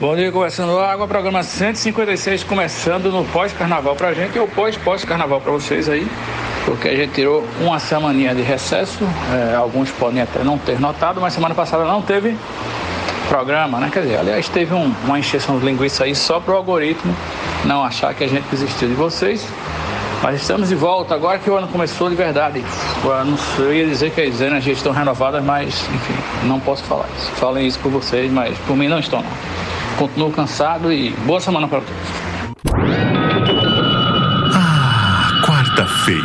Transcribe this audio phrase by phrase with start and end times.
[0.00, 5.50] Bom dia, conversando água, programa 156 começando no pós-carnaval pra gente e o pós-pós-carnaval pra
[5.50, 6.06] vocês aí,
[6.64, 9.00] porque a gente tirou uma semaninha de recesso,
[9.34, 12.38] é, alguns podem até não ter notado, mas semana passada não teve
[13.28, 13.90] programa, né?
[13.92, 17.12] Quer dizer, aliás, teve um, uma encheção de linguiça aí só pro algoritmo
[17.64, 19.44] não achar que a gente desistiu de vocês.
[20.22, 22.64] Mas estamos de volta agora que o ano começou de verdade.
[23.58, 27.30] Eu ia dizer que as energias estão renovadas, mas enfim, não posso falar isso.
[27.32, 29.67] Falem isso por vocês, mas por mim não estão não.
[29.98, 32.02] Continuo cansado e boa semana para todos.
[34.54, 36.22] Ah, quarta-feira.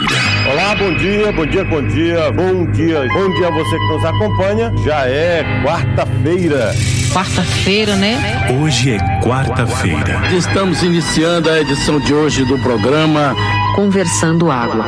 [0.51, 4.05] Olá, bom dia, bom dia, bom dia, bom dia, bom dia a você que nos
[4.05, 4.71] acompanha.
[4.85, 6.71] Já é quarta-feira.
[7.11, 8.55] Quarta-feira, né?
[8.61, 10.21] Hoje é quarta-feira.
[10.31, 13.35] Estamos iniciando a edição de hoje do programa
[13.75, 14.85] Conversando Água.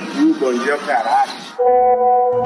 [0.00, 0.78] Cu, bom dia.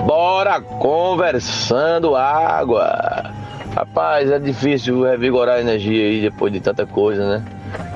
[0.05, 3.33] Bora conversando água.
[3.75, 7.45] Rapaz, é difícil revigorar a energia aí depois de tanta coisa, né?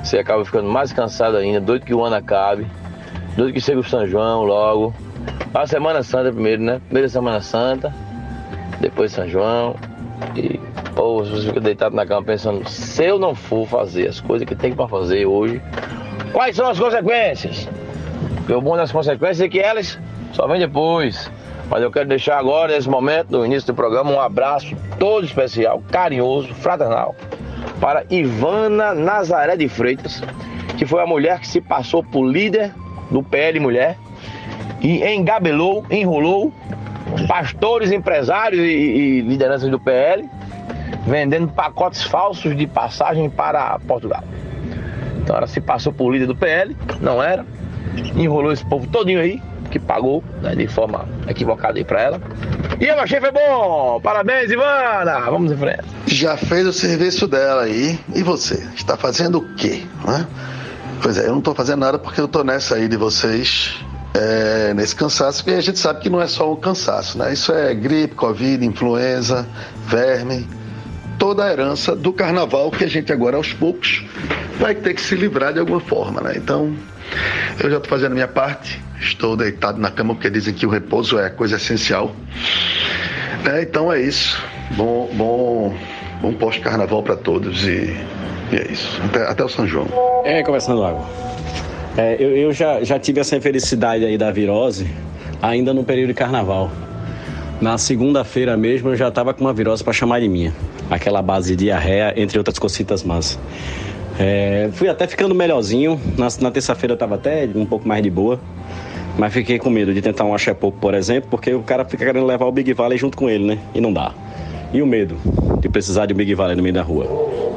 [0.03, 2.67] Você acaba ficando mais cansado ainda, doido que o ano acabe,
[3.37, 4.95] doido que chega o São João logo.
[5.55, 6.81] A Semana Santa primeiro, né?
[6.87, 7.95] Primeira Semana Santa,
[8.81, 9.77] depois São João.
[10.34, 10.59] E,
[10.95, 14.55] pô, você fica deitado na cama pensando, se eu não for fazer as coisas que
[14.55, 15.62] tem para fazer hoje,
[16.33, 17.69] quais são as consequências?
[18.49, 19.99] O bom das consequências é que elas
[20.33, 21.31] só vêm depois.
[21.71, 25.83] Mas eu quero deixar agora, nesse momento, no início do programa, um abraço todo especial,
[25.91, 27.15] carinhoso, fraternal,
[27.79, 30.23] para Ivana Nazaré de Freitas,
[30.79, 32.73] que foi a mulher que se passou por líder
[33.11, 33.99] do PL Mulher
[34.81, 36.53] e engabelou, enrolou
[37.27, 40.29] pastores, empresários e, e lideranças do PL,
[41.07, 44.22] vendendo pacotes falsos de passagem para Portugal.
[45.19, 47.45] Então ela se passou por líder do PL, não era,
[48.16, 52.20] enrolou esse povo todinho aí, que pagou né, de forma equivocada aí pra ela.
[52.81, 54.00] E eu achei foi bom!
[54.03, 55.20] Parabéns, Ivana!
[55.31, 55.84] Vamos em frente.
[56.06, 57.98] Já fez o serviço dela aí.
[58.14, 58.66] E você?
[58.75, 59.82] Está fazendo o quê?
[60.06, 60.26] Né?
[61.03, 63.76] Pois é, eu não estou fazendo nada porque eu estou nessa aí de vocês.
[64.15, 67.32] É, nesse cansaço, porque a gente sabe que não é só um cansaço, né?
[67.32, 69.47] Isso é gripe, covid, influenza,
[69.86, 70.48] verme,
[71.19, 74.04] toda a herança do carnaval que a gente agora aos poucos
[74.59, 76.32] vai ter que se livrar de alguma forma, né?
[76.36, 76.75] Então,
[77.63, 80.71] eu já estou fazendo a minha parte, estou deitado na cama porque dizem que o
[80.71, 82.15] repouso é coisa essencial.
[83.45, 84.43] É, então é isso.
[84.77, 85.77] Bom, bom,
[86.21, 87.97] bom pós-carnaval para todos e,
[88.53, 89.01] e, é isso.
[89.05, 89.89] Até, até o São João.
[90.25, 91.05] É, conversando água.
[91.97, 94.87] É, eu, eu já, já tive essa infelicidade aí da virose
[95.43, 96.71] ainda no período de carnaval.
[97.61, 100.53] Na segunda-feira mesmo eu já estava com uma virose para chamar de minha.
[100.91, 103.39] Aquela base de diarreia, entre outras cocitas más.
[104.19, 106.01] É, fui até ficando melhorzinho.
[106.17, 108.41] Na, na terça-feira eu estava até um pouco mais de boa.
[109.17, 112.05] Mas fiquei com medo de tentar um axé pouco, por exemplo, porque o cara fica
[112.05, 113.59] querendo levar o Big Valley junto com ele, né?
[113.75, 114.15] E não dá.
[114.73, 115.17] E o medo
[115.61, 117.07] de precisar de um Big Valley no meio da rua.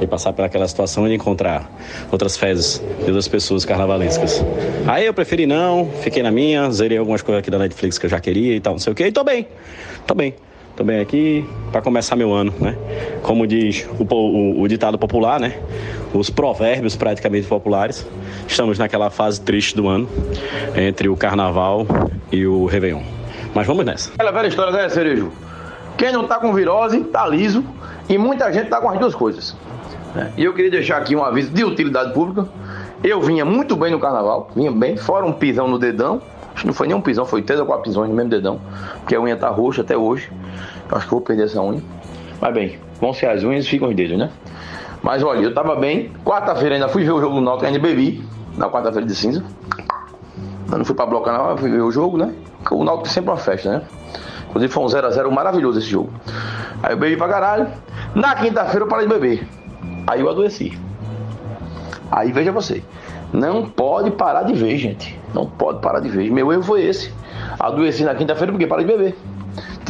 [0.02, 1.70] E passar por aquela situação e encontrar
[2.12, 4.44] outras fezes de outras pessoas carnavalescas.
[4.88, 8.10] Aí eu preferi não, fiquei na minha, zerei algumas coisas aqui da Netflix que eu
[8.10, 9.46] já queria e tal, não sei o que, e tô bem.
[10.08, 10.34] Tô bem.
[10.82, 12.76] Tô bem aqui para começar meu ano, né?
[13.22, 15.60] Como diz o, o, o, ditado popular, né?
[16.12, 18.04] Os provérbios praticamente populares.
[18.48, 20.10] Estamos naquela fase triste do ano,
[20.76, 21.86] entre o carnaval
[22.32, 23.04] e o Réveillon.
[23.54, 24.12] Mas vamos nessa.
[24.16, 25.32] Aquela velha história, né, Cerejo?
[26.00, 27.64] Quem não tá com virose, tá liso.
[28.10, 29.56] E muita gente tá com as duas coisas.
[30.16, 30.34] Né?
[30.36, 32.50] E eu queria deixar aqui um aviso de utilidade pública.
[33.04, 36.68] Eu vinha muito bem no carnaval, vinha bem, fora um pisão no dedão Acho que
[36.68, 38.60] não foi nem um pisão, foi três ou quatro pisões no mesmo dedão.
[39.00, 40.30] Porque a unha tá roxa até hoje.
[40.92, 41.82] Eu acho que vou perder essa unha.
[42.42, 44.30] Mas bem, vão ser as unhas e ficam os dedos, né?
[45.02, 46.12] Mas olha, eu tava bem.
[46.26, 48.24] Quarta-feira ainda fui ver o jogo do Náutico, ainda bebi.
[48.58, 49.44] Na quarta-feira de cinza.
[50.70, 52.34] Eu não fui pra blocar não, fui ver o jogo, né?
[52.70, 53.82] O Náutico é sempre uma festa, né?
[54.50, 56.12] Inclusive foi um 0x0 maravilhoso esse jogo.
[56.84, 57.68] Aí eu bebi pra caralho.
[58.14, 59.48] Na quinta-feira eu parei de beber.
[60.06, 60.78] Aí eu adoeci.
[62.12, 62.84] Aí veja você.
[63.32, 65.18] Não pode parar de ver, gente.
[65.34, 66.30] Não pode parar de ver.
[66.30, 67.14] Meu erro foi esse.
[67.58, 69.16] Adoeci na quinta-feira porque parei de beber.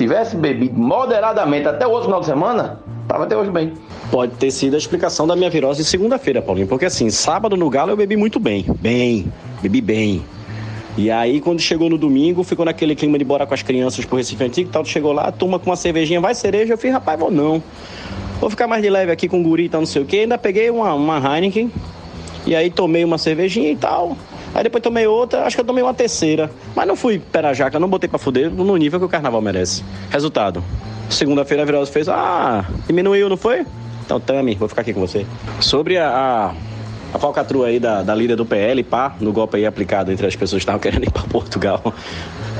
[0.01, 3.73] Tivesse bebido moderadamente até o outro final de semana, tava até hoje bem.
[4.09, 6.65] Pode ter sido a explicação da minha virose de segunda-feira, Paulinho.
[6.65, 8.65] Porque assim, sábado no Galo eu bebi muito bem.
[8.79, 9.31] Bem.
[9.61, 10.25] Bebi bem.
[10.97, 14.17] E aí, quando chegou no domingo, ficou naquele clima de bora com as crianças pro
[14.17, 14.83] Recife Antigo tal.
[14.83, 16.73] Chegou lá, turma com uma cervejinha, vai cereja.
[16.73, 17.61] Eu fiz, rapaz, vou não.
[18.39, 20.17] Vou ficar mais de leve aqui com o guri e tal, não sei o quê.
[20.17, 21.71] Ainda peguei uma, uma Heineken,
[22.47, 24.17] e aí tomei uma cervejinha e tal.
[24.53, 26.51] Aí depois tomei outra, acho que eu tomei uma terceira.
[26.75, 29.83] Mas não fui pera jaca, não botei pra fuder no nível que o carnaval merece.
[30.09, 30.63] Resultado.
[31.09, 33.65] Segunda-feira a virose fez, ah, diminuiu, não foi?
[34.05, 35.25] Então tame, vou ficar aqui com você.
[35.59, 36.53] Sobre a, a,
[37.15, 40.35] a falcatrua aí da, da líder do PL, pá, no golpe aí aplicado entre as
[40.35, 41.93] pessoas que estavam querendo ir pra Portugal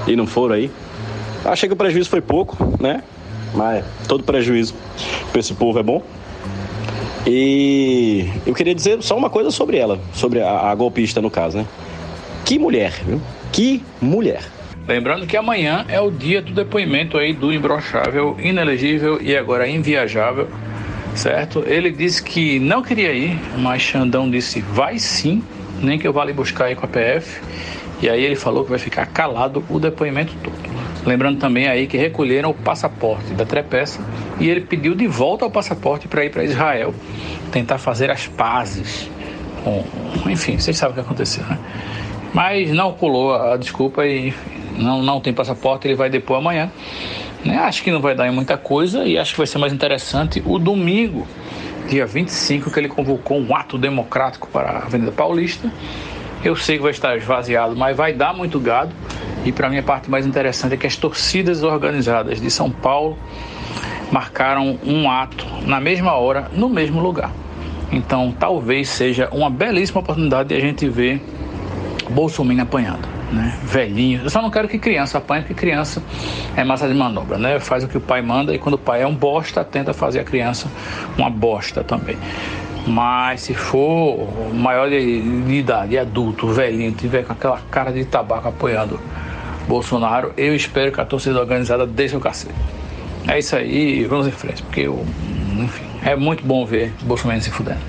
[0.08, 0.72] e não foram aí.
[1.44, 3.04] Achei que o prejuízo foi pouco, né?
[3.54, 4.74] Mas todo prejuízo
[5.32, 6.02] para esse povo é bom.
[7.26, 11.60] E eu queria dizer só uma coisa sobre ela, sobre a, a golpista no caso,
[11.60, 11.68] né?
[12.46, 13.22] Que mulher, viu?
[13.52, 14.42] Que mulher.
[14.88, 20.48] Lembrando que amanhã é o dia do depoimento aí do imbrochável, inelegível e agora inviajável,
[21.16, 21.64] certo?
[21.68, 25.44] Ele disse que não queria ir, mas Xandão disse vai sim,
[25.80, 27.40] nem que eu vá lhe buscar aí com a PF.
[28.02, 30.71] E aí ele falou que vai ficar calado o depoimento todo.
[31.06, 34.02] Lembrando também aí que recolheram o passaporte da Trepeça
[34.40, 36.94] e ele pediu de volta o passaporte para ir para Israel,
[37.52, 39.10] tentar fazer as pazes.
[39.64, 39.84] Com...
[40.30, 41.58] Enfim, vocês sabem o que aconteceu, né?
[42.34, 44.34] Mas não colou a desculpa e
[44.78, 46.72] não, não tem passaporte, ele vai depor amanhã.
[47.44, 47.58] Né?
[47.58, 50.42] Acho que não vai dar em muita coisa e acho que vai ser mais interessante
[50.46, 51.28] o domingo,
[51.90, 55.72] dia 25, que ele convocou um ato democrático para a Avenida Paulista.
[56.44, 58.92] Eu sei que vai estar esvaziado, mas vai dar muito gado.
[59.44, 63.18] E para mim a parte mais interessante é que as torcidas organizadas de São Paulo
[64.12, 67.32] marcaram um ato na mesma hora, no mesmo lugar.
[67.92, 71.22] Então talvez seja uma belíssima oportunidade de a gente ver
[72.10, 73.08] Bolsonaro apanhando.
[73.32, 73.58] Né?
[73.64, 74.22] Velhinho.
[74.24, 76.04] Eu só não quero que criança apanhe, porque criança
[76.56, 77.60] é massa de manobra, né?
[77.62, 80.20] Faz o que o pai manda e quando o pai é um bosta, tenta fazer
[80.20, 80.70] a criança
[81.18, 82.18] uma bosta também.
[82.86, 88.50] Mas se for maior de, de idade, adulto, velhinho, tiver com aquela cara de tabaco
[88.50, 89.00] apoiando
[89.68, 92.56] Bolsonaro, eu espero que a torcida organizada deixe o cacete.
[93.28, 95.06] É isso aí, vamos em frente, porque eu,
[95.60, 97.80] enfim, é muito bom ver Bolsonaro se fudendo.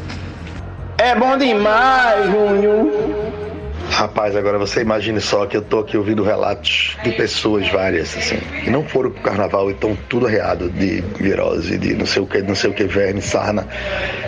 [0.98, 2.88] É bom demais, Júnior.
[3.90, 8.38] Rapaz, agora você imagine só que eu tô aqui ouvindo relatos de pessoas várias, assim,
[8.64, 12.26] que não foram pro carnaval e estão tudo arreado de virose, de não sei o
[12.26, 13.66] que, não sei o que, verme, sarna.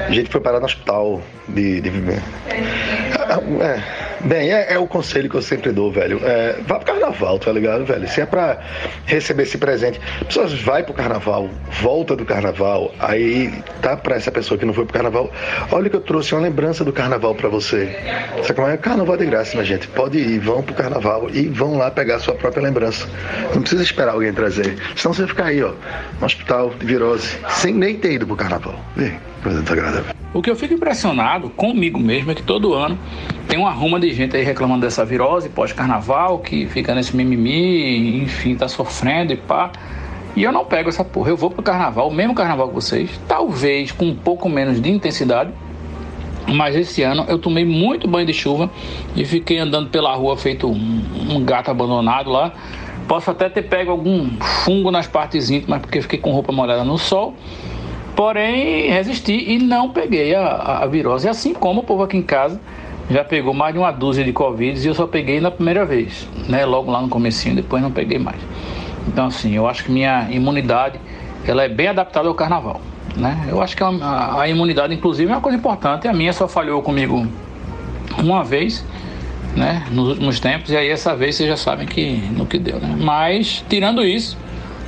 [0.06, 1.80] A gente foi parar no hospital de.
[1.80, 1.88] de...
[1.88, 6.18] É Bem, é, é, o conselho que eu sempre dou, velho.
[6.24, 8.08] É, vá pro carnaval, tá ligado, velho?
[8.08, 8.58] Se é pra
[9.04, 11.50] receber esse presente, a pessoa vai pro carnaval,
[11.82, 15.30] volta do carnaval, aí tá pra essa pessoa que não foi pro carnaval,
[15.70, 17.94] olha que eu trouxe uma lembrança do carnaval pra você.
[18.42, 18.76] Sabe como é?
[18.78, 19.88] Carnaval de graça, minha gente.
[19.88, 23.06] Pode ir, vão pro carnaval e vão lá pegar a sua própria lembrança.
[23.54, 24.74] Não precisa esperar alguém trazer.
[24.96, 25.72] Senão você vai ficar aí, ó,
[26.18, 28.80] no hospital de virose, sem nem ter ido pro carnaval.
[28.96, 29.12] Vê,
[30.32, 32.98] O que eu fico impressionado comigo mesmo é que todo ano
[33.46, 38.56] tem uma ruma de gente aí reclamando dessa virose pós-carnaval, que fica nesse mimimi, enfim,
[38.56, 39.70] tá sofrendo e pá.
[40.34, 41.30] E eu não pego essa porra.
[41.30, 44.90] Eu vou pro carnaval, o mesmo carnaval que vocês, talvez com um pouco menos de
[44.90, 45.52] intensidade.
[46.46, 48.68] Mas esse ano eu tomei muito banho de chuva
[49.16, 52.52] e fiquei andando pela rua feito um gato abandonado lá.
[53.06, 54.30] Posso até ter pego algum
[54.64, 57.34] fungo nas partes íntimas porque fiquei com roupa molhada no sol.
[58.16, 61.28] Porém, resisti e não peguei a, a virose.
[61.28, 62.60] Assim como o povo aqui em casa
[63.10, 66.28] já pegou mais de uma dúzia de Covid e eu só peguei na primeira vez,
[66.48, 66.64] né?
[66.64, 68.40] Logo lá no comecinho, depois não peguei mais.
[69.06, 70.98] Então, assim, eu acho que minha imunidade
[71.46, 72.80] ela é bem adaptada ao carnaval,
[73.16, 73.46] né?
[73.48, 76.08] Eu acho que a, a imunidade, inclusive, é uma coisa importante.
[76.08, 77.26] A minha só falhou comigo
[78.18, 78.84] uma vez,
[79.56, 79.84] né?
[79.90, 82.96] Nos últimos tempos, e aí essa vez vocês já sabem que no que deu, né?
[82.98, 84.38] Mas, tirando isso,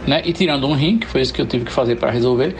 [0.06, 0.22] né?
[0.24, 2.54] E tirando um rim, que foi isso que eu tive que fazer para resolver,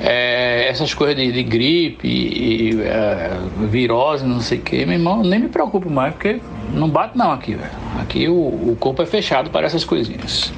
[0.00, 3.38] é, essas coisas de, de gripe e, e é,
[3.68, 6.40] virose, não sei o que, meu irmão, nem me preocupo mais, porque
[6.72, 7.70] não bate não aqui, velho.
[8.00, 10.52] Aqui o, o corpo é fechado para essas coisinhas.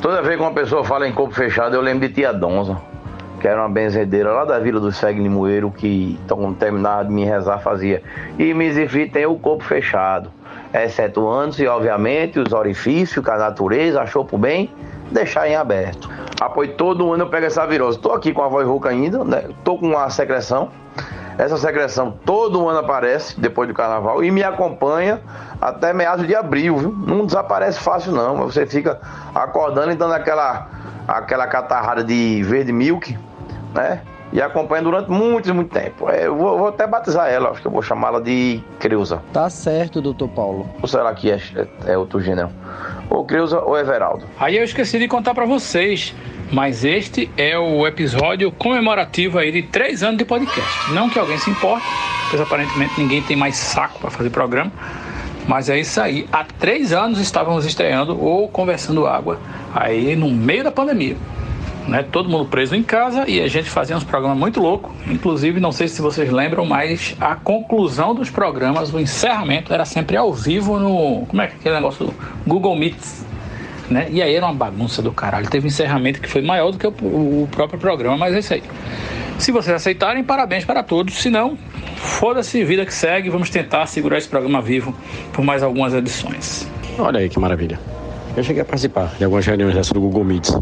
[0.00, 2.76] Toda vez que uma pessoa fala em corpo fechado, eu lembro de Tia Donza,
[3.40, 7.24] que era uma benzedeira lá da Vila do Segue Limoeiro, que então, terminava de me
[7.24, 8.02] rezar fazia.
[8.38, 10.30] E Misifi tem o corpo fechado,
[10.72, 14.70] excetuando-se, obviamente, os orifícios que a natureza achou por bem
[15.10, 16.10] deixar em aberto.
[16.40, 17.98] Apoio todo ano eu pego essa virose.
[17.98, 19.48] Tô aqui com a voz rouca ainda, né?
[19.64, 20.70] Tô com uma secreção.
[21.38, 25.20] Essa secreção todo ano aparece depois do carnaval e me acompanha
[25.60, 26.92] até meados de abril, viu?
[26.92, 28.98] Não desaparece fácil não, você fica
[29.34, 30.68] acordando e dando aquela
[31.06, 33.16] aquela catarrada de verde milk,
[33.74, 34.00] né?
[34.32, 36.10] E acompanha durante muito, muito tempo.
[36.10, 39.22] É, eu vou, vou, até batizar ela, acho que eu vou chamá-la de Creuza.
[39.32, 40.68] Tá certo, doutor Paulo.
[40.82, 41.40] Ou será que é,
[41.86, 42.50] é, é outro gênero?
[43.08, 44.26] Ou Creuza ou Everaldo.
[44.38, 46.14] Aí eu esqueci de contar para vocês,
[46.52, 50.92] mas este é o episódio comemorativo aí de três anos de podcast.
[50.92, 51.86] Não que alguém se importe,
[52.30, 54.72] pois aparentemente ninguém tem mais saco para fazer programa.
[55.46, 56.28] Mas é isso aí.
[56.32, 59.38] Há três anos estávamos estreando ou conversando água
[59.72, 61.16] aí no meio da pandemia.
[61.88, 62.02] Né?
[62.02, 64.92] Todo mundo preso em casa e a gente fazia uns programas muito loucos.
[65.06, 70.16] Inclusive, não sei se vocês lembram, mas a conclusão dos programas, o encerramento era sempre
[70.16, 71.26] ao vivo no.
[71.26, 72.12] Como é que é aquele negócio?
[72.46, 73.24] Google Meets.
[73.88, 74.08] Né?
[74.10, 75.48] E aí era uma bagunça do caralho.
[75.48, 78.62] Teve encerramento que foi maior do que o, o próprio programa, mas é isso aí.
[79.38, 81.14] Se vocês aceitarem, parabéns para todos.
[81.14, 81.56] Se não,
[81.96, 83.30] foda-se, vida que segue.
[83.30, 84.94] Vamos tentar segurar esse programa vivo
[85.32, 86.66] por mais algumas edições.
[86.98, 87.78] Olha aí que maravilha.
[88.36, 90.54] Eu cheguei a participar de algumas reuniões dessa do Google Meets.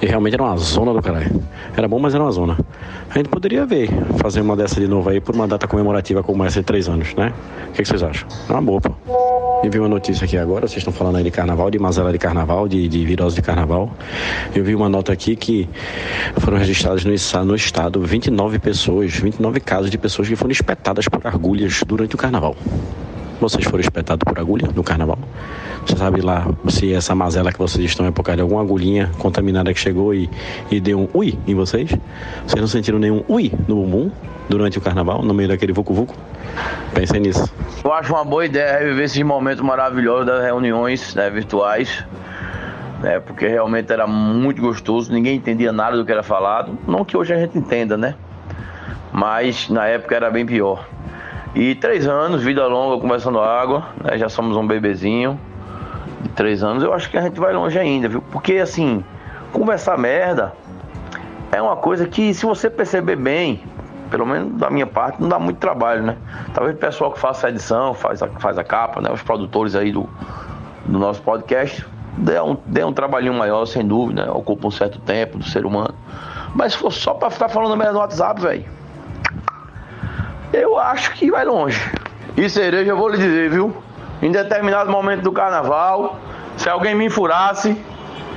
[0.00, 1.42] E realmente era uma zona do caralho.
[1.76, 2.56] Era bom, mas era uma zona.
[3.10, 6.42] A gente poderia ver, fazer uma dessa de novo aí por uma data comemorativa como
[6.44, 7.34] essa de três anos, né?
[7.68, 8.26] O que, que vocês acham?
[8.48, 8.94] É uma boa, pô.
[9.62, 12.18] E vi uma notícia aqui agora, vocês estão falando aí de carnaval, de mazela de
[12.18, 13.92] carnaval, de, de virose de carnaval.
[14.54, 15.68] Eu vi uma nota aqui que
[16.38, 17.12] foram registradas no,
[17.44, 22.18] no estado 29 pessoas, 29 casos de pessoas que foram espetadas por agulhas durante o
[22.18, 22.56] carnaval.
[23.40, 25.18] Vocês foram espetados por agulha no carnaval?
[25.86, 29.10] Você sabe lá se essa mazela que vocês estão é por causa de alguma agulhinha
[29.18, 30.28] contaminada que chegou e,
[30.70, 31.90] e deu um ui em vocês?
[32.46, 34.10] Vocês não sentiram nenhum ui no bumbum
[34.46, 36.14] durante o carnaval, no meio daquele vucu-vucu?
[36.92, 37.50] Pensem nisso.
[37.82, 42.04] Eu acho uma boa ideia reviver esses momentos maravilhosos das reuniões né, virtuais.
[43.00, 46.78] Né, porque realmente era muito gostoso, ninguém entendia nada do que era falado.
[46.86, 48.14] Não que hoje a gente entenda, né?
[49.10, 50.86] Mas na época era bem pior.
[51.54, 55.38] E três anos, vida longa, conversando água, né, já somos um bebezinho
[56.20, 58.22] de três anos, eu acho que a gente vai longe ainda, viu?
[58.30, 59.04] Porque assim,
[59.52, 60.52] conversar merda
[61.50, 63.64] é uma coisa que se você perceber bem,
[64.10, 66.16] pelo menos da minha parte, não dá muito trabalho, né?
[66.54, 69.10] Talvez o pessoal que faça a edição, faz a, faz a capa, né?
[69.10, 70.08] Os produtores aí do,
[70.86, 71.84] do nosso podcast,
[72.16, 74.30] dê um, dê um trabalhinho maior, sem dúvida, né?
[74.30, 75.94] ocupa um certo tempo do ser humano.
[76.54, 78.64] Mas se for só pra ficar falando merda no WhatsApp, velho,
[80.52, 81.80] eu acho que vai longe.
[82.36, 83.74] E cereja, eu vou lhe dizer, viu?
[84.22, 86.18] Em determinado momento do carnaval,
[86.56, 87.76] se alguém me furasse,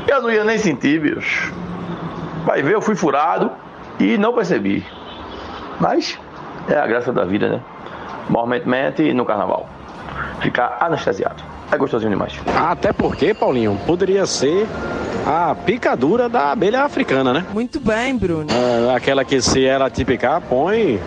[0.08, 1.54] eu não ia nem sentir, bicho.
[2.46, 3.52] Vai ver, eu fui furado
[4.00, 4.86] e não percebi.
[5.80, 6.20] Mas
[6.70, 7.62] é a graça da vida, né?
[8.30, 9.68] Momentemente no carnaval.
[10.42, 11.44] Ficar anestesiado.
[11.72, 12.40] É gostosinho demais.
[12.56, 14.68] Até porque, Paulinho, poderia ser
[15.26, 17.46] a picadura da abelha africana, né?
[17.54, 18.48] Muito bem, Bruno.
[18.52, 21.00] É, aquela que se ela te picar, põe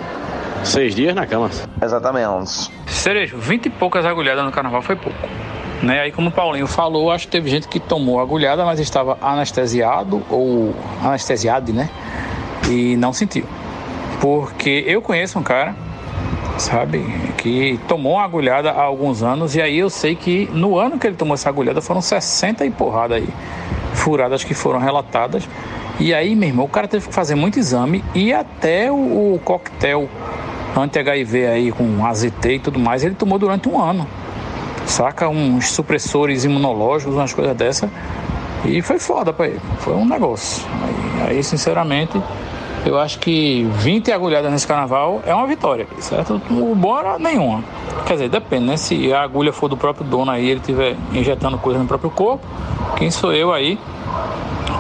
[0.66, 1.50] seis dias na cama.
[1.82, 2.70] Exatamente.
[2.86, 5.18] Cerejo, 20 e poucas agulhadas no carnaval foi pouco.
[5.82, 6.00] Né?
[6.00, 10.22] Aí, como o Paulinho falou, acho que teve gente que tomou agulhada, mas estava anestesiado
[10.30, 11.88] ou anestesiado, né?
[12.68, 13.44] E não sentiu.
[14.20, 15.74] Porque eu conheço um cara,
[16.58, 17.04] sabe,
[17.36, 21.06] que tomou uma agulhada há alguns anos, e aí eu sei que no ano que
[21.06, 23.28] ele tomou essa agulhada foram 60 e porrada aí,
[23.92, 25.46] furadas que foram relatadas.
[26.00, 29.40] E aí, meu irmão, o cara teve que fazer muito exame e até o, o
[29.44, 30.08] coquetel
[30.80, 34.06] anti-HIV aí com AZT e tudo mais, ele tomou durante um ano.
[34.84, 35.28] Saca?
[35.28, 37.90] Uns supressores imunológicos, umas coisas dessa.
[38.64, 39.60] E foi foda pra ele.
[39.78, 40.64] Foi um negócio.
[40.82, 42.20] Aí, aí, sinceramente,
[42.84, 46.40] eu acho que 20 agulhadas nesse carnaval é uma vitória, certo?
[46.50, 47.64] O bom era nenhuma.
[48.06, 48.76] Quer dizer, depende, né?
[48.76, 52.46] Se a agulha for do próprio dono aí, ele estiver injetando coisa no próprio corpo,
[52.96, 53.78] quem sou eu aí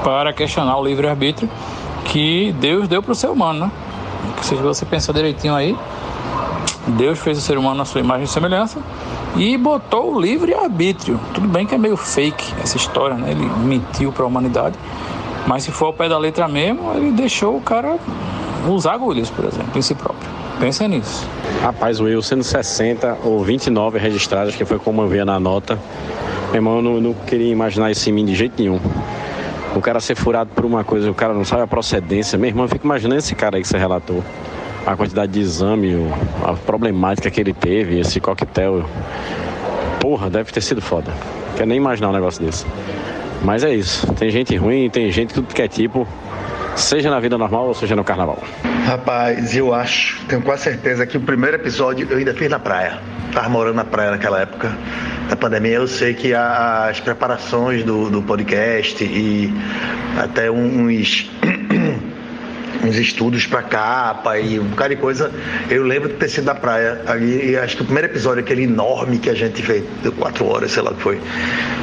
[0.04, 1.50] para questionar o livre-arbítrio
[2.04, 3.70] que Deus deu para o ser humano, né?
[4.42, 5.76] Se você pensar direitinho aí,
[6.88, 8.78] Deus fez o ser humano na sua imagem e semelhança
[9.36, 11.18] e botou o livre-arbítrio.
[11.34, 13.32] Tudo bem que é meio fake essa história, né?
[13.32, 14.76] Ele mentiu para a humanidade,
[15.46, 17.98] mas se for ao pé da letra mesmo, ele deixou o cara
[18.68, 20.28] usar agulhas, por exemplo, em si próprio.
[20.58, 21.28] Pensa nisso.
[21.62, 25.78] Rapaz, Will sendo 60 ou 29 registradas, que foi como eu via na nota,
[26.46, 28.80] meu irmão, eu não, não queria imaginar isso em mim de jeito nenhum.
[29.76, 32.38] O cara ser furado por uma coisa, o cara não sabe a procedência.
[32.38, 34.24] Meu irmão, fico imaginando esse cara aí que você relatou.
[34.86, 35.94] A quantidade de exame,
[36.42, 38.86] a problemática que ele teve, esse coquetel.
[40.00, 41.12] Porra, deve ter sido foda.
[41.56, 42.64] Quero nem imaginar um negócio desse.
[43.42, 44.10] Mas é isso.
[44.14, 46.08] Tem gente ruim, tem gente que é tipo.
[46.76, 48.42] Seja na vida normal ou seja no carnaval.
[48.84, 53.00] Rapaz, eu acho, tenho quase certeza que o primeiro episódio eu ainda fiz na praia.
[53.32, 54.76] Tava morando na praia naquela época
[55.28, 55.72] da pandemia.
[55.72, 59.52] Eu sei que as preparações do, do podcast e
[60.18, 61.30] até uns.
[62.84, 65.32] uns estudos para capa e um bocado de coisa.
[65.70, 68.64] Eu lembro de ter sido na praia ali, e acho que o primeiro episódio, aquele
[68.64, 71.20] enorme que a gente fez, deu quatro horas, sei lá o que foi.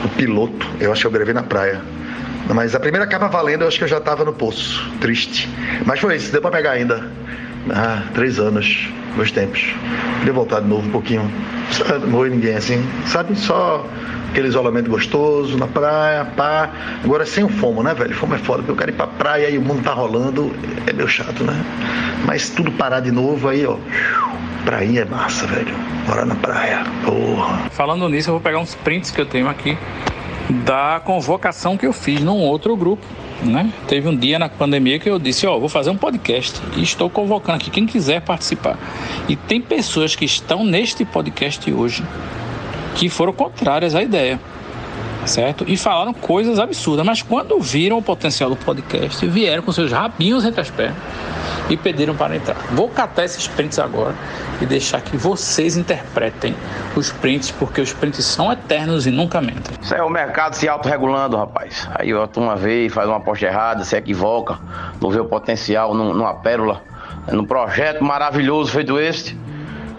[0.06, 1.82] O piloto, eu acho que eu gravei na praia.
[2.50, 5.50] Mas a primeira capa valendo, eu acho que eu já estava no poço, triste.
[5.86, 7.10] Mas foi isso, deu para pegar ainda.
[7.70, 9.74] Ah, três anos, meus tempos.
[10.20, 11.32] Queria voltar de novo um pouquinho.
[12.02, 13.36] Não morrer ninguém assim, sabe?
[13.38, 13.86] Só
[14.30, 16.70] aquele isolamento gostoso na praia, pá.
[17.04, 18.14] Agora sem o fomo, né, velho?
[18.14, 20.54] Fomo é foda, porque eu quero ir pra praia e o mundo tá rolando,
[20.86, 21.56] é meio chato, né?
[22.26, 23.78] Mas tudo parar de novo aí, ó.
[24.66, 25.74] Prainha é massa, velho.
[26.08, 27.70] Morar na praia, porra.
[27.72, 29.78] Falando nisso, eu vou pegar uns prints que eu tenho aqui
[30.50, 33.06] da convocação que eu fiz num outro grupo.
[33.44, 33.72] Né?
[33.88, 36.84] Teve um dia na pandemia que eu disse, ó, oh, vou fazer um podcast e
[36.84, 38.78] estou convocando aqui quem quiser participar.
[39.28, 42.04] E tem pessoas que estão neste podcast hoje
[42.96, 44.40] que foram contrárias à ideia,
[45.25, 45.65] certo?
[45.68, 50.46] E falaram coisas absurdas, mas quando viram o potencial do podcast, vieram com seus rabinhos
[50.46, 50.98] entre as pernas
[51.70, 52.58] e pediram para entrar.
[52.72, 54.15] Vou catar esses prints agora
[54.62, 56.56] e deixar que vocês interpretem
[56.96, 59.75] os prints, porque os prints são eternos e nunca mentem.
[59.82, 61.88] Isso é o mercado se autorregulando, rapaz.
[61.96, 64.60] Aí a turma vê e faz uma aposta errada, se equivoca,
[65.01, 66.82] não vê o potencial numa pérola,
[67.32, 69.38] num projeto maravilhoso feito este.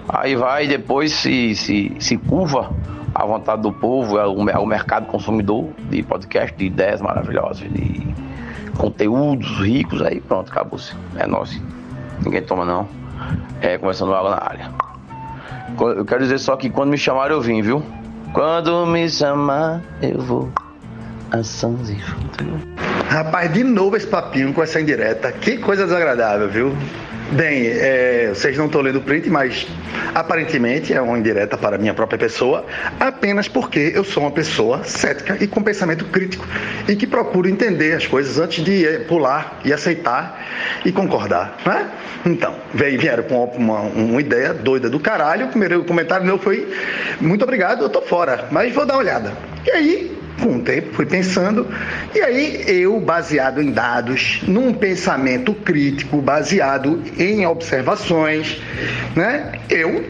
[0.09, 2.71] Aí vai e depois se, se, se curva
[3.15, 7.71] à vontade do povo, é o, é o mercado consumidor de podcast, de ideias maravilhosas,
[7.73, 8.15] de
[8.77, 10.95] conteúdos ricos, aí pronto, acabou-se.
[11.17, 11.63] É nosso.
[12.25, 12.89] Ninguém toma não.
[13.61, 14.71] É conversando água na área.
[15.97, 17.83] Eu quero dizer só que quando me chamaram eu vim, viu?
[18.33, 20.51] Quando me chamar eu vou.
[21.31, 21.99] Ações e
[23.09, 25.33] Rapaz, de novo esse papinho com essa indireta.
[25.33, 26.73] Que coisa desagradável, viu?
[27.35, 29.67] Bem, é, vocês não estão lendo o print, mas
[30.15, 32.65] aparentemente é uma indireta para minha própria pessoa,
[33.01, 36.47] apenas porque eu sou uma pessoa cética e com pensamento crítico
[36.87, 40.47] e que procuro entender as coisas antes de é, pular e aceitar
[40.85, 41.91] e concordar, né?
[42.25, 46.73] Então, veio, vieram com uma, uma, ideia doida do caralho, o primeiro comentário meu foi
[47.21, 49.33] muito obrigado, eu tô fora, mas vou dar uma olhada.
[49.67, 51.67] E aí, com o tempo, fui pensando,
[52.15, 58.61] e aí eu, baseado em dados, num pensamento crítico, baseado em observações,
[59.15, 60.05] né, eu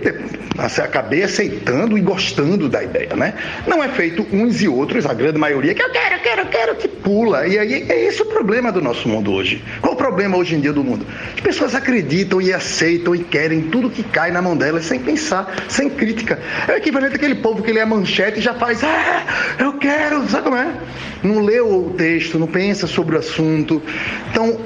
[0.82, 3.34] acabei aceitando e gostando da ideia, né?
[3.66, 6.88] Não é feito uns e outros, a grande maioria, que eu quero, quero, quero, que
[6.88, 7.46] pula.
[7.46, 9.64] E aí é esse o problema do nosso mundo hoje.
[9.80, 11.06] Qual o problema hoje em dia do mundo?
[11.34, 15.52] As pessoas acreditam e aceitam e querem tudo que cai na mão delas sem pensar,
[15.68, 16.38] sem crítica.
[16.68, 19.24] É o equivalente àquele povo que lê a manchete e já faz, ah,
[19.58, 20.74] eu quero, sabe como é?
[21.22, 23.82] Não lê o texto, não pensa sobre o assunto.
[24.30, 24.60] Então,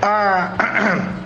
[0.00, 0.98] a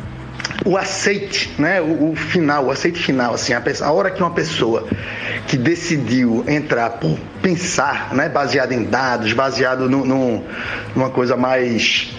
[0.64, 1.80] o aceite, né?
[1.80, 4.86] O, o, final, o aceite final, assim, a, a, hora que uma pessoa
[5.46, 8.28] que decidiu entrar por pensar, né?
[8.28, 10.44] Baseado em dados, baseado no, no,
[10.94, 12.12] numa coisa mais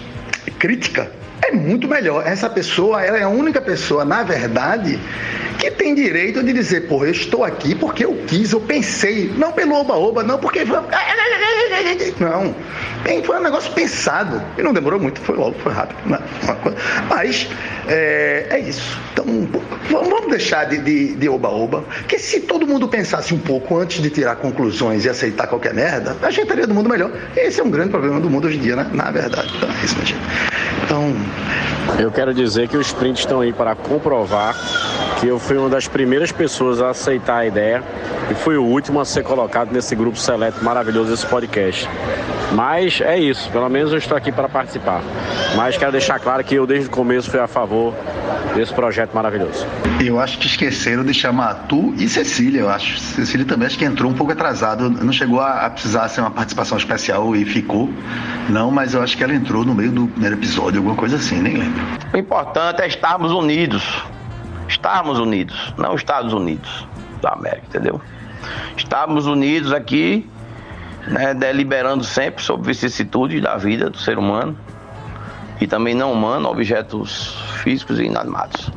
[0.58, 1.10] crítica,
[1.42, 2.26] é muito melhor.
[2.26, 4.98] Essa pessoa, ela é a única pessoa, na verdade,
[5.58, 9.52] que tem direito de dizer, pô, eu estou aqui porque eu quis, eu pensei, não
[9.52, 10.60] pelo oba-oba, não porque.
[12.18, 12.54] Não.
[13.24, 14.42] Foi um negócio pensado.
[14.56, 15.98] E não demorou muito, foi logo, foi rápido.
[16.08, 16.18] Né?
[17.08, 17.48] Mas
[17.86, 18.98] é, é isso.
[19.12, 19.24] Então,
[19.90, 21.82] vamos deixar de oba-oba.
[21.82, 26.16] Porque se todo mundo pensasse um pouco antes de tirar conclusões e aceitar qualquer merda,
[26.22, 27.10] a gente estaria do mundo melhor.
[27.36, 28.90] Esse é um grande problema do mundo hoje em dia, né?
[28.92, 29.52] Na verdade.
[29.56, 30.20] Então, é isso, minha gente.
[30.84, 31.14] Então.
[31.98, 34.54] Eu quero dizer que os prints estão aí para comprovar
[35.20, 37.82] que eu fui uma das primeiras pessoas a aceitar a ideia
[38.30, 41.88] e fui o último a ser colocado nesse grupo seleto maravilhoso desse podcast.
[42.52, 45.02] Mas é isso, pelo menos eu estou aqui para participar.
[45.56, 47.92] Mas quero deixar claro que eu desde o começo fui a favor
[48.54, 49.66] desse projeto maravilhoso.
[50.00, 52.98] Eu acho que esqueceram de chamar tu e Cecília, eu acho.
[52.98, 56.78] Cecília também acho que entrou um pouco atrasado, não chegou a, precisar ser uma participação
[56.78, 57.90] especial e ficou.
[58.48, 61.40] Não, mas eu acho que ela entrou no meio do primeiro episódio, alguma coisa assim,
[61.40, 61.82] nem lembro.
[62.12, 64.02] O importante é estarmos unidos
[64.68, 66.86] estarmos unidos, não Estados Unidos
[67.20, 68.00] da América, entendeu?
[68.76, 70.28] Estarmos unidos aqui,
[71.06, 74.56] né, deliberando sempre sobre vicissitudes da vida do ser humano
[75.60, 78.70] e também não humano, objetos físicos e inanimados.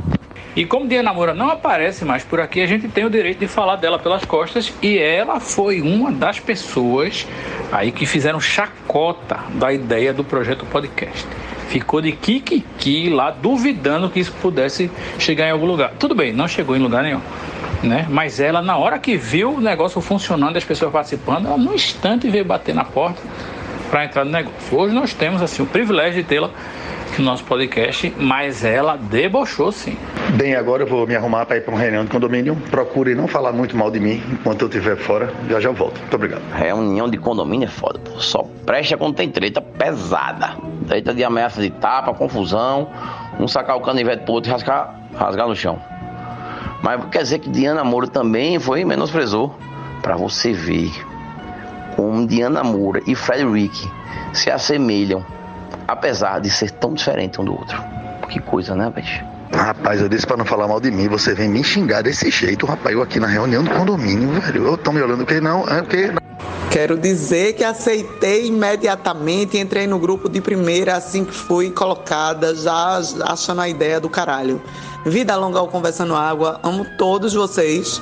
[0.56, 3.48] E como Diana Moura não aparece mais por aqui, a gente tem o direito de
[3.48, 7.26] falar dela pelas costas e ela foi uma das pessoas
[7.72, 11.26] aí que fizeram chacota da ideia do projeto podcast
[11.72, 15.94] ficou de kikiki lá, duvidando que isso pudesse chegar em algum lugar.
[15.98, 17.22] Tudo bem, não chegou em lugar nenhum.
[17.82, 18.06] Né?
[18.10, 22.30] Mas ela, na hora que viu o negócio funcionando, as pessoas participando, ela no instante
[22.30, 23.22] veio bater na porta
[23.90, 24.78] para entrar no negócio.
[24.78, 26.50] Hoje nós temos assim o privilégio de tê-la
[27.18, 29.98] no nosso podcast, mas ela debochou sim.
[30.36, 32.56] Bem, agora eu vou me arrumar para ir para uma reunião de condomínio.
[32.70, 35.34] Procure não falar muito mal de mim enquanto eu estiver fora.
[35.50, 36.00] Já já volto.
[36.00, 36.42] Muito obrigado.
[36.54, 38.20] Reunião de condomínio é foda, pô.
[38.20, 40.56] Só presta quando tem treta pesada.
[40.88, 42.90] Treta de ameaça de tapa, confusão.
[43.40, 45.80] Um sacar o canivete pro outro e rasgar, rasgar no chão.
[46.82, 49.56] Mas quer dizer que Diana Moura também foi menosprezou.
[50.02, 50.92] Para você ver
[51.96, 53.88] como Diana Moura e Frederick
[54.34, 55.24] se assemelham
[55.92, 57.82] apesar de ser tão diferente um do outro.
[58.30, 59.24] Que coisa, né, bicho?
[59.54, 62.66] Rapaz, eu disse pra não falar mal de mim, você vem me xingar desse jeito,
[62.66, 62.96] rapaz.
[62.96, 64.66] Eu aqui na reunião do condomínio, velho.
[64.68, 66.14] Eu tô me olhando que não, é porque.
[66.70, 73.02] Quero dizer que aceitei imediatamente, entrei no grupo de primeira assim que fui colocada, já
[73.26, 74.62] achando a ideia do caralho.
[75.06, 78.02] Vida longa ao Conversando Água, amo todos vocês.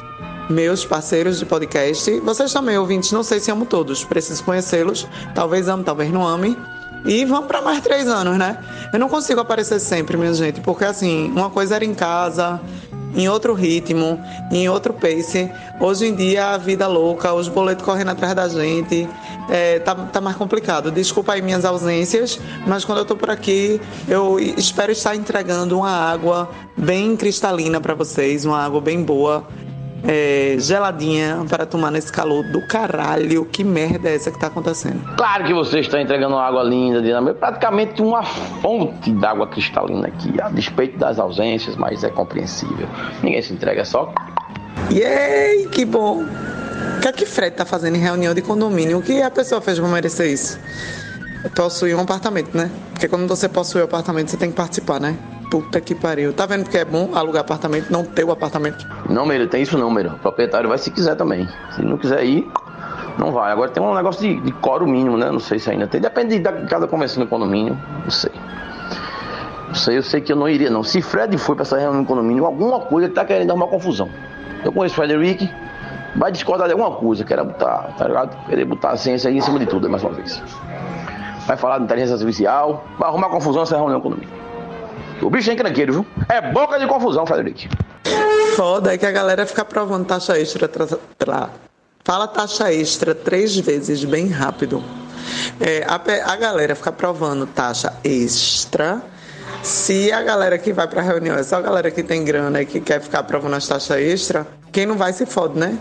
[0.50, 2.20] meus parceiros de podcast.
[2.22, 5.08] Vocês também, ouvintes, não sei se amo todos, preciso conhecê-los.
[5.34, 6.58] Talvez ame, talvez não ame.
[7.06, 8.58] E vamos para mais três anos, né?
[8.92, 12.60] Eu não consigo aparecer sempre, minha gente, porque assim, uma coisa era em casa,
[13.16, 14.20] em outro ritmo,
[14.52, 15.50] em outro pace.
[15.80, 19.08] Hoje em dia a vida louca, os boletos correndo atrás da gente,
[19.50, 20.92] é, tá, tá mais complicado.
[20.92, 25.92] Desculpa aí minhas ausências, mas quando eu tô por aqui, eu espero estar entregando uma
[25.92, 29.48] água bem cristalina para vocês, uma água bem boa
[30.08, 33.46] é, geladinha para tomar nesse calor do caralho.
[33.46, 35.02] Que merda é essa que tá acontecendo?
[35.16, 40.50] Claro que você está entregando água linda, dinâmica, praticamente uma fonte d'água cristalina aqui, a
[40.50, 42.88] despeito das ausências, mas é compreensível.
[43.24, 44.14] Ninguém se entrega, só.
[44.92, 46.24] Yay, que bom!
[46.24, 48.98] O que é que Fred tá fazendo em reunião de condomínio?
[48.98, 50.60] O que a pessoa fez pra merecer isso?
[51.56, 52.70] Possuir um apartamento, né?
[52.92, 55.16] Porque quando você possui um apartamento, você tem que participar, né?
[55.50, 56.32] Puta que pariu.
[56.32, 58.88] Tá vendo que é bom alugar apartamento, não ter o apartamento?
[59.10, 60.12] Não, Meiro, tem isso não, Meiro.
[60.12, 61.48] O proprietário vai se quiser também.
[61.72, 62.48] Se não quiser ir,
[63.18, 63.52] não vai.
[63.52, 65.32] Agora tem um negócio de, de coro mínimo, né?
[65.32, 66.00] Não sei se ainda tem.
[66.00, 67.78] Depende de cada convenção no condomínio.
[68.04, 68.32] Não sei.
[69.68, 70.84] Não sei, eu sei que eu não iria, não.
[70.84, 74.10] Se Fred foi pra essa reunião no condomínio, alguma coisa ele tá querendo arrumar confusão.
[74.64, 75.50] Eu conheço o Frederic,
[76.16, 78.46] vai discordar de alguma coisa, quer botar, tá ligado?
[78.48, 80.42] Querer botar a ciência aí em cima de tudo, mais uma vez.
[81.46, 84.49] Vai falar de inteligência artificial, vai arrumar confusão nessa reunião no condomínio.
[85.26, 86.08] O bicho é encrenqueiro, viu?
[86.28, 87.70] É boca de confusão, Frederic.
[88.56, 90.70] Foda é que a galera fica provando taxa extra
[91.18, 91.50] pra...
[92.04, 94.84] Fala taxa extra três vezes bem rápido.
[95.60, 95.96] É, a,
[96.32, 99.02] a galera fica provando taxa extra.
[99.62, 102.66] Se a galera que vai pra reunião é só a galera que tem grana e
[102.66, 105.78] que quer ficar provando as taxas extra, quem não vai se fode, né?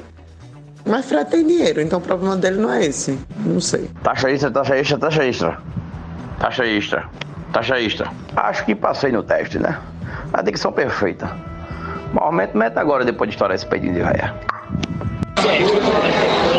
[0.85, 3.18] Mas Fred tem dinheiro, então o problema dele não é esse.
[3.44, 3.90] Não sei.
[4.03, 5.59] Taxa extra, taxa extra, taxa extra.
[6.38, 7.09] Taxa extra.
[7.53, 8.11] Taxa extra.
[8.37, 9.79] Acho que passei no teste, né?
[10.33, 11.31] A dicção perfeita.
[12.13, 14.35] Mas aumenta meta agora depois de estourar esse pedinho de raia.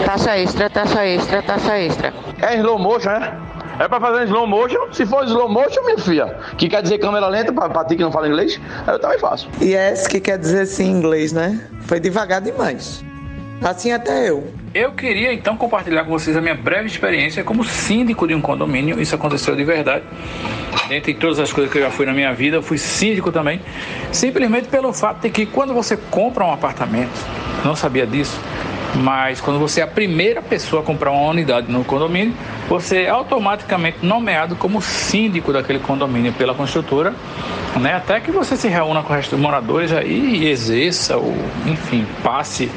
[0.05, 2.13] Taxa extra, taxa extra, taxa extra.
[2.41, 3.33] É slow motion, né?
[3.79, 4.91] É pra fazer slow motion?
[4.91, 8.03] Se for slow motion, minha filha, que quer dizer câmera lenta, pra, pra ti que
[8.03, 9.47] não fala inglês, eu também faço.
[9.61, 11.61] Yes, que quer dizer sim em inglês, né?
[11.81, 13.03] Foi devagar demais.
[13.63, 14.47] Assim até eu.
[14.73, 19.01] Eu queria então compartilhar com vocês a minha breve experiência como síndico de um condomínio.
[19.01, 20.03] Isso aconteceu de verdade.
[20.87, 23.59] Dentre todas as coisas que eu já fui na minha vida, eu fui síndico também.
[24.11, 27.09] Simplesmente pelo fato de que quando você compra um apartamento,
[27.65, 28.39] não sabia disso,
[28.95, 32.33] mas quando você é a primeira pessoa a comprar uma unidade no condomínio,
[32.67, 37.13] você é automaticamente nomeado como síndico daquele condomínio pela construtora,
[37.79, 37.93] né?
[37.93, 42.05] Até que você se reúna com o resto dos moradores aí e exerça, ou, enfim,
[42.23, 42.69] passe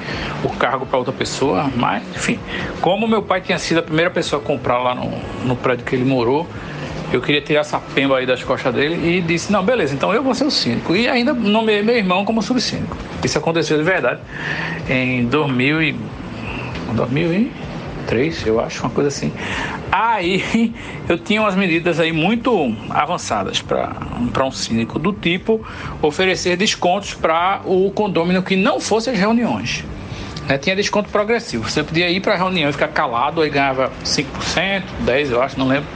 [0.44, 1.70] o cargo para outra pessoa.
[1.74, 2.38] Mas, enfim,
[2.80, 5.10] como meu pai tinha sido a primeira pessoa a comprar lá no,
[5.44, 6.46] no prédio que ele morou,
[7.12, 10.22] eu queria tirar essa pemba aí das costas dele e disse, não, beleza, então eu
[10.22, 10.96] vou ser o síndico.
[10.96, 12.96] E ainda nomeei meu irmão como subsíndico.
[13.22, 14.20] Isso aconteceu de verdade
[14.88, 15.96] em 2000 e...
[16.92, 19.32] 2003, eu acho, uma coisa assim.
[19.90, 20.72] Aí
[21.08, 25.64] eu tinha umas medidas aí muito avançadas para um síndico do tipo
[26.00, 29.84] oferecer descontos para o condômino que não fosse as reuniões.
[30.48, 31.68] Né, tinha desconto progressivo.
[31.68, 35.58] Você podia ir para a reunião e ficar calado, aí ganhava 5%, 10%, eu acho,
[35.58, 35.88] não lembro.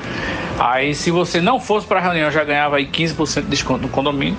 [0.58, 3.88] Aí, se você não fosse para a reunião, já ganhava aí 15% de desconto no
[3.88, 4.38] condomínio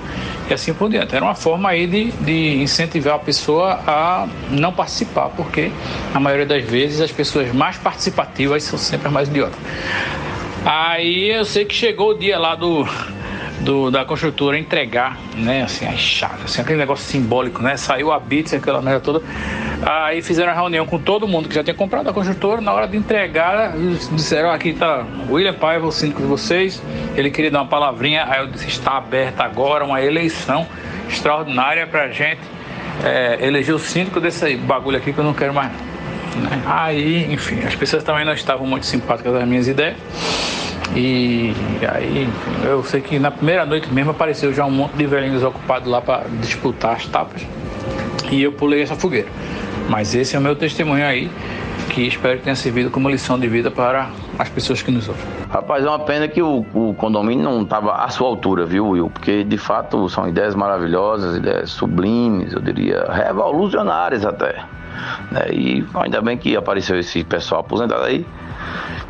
[0.49, 1.15] e assim por diante.
[1.15, 5.71] Era uma forma aí de, de incentivar a pessoa a não participar, porque
[6.13, 9.59] a maioria das vezes as pessoas mais participativas são sempre as mais idiotas.
[10.65, 12.87] Aí eu sei que chegou o dia lá do,
[13.59, 18.19] do, da construtora entregar, né, assim, as chaves, assim, aquele negócio simbólico, né, saiu a
[18.19, 19.21] bits, aquela merda toda,
[19.83, 22.87] aí fizeram a reunião com todo mundo que já tinha comprado a construtora, na hora
[22.87, 23.73] de entregar,
[24.11, 26.81] disseram, aqui tá William Paiva, o síndico de vocês,
[27.15, 30.67] ele queria dar uma palavrinha, aí eu disse, está aberta agora uma eleição
[31.09, 32.41] extraordinária pra gente
[33.03, 35.71] é, eleger o síndico desse bagulho aqui que eu não quero mais
[36.37, 36.61] né?
[36.65, 39.97] Aí, enfim, as pessoas também não estavam muito simpáticas das minhas ideias.
[40.95, 41.53] E
[41.91, 42.27] aí
[42.63, 46.01] eu sei que na primeira noite mesmo apareceu já um monte de velhinhos ocupados lá
[46.01, 47.45] para disputar as tapas.
[48.31, 49.27] E eu pulei essa fogueira.
[49.89, 51.29] Mas esse é o meu testemunho aí,
[51.89, 55.23] que espero que tenha servido como lição de vida para as pessoas que nos ouvem.
[55.49, 59.09] Rapaz, é uma pena que o, o condomínio não estava à sua altura, viu, Will?
[59.09, 64.63] Porque de fato são ideias maravilhosas, ideias sublimes, eu diria revolucionárias até.
[65.31, 65.47] Né?
[65.51, 68.25] E ainda bem que apareceu esse pessoal aposentado aí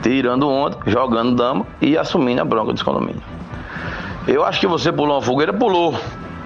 [0.02, 3.24] tirando onda, jogando dama e assumindo a bronca dos condomínios.
[4.28, 5.96] Eu acho que você pulou uma fogueira, pulou,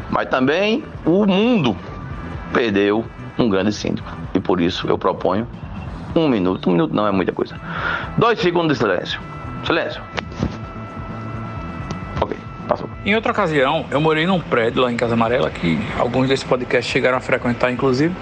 [0.09, 1.75] mas também o mundo
[2.53, 3.05] perdeu
[3.37, 4.09] um grande síndico.
[4.33, 5.47] E por isso eu proponho
[6.15, 7.55] um minuto, um minuto não é muita coisa.
[8.17, 9.19] Dois segundos de silêncio.
[9.65, 10.01] Silêncio.
[12.19, 12.89] Ok, passou.
[13.05, 16.91] Em outra ocasião, eu morei num prédio lá em Casa Amarela que alguns desse podcast
[16.91, 18.13] chegaram a frequentar, inclusive.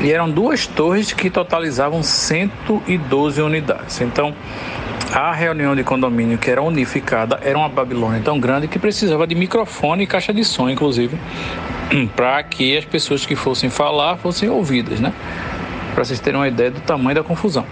[0.00, 4.00] E eram duas torres que totalizavam 112 unidades.
[4.00, 4.32] Então,
[5.12, 9.34] a reunião de condomínio que era unificada era uma Babilônia tão grande que precisava de
[9.34, 11.18] microfone e caixa de som, inclusive,
[12.14, 15.12] para que as pessoas que fossem falar fossem ouvidas, né?
[15.94, 17.64] Para vocês terem uma ideia do tamanho da confusão.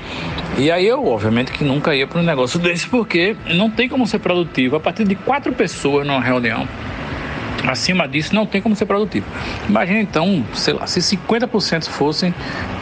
[0.59, 4.07] E aí eu, obviamente, que nunca ia para um negócio desse, porque não tem como
[4.07, 6.67] ser produtivo a partir de quatro pessoas numa reunião.
[7.67, 9.27] Acima disso, não tem como ser produtivo.
[9.69, 12.33] Imagina então, sei lá, se 50% fossem,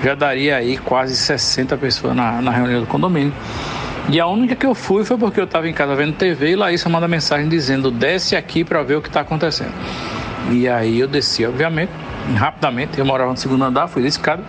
[0.02, 3.32] já daria aí quase 60 pessoas na, na reunião do condomínio.
[4.10, 6.56] E a única que eu fui foi porque eu estava em casa vendo TV e
[6.56, 9.72] Laísa manda mensagem dizendo: desce aqui para ver o que está acontecendo.
[10.50, 11.90] E aí eu desci, obviamente,
[12.36, 12.98] rapidamente.
[12.98, 14.42] Eu morava no segundo andar, fui de escada.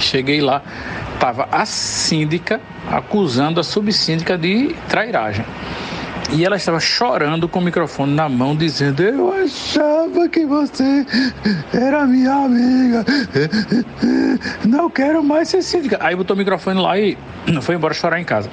[0.00, 0.62] Cheguei lá,
[1.14, 5.44] estava a síndica acusando a subsíndica de trairagem.
[6.34, 11.04] E ela estava chorando com o microfone na mão, dizendo: Eu achava que você
[11.72, 13.04] era minha amiga.
[14.64, 15.98] Não quero mais ser síndica.
[16.00, 17.18] Aí botou o microfone lá e
[17.60, 18.48] foi embora chorar em casa.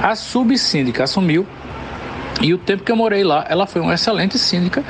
[0.00, 1.44] A subsíndica assumiu.
[2.40, 4.84] E o tempo que eu morei lá, ela foi uma excelente síndica,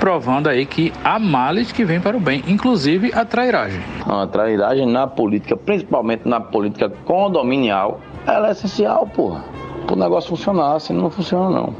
[0.00, 3.80] provando aí que há males que vêm para o bem, inclusive a trairagem.
[4.06, 9.44] A trairagem na política, principalmente na política condominial, ela é essencial, porra
[9.88, 11.74] para o negócio funcionar, assim não funciona não.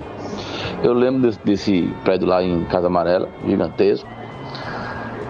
[0.82, 4.08] Eu lembro desse, desse prédio lá em Casa Amarela, gigantesco.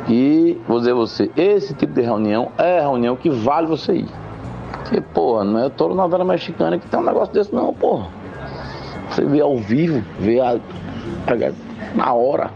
[0.09, 3.97] E vou dizer a você, esse tipo de reunião é a reunião que vale você
[3.97, 4.09] ir.
[4.73, 8.07] Porque, porra, não é toda novela mexicana que tem um negócio desse não, porra.
[9.11, 10.59] Você vê ao vivo, vê a,
[11.95, 12.51] na hora,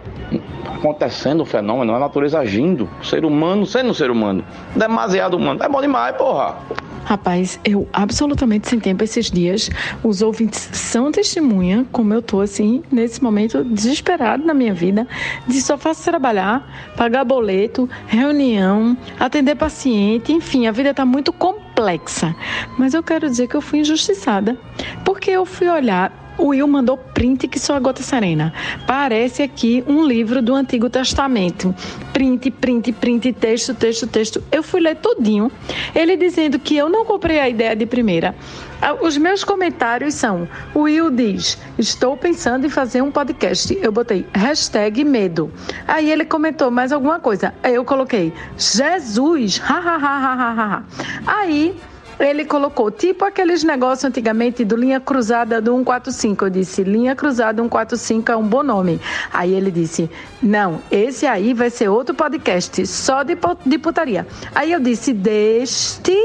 [0.66, 4.44] acontecendo o fenômeno, a natureza agindo, o ser humano sendo ser humano.
[4.74, 5.62] Demasiado humano.
[5.62, 6.56] É bom demais, porra.
[7.04, 9.68] Rapaz, eu absolutamente sem tempo esses dias.
[10.04, 15.06] Os ouvintes são testemunha como eu tô assim, nesse momento desesperado na minha vida,
[15.46, 22.34] de só faço trabalhar, pagar boleto, reunião, atender paciente, enfim, a vida tá muito complexa.
[22.78, 24.56] Mas eu quero dizer que eu fui injustiçada,
[25.04, 28.52] porque eu fui olhar o Will mandou print que só a gota serena.
[28.86, 31.74] Parece aqui um livro do Antigo Testamento.
[32.12, 34.42] Print, print, print, texto, texto, texto.
[34.50, 35.50] Eu fui ler todinho.
[35.94, 38.34] Ele dizendo que eu não comprei a ideia de primeira.
[38.80, 43.78] Ah, os meus comentários são: o Will diz, estou pensando em fazer um podcast.
[43.80, 45.52] Eu botei hashtag medo.
[45.86, 47.54] Aí ele comentou mais alguma coisa.
[47.62, 50.82] Aí eu coloquei Jesus, ha, ha, ha, ha, ha, ha.
[51.26, 51.76] Aí
[52.24, 56.44] ele colocou, tipo aqueles negócios antigamente do linha cruzada do 145.
[56.44, 59.00] Eu disse, linha cruzada 145 é um bom nome.
[59.32, 60.10] Aí ele disse,
[60.42, 64.26] não, esse aí vai ser outro podcast, só de, de putaria.
[64.54, 66.16] Aí eu disse, deste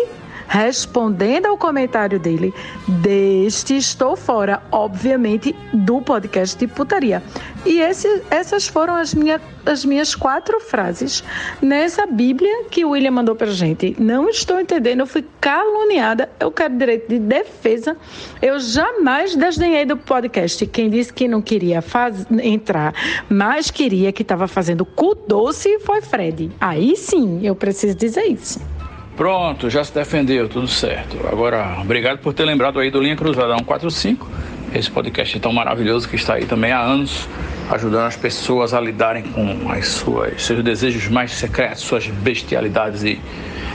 [0.48, 2.54] respondendo ao comentário dele,
[2.88, 7.22] deste estou fora, obviamente, do podcast de putaria.
[7.66, 11.24] E esse, essas foram as, minha, as minhas quatro frases
[11.62, 13.96] nessa Bíblia que o William mandou pra gente.
[14.00, 17.98] Não estou entendendo, eu fui caluniada, eu quero direito de defesa.
[18.42, 20.66] Eu jamais desdenhei do podcast.
[20.68, 22.94] Quem disse que não queria faz, entrar,
[23.30, 26.50] mas queria que estava fazendo cu doce foi Fred.
[26.62, 28.77] Aí sim, eu preciso dizer isso.
[29.18, 31.18] Pronto, já se defendeu, tudo certo.
[31.28, 34.30] Agora, obrigado por ter lembrado aí do Linha Cruzada 145,
[34.76, 37.28] esse podcast tão maravilhoso que está aí também há anos,
[37.72, 43.20] ajudando as pessoas a lidarem com as suas, seus desejos mais secretos, suas bestialidades e,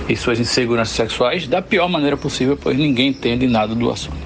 [0.09, 4.23] e suas inseguranças sexuais da pior maneira possível, pois ninguém entende nada do assunto.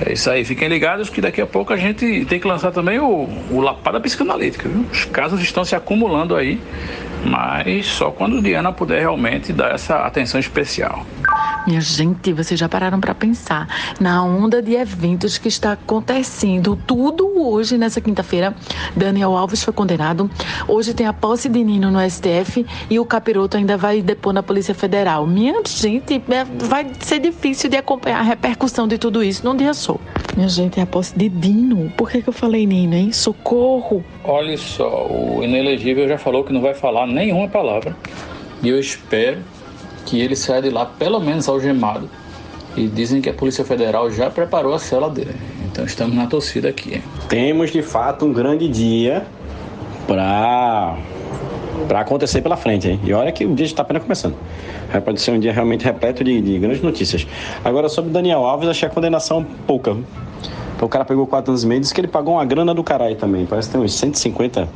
[0.00, 2.98] É isso aí, fiquem ligados que daqui a pouco a gente tem que lançar também
[2.98, 4.86] o, o Lapada Psicanalítica, viu?
[4.90, 6.58] Os casos estão se acumulando aí
[7.24, 11.04] mas só quando Diana puder realmente dar essa atenção especial.
[11.68, 13.68] Minha gente, vocês já pararam para pensar
[14.00, 18.54] na onda de eventos que está acontecendo tudo hoje nessa quinta-feira.
[18.96, 20.30] Daniel Alves foi condenado.
[20.66, 24.42] Hoje tem a posse de Nino no STF e o capiroto ainda vai depor na
[24.42, 25.26] Polícia Federal.
[25.26, 29.74] Minha gente, é, vai ser difícil de acompanhar a repercussão de tudo isso num dia
[29.74, 29.98] só.
[30.34, 31.92] Minha gente, é a posse de Dino.
[31.96, 33.12] Por que, que eu falei Nino, hein?
[33.12, 34.02] Socorro!
[34.24, 37.96] Olha só, o inelegível já falou que não vai falar nenhuma palavra.
[38.62, 39.38] E eu espero
[40.06, 42.08] que ele saia de lá pelo menos algemado.
[42.76, 45.34] E dizem que a Polícia Federal já preparou a cela dele.
[45.70, 47.02] Então estamos na torcida aqui.
[47.28, 49.26] Temos de fato um grande dia
[50.06, 50.96] para
[51.86, 52.88] para acontecer pela frente.
[52.88, 53.00] Hein?
[53.04, 54.34] E olha que o dia está apenas começando.
[55.04, 57.26] Pode ser um dia realmente repleto de, de grandes notícias.
[57.64, 59.96] Agora, sobre Daniel Alves, achei a condenação pouca.
[60.80, 63.16] O cara pegou 4 anos e meio, disse que ele pagou uma grana do caralho
[63.16, 63.46] também.
[63.46, 64.68] Parece que tem uns 150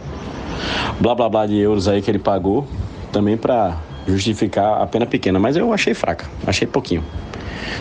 [1.00, 2.66] blá blá blá de euros aí que ele pagou
[3.12, 7.04] também para justificar a pena pequena, mas eu achei fraca, achei pouquinho.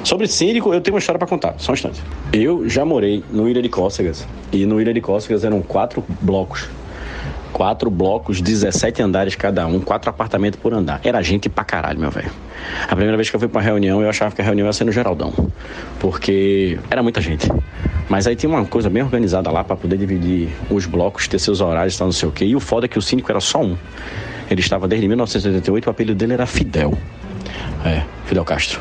[0.04, 2.02] Sobre síndico, eu tenho uma história para contar, só um instante.
[2.32, 6.70] Eu já morei no Ilha de Cócegas, e no Ilha de Cócegas eram quatro blocos.
[7.54, 11.02] Quatro blocos, 17 andares cada um, quatro apartamentos por andar.
[11.04, 12.32] Era gente pra caralho, meu velho.
[12.84, 14.86] A primeira vez que eu fui pra reunião, eu achava que a reunião ia ser
[14.86, 15.34] no Geraldão.
[16.00, 17.50] Porque era muita gente.
[18.10, 21.62] Mas aí tinha uma coisa bem organizada lá para poder dividir os blocos, ter seus
[21.62, 22.46] horários, tal, não sei o quê.
[22.46, 23.78] E o foda é que o síndico era só um.
[24.50, 26.94] Ele estava desde 1988, o apelido dele era Fidel.
[27.86, 28.80] É, Fidel Castro.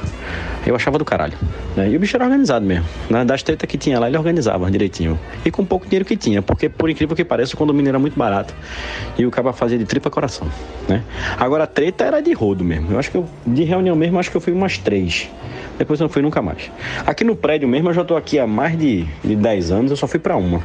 [0.67, 1.37] Eu achava do caralho.
[1.75, 1.91] Né?
[1.91, 2.85] E o bicho era organizado mesmo.
[3.09, 3.25] Né?
[3.25, 5.19] Das tretas que tinha lá, ele organizava direitinho.
[5.45, 8.19] E com pouco dinheiro que tinha, porque por incrível que pareça, o condomínio era muito
[8.19, 8.55] barato.
[9.19, 10.47] E o cara fazia de tripa coração.
[10.87, 11.03] Né?
[11.39, 12.93] Agora a treta era de rodo mesmo.
[12.93, 15.31] Eu acho que eu, de reunião mesmo, acho que eu fui umas três.
[15.79, 16.71] Depois eu não fui nunca mais.
[17.07, 19.97] Aqui no prédio mesmo, eu já tô aqui há mais de, de 10 anos, eu
[19.97, 20.63] só fui para uma.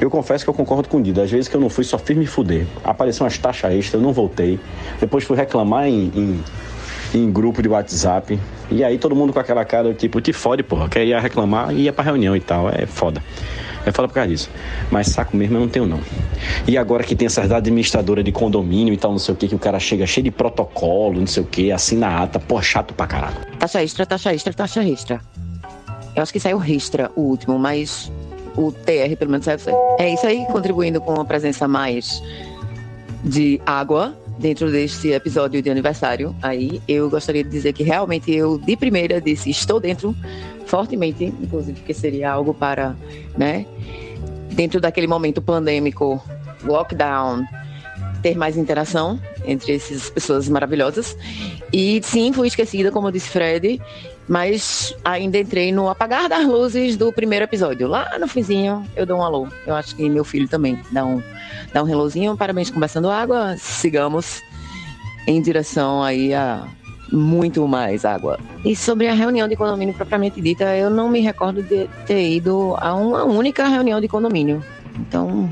[0.00, 1.24] Eu confesso que eu concordo com o Dida.
[1.24, 2.64] Às vezes que eu não fui, só fiz me fuder.
[2.84, 4.60] Apareceu umas taxas extras, eu não voltei.
[5.00, 6.40] Depois fui reclamar em, em
[7.14, 8.38] em grupo de WhatsApp.
[8.70, 10.88] E aí todo mundo com aquela cara, tipo, te fode, porra.
[10.88, 12.68] Quer ir reclamar e ia pra reunião e tal.
[12.68, 13.22] É foda.
[13.84, 14.50] É foda por causa disso.
[14.90, 16.00] Mas saco mesmo eu não tenho, não.
[16.66, 19.54] E agora que tem essas administradora de condomínio e tal, não sei o que, que
[19.54, 22.94] o cara chega cheio de protocolo, não sei o que, assina a ata, pô, chato
[22.94, 23.36] pra caralho.
[23.58, 25.20] Taxa extra, taxa extra, taxa extra.
[26.14, 28.12] Eu acho que saiu extra o último, mas
[28.56, 29.58] o TR pelo menos saiu.
[29.98, 32.22] É isso aí, contribuindo com a presença mais
[33.24, 38.58] de água dentro deste episódio de aniversário aí, eu gostaria de dizer que realmente eu,
[38.58, 40.14] de primeira, disse estou dentro
[40.66, 42.96] fortemente, inclusive que seria algo para,
[43.36, 43.66] né,
[44.50, 46.22] dentro daquele momento pandêmico,
[46.64, 47.44] lockdown,
[48.22, 51.16] ter mais interação entre essas pessoas maravilhosas.
[51.72, 53.80] E sim, fui esquecida, como disse Fred,
[54.28, 57.88] mas ainda entrei no apagar das luzes do primeiro episódio.
[57.88, 59.48] Lá no fizinho eu dou um alô.
[59.66, 61.20] Eu acho que meu filho também dá um
[61.72, 62.36] dá um relozinho.
[62.36, 63.56] Parabéns, conversando água.
[63.58, 64.42] Sigamos
[65.26, 66.66] em direção aí a
[67.12, 68.38] muito mais água.
[68.64, 72.74] E sobre a reunião de condomínio propriamente dita, eu não me recordo de ter ido
[72.78, 74.64] a uma única reunião de condomínio.
[74.98, 75.48] Então,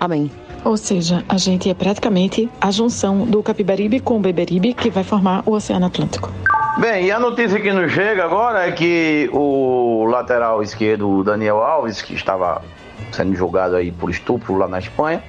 [0.00, 0.30] amém.
[0.64, 5.04] Ou seja, a gente é praticamente a junção do Capibaribe com o Beberibe que vai
[5.04, 6.30] formar o Oceano Atlântico.
[6.78, 12.02] Bem, e a notícia que nos chega agora é que o lateral esquerdo Daniel Alves,
[12.02, 12.62] que estava
[13.12, 15.22] sendo julgado aí por estupro lá na Espanha.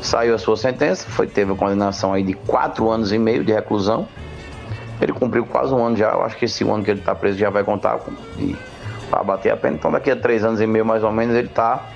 [0.00, 3.52] Saiu a sua sentença, foi, teve a condenação aí de quatro anos e meio de
[3.52, 4.06] reclusão.
[5.00, 7.38] Ele cumpriu quase um ano já, eu acho que esse ano que ele está preso
[7.38, 7.98] já vai contar
[9.10, 9.76] para bater a pena.
[9.76, 11.86] Então daqui a três anos e meio mais ou menos ele está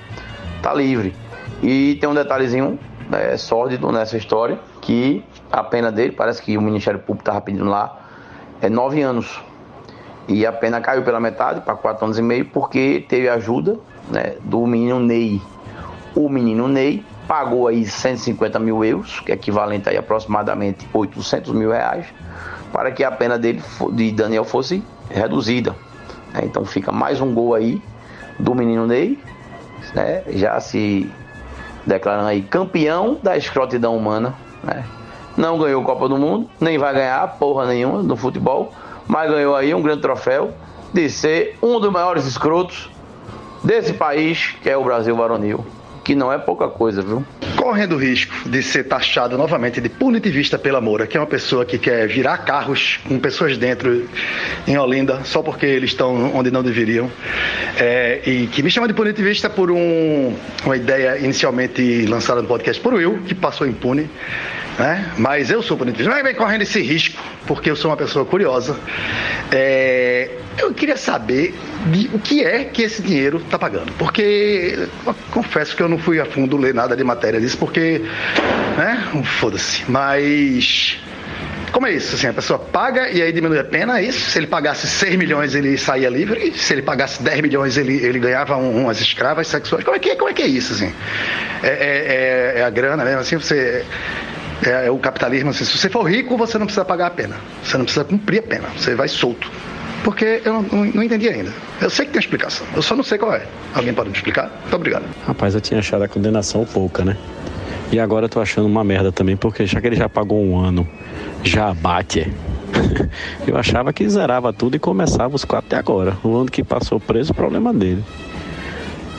[0.62, 1.14] tá livre.
[1.62, 2.78] E tem um detalhezinho
[3.12, 7.66] é, sórdido nessa história, que a pena dele, parece que o Ministério Público estava pedindo
[7.66, 7.98] lá,
[8.60, 9.42] é nove anos.
[10.28, 13.78] E a pena caiu pela metade, para quatro anos e meio, porque teve ajuda
[14.10, 15.40] né, do menino Ney.
[16.14, 21.70] O menino Ney pagou aí 150 mil euros, que é equivalente a aproximadamente 800 mil
[21.70, 22.06] reais,
[22.72, 25.74] para que a pena dele, de Daniel fosse reduzida.
[26.34, 26.42] Né?
[26.44, 27.80] Então fica mais um gol aí
[28.38, 29.18] do menino Ney,
[29.94, 30.22] né?
[30.30, 31.10] já se
[31.86, 34.34] declarando aí campeão da escrotidão humana.
[34.64, 34.84] Né?
[35.36, 38.72] Não ganhou Copa do Mundo, nem vai ganhar porra nenhuma no futebol,
[39.06, 40.52] mas ganhou aí um grande troféu
[40.92, 42.89] de ser um dos maiores escrotos
[43.62, 45.64] desse país, que é o Brasil varonil.
[46.02, 47.24] Que não é pouca coisa, viu?
[47.56, 51.64] Correndo o risco de ser taxado novamente de punitivista pela Moura, que é uma pessoa
[51.64, 54.08] que quer virar carros com pessoas dentro
[54.66, 57.10] em Olinda, só porque eles estão onde não deveriam.
[57.78, 62.80] É, e que me chama de punitivista por um, uma ideia inicialmente lançada no podcast
[62.80, 64.08] por Will, que passou impune.
[64.78, 65.12] Né?
[65.18, 66.12] Mas eu sou punitivista.
[66.12, 68.78] Mas vem correndo esse risco, porque eu sou uma pessoa curiosa.
[69.52, 71.54] É, eu queria saber
[71.86, 73.92] de, o que é que esse dinheiro está pagando.
[73.92, 74.88] Porque
[75.30, 78.02] confesso que eu não fui a fundo ler nada de matéria disso, porque.
[78.76, 79.22] Né?
[79.38, 79.84] Foda-se.
[79.88, 80.98] Mas.
[81.72, 82.16] Como é isso?
[82.16, 84.30] Assim, a pessoa paga e aí diminui a pena, é isso?
[84.30, 86.52] Se ele pagasse 6 milhões, ele saía livre?
[86.56, 89.84] Se ele pagasse 10 milhões, ele, ele ganhava um, umas escravas sexuais?
[89.84, 90.92] Como é que, como é, que é isso, assim?
[91.62, 93.36] É, é, é, é a grana mesmo, assim?
[93.36, 93.84] Você
[94.64, 97.36] é, é, o capitalismo, assim, se você for rico, você não precisa pagar a pena.
[97.62, 98.68] Você não precisa cumprir a pena.
[98.76, 99.50] Você vai solto.
[100.04, 101.52] Porque eu não, não, não, entendi ainda.
[101.80, 102.66] Eu sei que tem explicação.
[102.74, 103.46] Eu só não sei qual é.
[103.74, 104.50] Alguém pode me explicar?
[104.62, 105.04] Muito obrigado.
[105.26, 107.16] Rapaz, eu tinha achado a condenação pouca, né?
[107.92, 110.58] E agora eu tô achando uma merda também, porque já que ele já pagou um
[110.58, 110.88] ano,
[111.42, 112.32] já bate.
[113.46, 116.16] eu achava que zerava tudo e começava os quatro até agora.
[116.22, 118.02] O ano que passou preso, problema dele.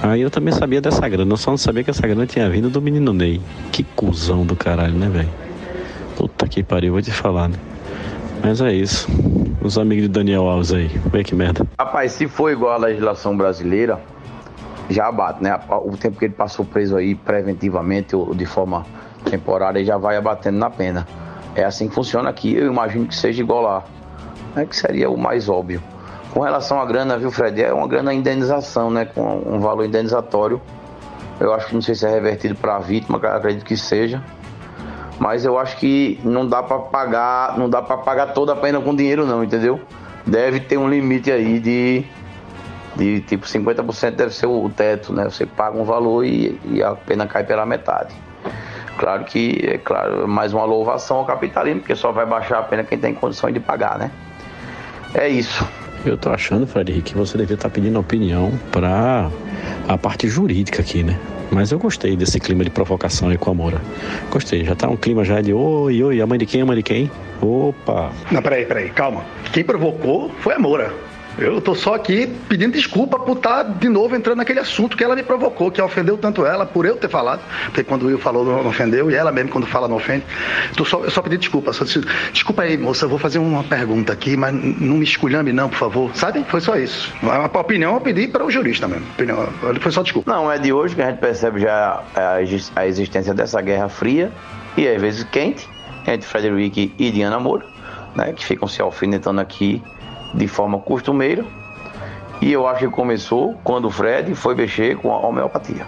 [0.03, 2.69] Aí eu também sabia dessa grana, eu só não sabia que essa grana tinha vindo
[2.69, 3.39] do menino Ney.
[3.71, 5.29] Que cuzão do caralho, né, velho?
[6.15, 7.55] Puta que pariu, vou te falar, né?
[8.43, 9.07] Mas é isso.
[9.61, 11.67] Os amigos de Daniel Alves aí, vê que merda.
[11.79, 14.01] Rapaz, se for igual à legislação brasileira,
[14.89, 15.59] já bate, né?
[15.69, 18.85] O tempo que ele passou preso aí preventivamente ou de forma
[19.29, 21.07] temporária já vai abatendo na pena.
[21.53, 22.55] É assim que funciona aqui.
[22.55, 23.83] Eu imagino que seja igual lá.
[24.55, 25.81] É que seria o mais óbvio.
[26.31, 27.61] Com relação à grana, viu, Fred?
[27.61, 29.05] É uma grana indenização, né?
[29.05, 30.61] Com um valor indenizatório
[31.39, 34.23] Eu acho que não sei se é revertido para a vítima, acredito que seja.
[35.19, 38.79] Mas eu acho que não dá para pagar, não dá para pagar toda a pena
[38.79, 39.79] com dinheiro não, entendeu?
[40.25, 42.05] Deve ter um limite aí de
[42.95, 45.25] de tipo 50% deve ser o teto, né?
[45.25, 48.13] Você paga um valor e, e a pena cai pela metade.
[48.97, 52.83] Claro que, é claro, mais uma louvação ao capitalismo, porque só vai baixar a pena
[52.83, 54.11] quem tem condições de pagar, né?
[55.13, 55.65] É isso.
[56.03, 59.29] Eu tô achando, Fred, que você devia estar tá pedindo opinião para
[59.87, 61.19] a parte jurídica aqui, né?
[61.51, 63.81] Mas eu gostei desse clima de provocação aí com a Moura.
[64.31, 66.77] Gostei, já tá um clima já de oi, oi, a mãe de quem, a mãe
[66.77, 67.11] de quem?
[67.41, 68.11] Opa!
[68.31, 69.23] Não, peraí, peraí, calma.
[69.51, 71.10] Quem provocou foi a Moura.
[71.37, 75.03] Eu tô só aqui pedindo desculpa por estar tá de novo entrando naquele assunto que
[75.03, 78.19] ela me provocou, que ofendeu tanto ela por eu ter falado, porque quando o Will
[78.19, 80.25] falou não ofendeu e ela mesmo quando fala não ofende.
[80.75, 81.73] Tô só, eu só pedi desculpa.
[81.73, 82.01] Só disse,
[82.31, 85.77] desculpa aí, moça, eu vou fazer uma pergunta aqui, mas não me esculhame não, por
[85.77, 86.15] favor.
[86.15, 86.43] Sabe?
[86.47, 87.13] Foi só isso.
[87.23, 89.05] A opinião eu pedi para o jurista mesmo.
[89.13, 89.47] Opinião,
[89.79, 90.31] foi só desculpa.
[90.31, 92.03] Não, é de hoje que a gente percebe já
[92.75, 94.31] a existência dessa guerra fria
[94.75, 95.67] e às vezes quente
[96.07, 97.65] entre Frederic e Diana Moura,
[98.15, 99.81] né, que ficam se alfinetando aqui
[100.33, 101.45] de forma costumeira.
[102.41, 105.85] E eu acho que começou quando o Fred foi mexer com a homeopatia.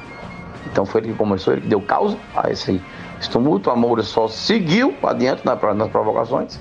[0.68, 2.80] Então foi ele que começou, ele que deu causa a esse,
[3.20, 3.70] esse tumulto.
[3.70, 6.60] A Moura só seguiu adiante nas provocações.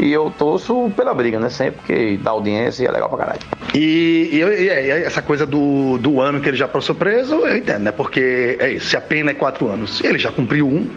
[0.00, 1.50] E eu torço pela briga, né?
[1.50, 3.40] Sempre, porque dá audiência e é legal pra caralho.
[3.74, 4.68] E, e, e,
[5.04, 7.92] essa coisa do, do ano que ele já passou preso, eu entendo, né?
[7.92, 10.88] Porque é isso, se a pena é quatro anos, ele já cumpriu um,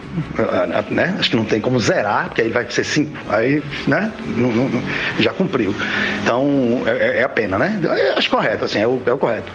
[0.90, 1.16] né?
[1.20, 3.18] Acho que não tem como zerar, porque aí vai ser cinco.
[3.30, 4.12] Aí, né?
[4.38, 4.82] Não, não,
[5.20, 5.76] já cumpriu.
[6.24, 7.80] Então, é, é, a pena, né?
[7.84, 9.52] Eu acho correto, assim, é o, é o correto.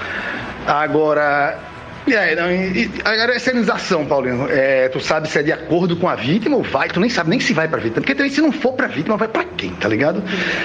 [0.66, 1.59] Agora,
[2.07, 6.09] é, não, e, agora essa indenização, Paulinho, é, tu sabe se é de acordo com
[6.09, 8.01] a vítima ou vai, tu nem sabe nem se vai pra vítima.
[8.01, 10.22] Porque também se não for pra vítima, vai pra quem, tá ligado?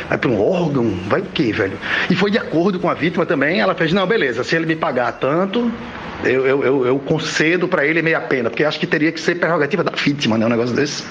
[0.07, 1.77] Vai pra um órgão, vai o quê, velho?
[2.09, 4.75] E foi de acordo com a vítima também, ela fez, não, beleza, se ele me
[4.75, 5.71] pagar tanto,
[6.23, 9.35] eu, eu, eu, eu concedo para ele meia pena, porque acho que teria que ser
[9.35, 10.45] prerrogativa da vítima, né?
[10.45, 11.03] Um negócio desse.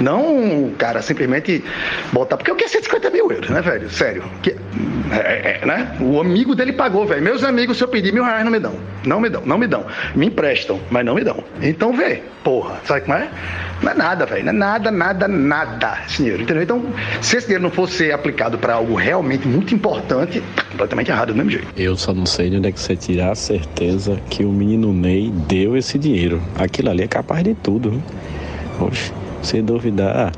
[0.00, 1.64] Não cara simplesmente
[2.12, 2.36] botar.
[2.36, 3.90] Porque o que é 150 mil euros, né, velho?
[3.90, 4.24] Sério.
[4.42, 4.50] Que,
[5.10, 5.96] é, é, é, né?
[6.00, 7.22] O amigo dele pagou, velho.
[7.22, 8.74] Meus amigos, se eu pedir mil reais, não me dão.
[9.04, 9.84] Não me dão, não me dão.
[10.14, 11.42] Me emprestam, mas não me dão.
[11.60, 13.28] Então vê, porra, sabe como é?
[13.82, 14.44] Não é nada, velho.
[14.44, 16.62] Não é nada, nada, nada esse dinheiro, entendeu?
[16.62, 16.84] Então,
[17.20, 21.50] se esse dinheiro não fosse aplicado para algo realmente muito importante, completamente errado do mesmo
[21.50, 21.66] jeito.
[21.76, 24.92] Eu só não sei de onde é que você tirar a certeza que o menino
[24.92, 26.40] Ney deu esse dinheiro.
[26.58, 27.90] Aquilo ali é capaz de tudo.
[27.90, 28.04] Hein?
[28.80, 30.32] Oxe, se duvidar,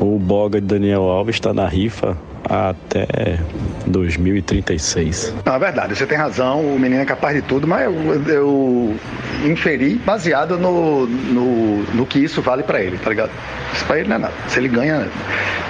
[0.00, 2.16] o Boga de Daniel Alves está na rifa
[2.48, 3.38] até
[3.86, 5.34] 2036.
[5.44, 7.94] Não, é verdade, você tem razão, o menino é capaz de tudo, mas eu,
[8.28, 8.96] eu
[9.44, 13.30] inferi baseado no, no, no, que isso vale para ele, tá ligado?
[13.72, 14.34] Isso pra ele não é nada.
[14.48, 15.08] Se ele ganha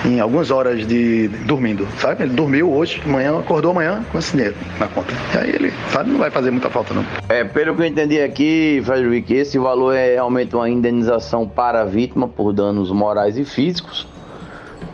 [0.05, 2.25] em algumas horas de dormindo, sabe?
[2.25, 5.13] Ele dormiu hoje, amanhã, acordou amanhã com esse dinheiro na conta.
[5.35, 7.05] E aí ele, sabe, não vai fazer muita falta não.
[7.29, 11.85] É, pelo que eu entendi aqui, Frederico, esse valor é realmente uma indenização para a
[11.85, 14.12] vítima por danos morais e físicos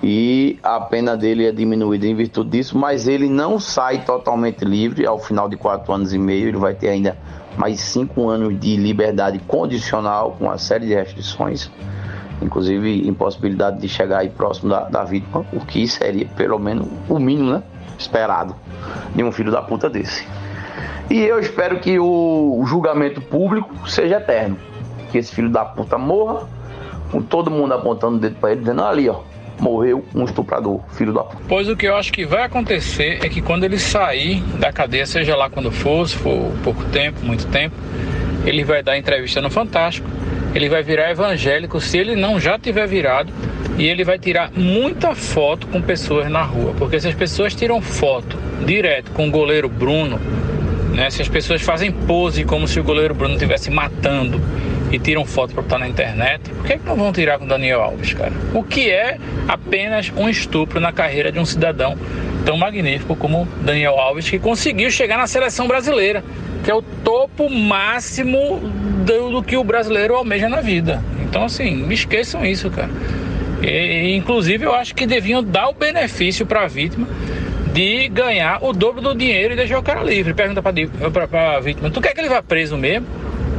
[0.03, 5.05] e a pena dele é diminuída em virtude disso, mas ele não sai totalmente livre
[5.05, 7.17] ao final de quatro anos e meio, ele vai ter ainda
[7.57, 11.69] mais cinco anos de liberdade condicional com uma série de restrições,
[12.41, 17.19] inclusive impossibilidade de chegar aí próximo da, da vítima, o que seria pelo menos o
[17.19, 17.63] mínimo né,
[17.99, 18.55] esperado
[19.15, 20.25] de um filho da puta desse.
[21.11, 24.57] E eu espero que o julgamento público seja eterno,
[25.11, 26.47] que esse filho da puta morra,
[27.11, 29.23] com todo mundo apontando o dedo para ele, dizendo ali, ó,
[29.61, 31.43] morreu um estuprador, filho da puta.
[31.49, 35.07] Pois o que eu acho que vai acontecer é que quando ele sair da cadeia,
[35.07, 37.75] seja lá quando for, se for pouco tempo, muito tempo,
[38.45, 40.09] ele vai dar entrevista no Fantástico,
[40.55, 43.33] ele vai virar evangélico se ele não já tiver virado
[43.77, 47.81] e ele vai tirar muita foto com pessoas na rua, porque se as pessoas tiram
[47.81, 50.19] foto direto com o goleiro Bruno,
[50.95, 54.41] né, se as pessoas fazem pose como se o goleiro Bruno estivesse matando
[54.91, 57.83] e tiram foto para botar na internet, por que, que não vão tirar com Daniel
[57.83, 58.33] Alves, cara?
[58.55, 61.97] O que é apenas um estupro na carreira de um cidadão
[62.45, 66.25] tão magnífico como Daniel Alves, que conseguiu chegar na seleção brasileira,
[66.65, 68.61] que é o topo máximo
[69.05, 71.03] do, do que o brasileiro almeja na vida.
[71.29, 72.91] Então, assim, me esqueçam isso, cara.
[73.63, 77.07] E, inclusive, eu acho que deviam dar o benefício para a vítima
[77.73, 80.33] de ganhar o dobro do dinheiro e deixar o cara livre.
[80.33, 83.07] Pergunta para a vítima: tu quer que ele vá preso mesmo?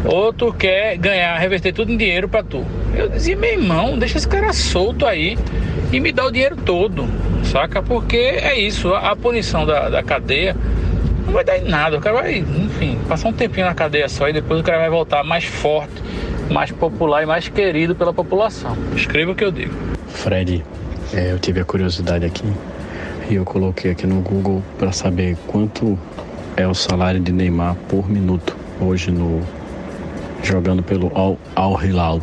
[0.05, 2.65] Ou tu quer ganhar, reverter tudo em dinheiro para tu.
[2.95, 5.37] Eu dizia, meu irmão, deixa esse cara solto aí
[5.91, 7.07] e me dá o dinheiro todo,
[7.43, 7.81] saca?
[7.81, 10.55] Porque é isso, a, a punição da, da cadeia
[11.25, 11.97] não vai dar em nada.
[11.97, 14.89] O cara vai, enfim, passar um tempinho na cadeia só e depois o cara vai
[14.89, 15.93] voltar mais forte,
[16.49, 18.75] mais popular e mais querido pela população.
[18.95, 19.73] Escreva o que eu digo.
[20.07, 20.63] Fred,
[21.13, 22.45] é, eu tive a curiosidade aqui
[23.29, 25.97] e eu coloquei aqui no Google para saber quanto
[26.57, 29.41] é o salário de Neymar por minuto hoje no
[30.43, 32.21] jogando pelo Al, Al Hilal.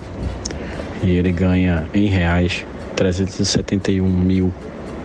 [1.02, 2.64] E ele ganha em reais
[2.96, 4.52] 371 mil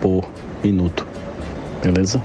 [0.00, 0.28] por
[0.62, 1.06] minuto.
[1.82, 2.22] Beleza?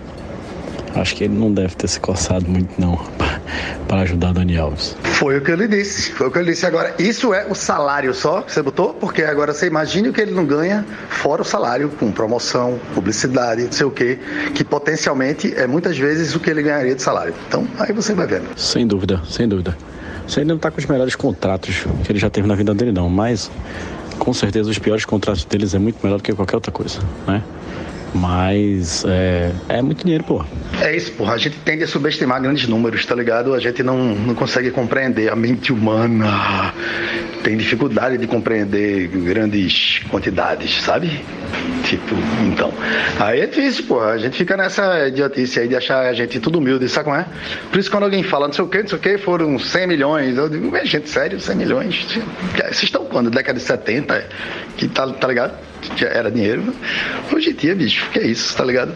[0.96, 3.00] Acho que ele não deve ter se coçado muito não
[3.88, 4.96] para ajudar Dani Alves.
[5.04, 6.12] Foi o que ele disse.
[6.12, 6.66] Foi o que ele disse.
[6.66, 8.94] Agora, isso é o salário só que você botou?
[8.96, 13.64] Porque agora você imagine o que ele não ganha fora o salário, com promoção, publicidade,
[13.64, 14.18] não sei o quê,
[14.56, 17.34] que potencialmente é muitas vezes o que ele ganharia de salário.
[17.48, 18.48] Então, aí você vai vendo.
[18.56, 19.78] Sem dúvida, sem dúvida.
[20.28, 22.92] Você ainda não está com os melhores contratos que ele já teve na vida dele,
[22.92, 23.50] não, mas
[24.20, 27.42] com certeza os piores contratos deles é muito melhor do que qualquer outra coisa, né?
[28.14, 30.44] Mas é, é muito dinheiro, pô.
[30.82, 31.34] É isso, porra.
[31.34, 33.54] A gente tende a subestimar grandes números, tá ligado?
[33.54, 36.74] A gente não, não consegue compreender a mente humana.
[37.44, 41.24] Tem dificuldade de compreender grandes quantidades, sabe?
[41.84, 42.74] Tipo, então.
[43.20, 44.12] Aí é difícil, porra.
[44.12, 47.26] A gente fica nessa idiotice aí de achar a gente tudo humilde, sabe como é?
[47.72, 49.88] Por isso quando alguém fala não sei o que, não sei o que, foram 100
[49.88, 50.38] milhões.
[50.38, 52.08] Eu digo, gente, sério, 100 milhões?
[52.56, 53.30] Vocês estão quando?
[53.30, 54.26] Década de 70?
[54.76, 55.67] Que tá, tá ligado?
[56.04, 56.74] Era dinheiro.
[57.34, 58.94] Hoje em dia, bicho, que é isso, tá ligado?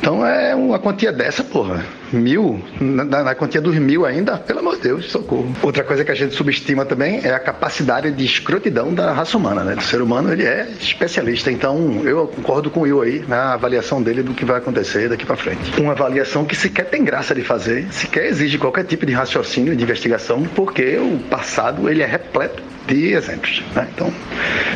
[0.00, 1.84] Então é uma quantia dessa, porra.
[2.12, 5.52] Mil, na, na, quantia dos mil ainda, pelo amor de Deus, socorro.
[5.60, 9.62] Outra coisa que a gente subestima também é a capacidade de escrotidão da raça humana,
[9.62, 9.74] né?
[9.74, 11.50] Do ser humano, ele é especialista.
[11.50, 15.26] Então, eu concordo com o Will aí na avaliação dele do que vai acontecer daqui
[15.26, 15.78] para frente.
[15.78, 19.82] Uma avaliação que sequer tem graça de fazer, sequer exige qualquer tipo de raciocínio, de
[19.82, 23.86] investigação, porque o passado, ele é repleto de exemplos, né?
[23.94, 24.10] Então,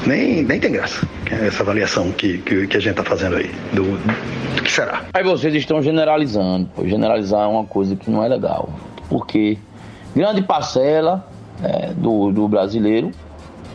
[0.07, 1.07] nem, nem tem graça
[1.41, 5.05] essa avaliação que, que, que a gente está fazendo aí, do, do que será.
[5.15, 6.87] Aí vocês estão generalizando, pô.
[6.87, 8.69] generalizar uma coisa que não é legal.
[9.09, 9.59] Porque
[10.15, 11.27] grande parcela
[11.63, 13.11] é, do, do brasileiro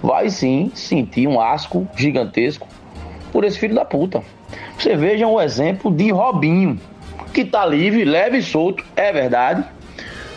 [0.01, 2.67] vai sim sentir um asco gigantesco
[3.31, 4.21] por esse filho da puta.
[4.77, 6.79] Você veja o exemplo de Robinho,
[7.33, 9.63] que tá livre, leve e solto, é verdade,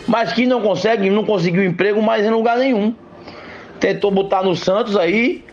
[0.07, 2.93] mas que não consegue, não conseguiu emprego mais em lugar nenhum.
[3.79, 5.43] Tentou botar no Santos aí,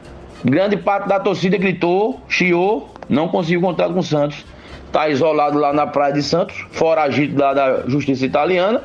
[0.44, 4.44] grande parte da torcida gritou, chiou, não conseguiu contrato com o Santos
[4.92, 8.82] tá isolado lá na Praia de Santos, foragido lá da Justiça Italiana,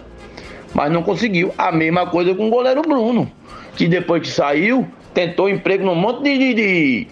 [0.73, 1.53] mas não conseguiu.
[1.57, 3.29] A mesma coisa com o goleiro Bruno,
[3.75, 7.07] que depois que saiu, tentou emprego num monte de, de,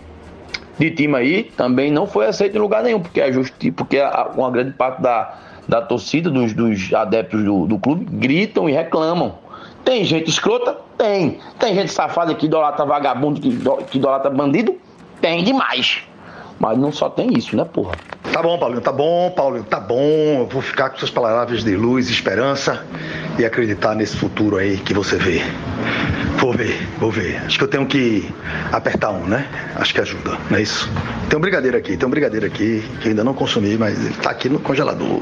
[0.77, 4.29] de, time aí, também não foi aceito em lugar nenhum, porque a justi porque a,
[4.35, 5.37] uma grande parte da,
[5.67, 9.35] da torcida, dos, dos adeptos do, do clube, gritam e reclamam.
[9.83, 10.77] Tem gente escrota?
[10.97, 11.39] Tem.
[11.59, 13.57] Tem gente safada que idolatra vagabundo, que,
[13.89, 14.75] que idolatra bandido?
[15.19, 16.03] Tem demais.
[16.59, 17.93] Mas não só tem isso, né, porra?
[18.31, 20.39] Tá bom, Paulinho, tá bom, Paulinho, tá bom.
[20.39, 22.85] Eu vou ficar com suas palavras de luz, esperança
[23.39, 25.41] e acreditar nesse futuro aí que você vê.
[26.41, 27.37] Vou ver, vou ver.
[27.45, 28.27] Acho que eu tenho que
[28.71, 29.47] apertar um, né?
[29.75, 30.89] Acho que ajuda, não é isso?
[31.29, 34.31] Tem um brigadeiro aqui, tem um brigadeiro aqui que ainda não consumi, mas ele tá
[34.31, 35.21] aqui no congelador.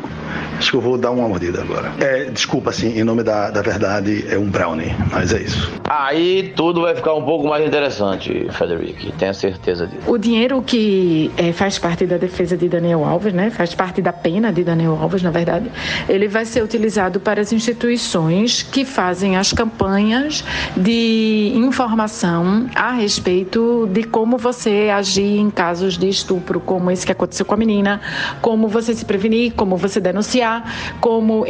[0.57, 1.91] Acho que eu vou dar uma mordida agora.
[1.99, 5.69] É, desculpa, assim, em nome da, da verdade, é um brownie, mas é isso.
[5.89, 10.09] Aí tudo vai ficar um pouco mais interessante, Frederico, tenha certeza disso.
[10.09, 13.49] O dinheiro que é, faz parte da defesa de Daniel Alves, né?
[13.49, 15.69] Faz parte da pena de Daniel Alves, na verdade.
[16.07, 20.45] Ele vai ser utilizado para as instituições que fazem as campanhas
[20.77, 21.08] de
[21.55, 27.45] informação a respeito de como você agir em casos de estupro, como esse que aconteceu
[27.45, 28.01] com a menina,
[28.41, 31.45] como você se prevenir, como você denunciar, como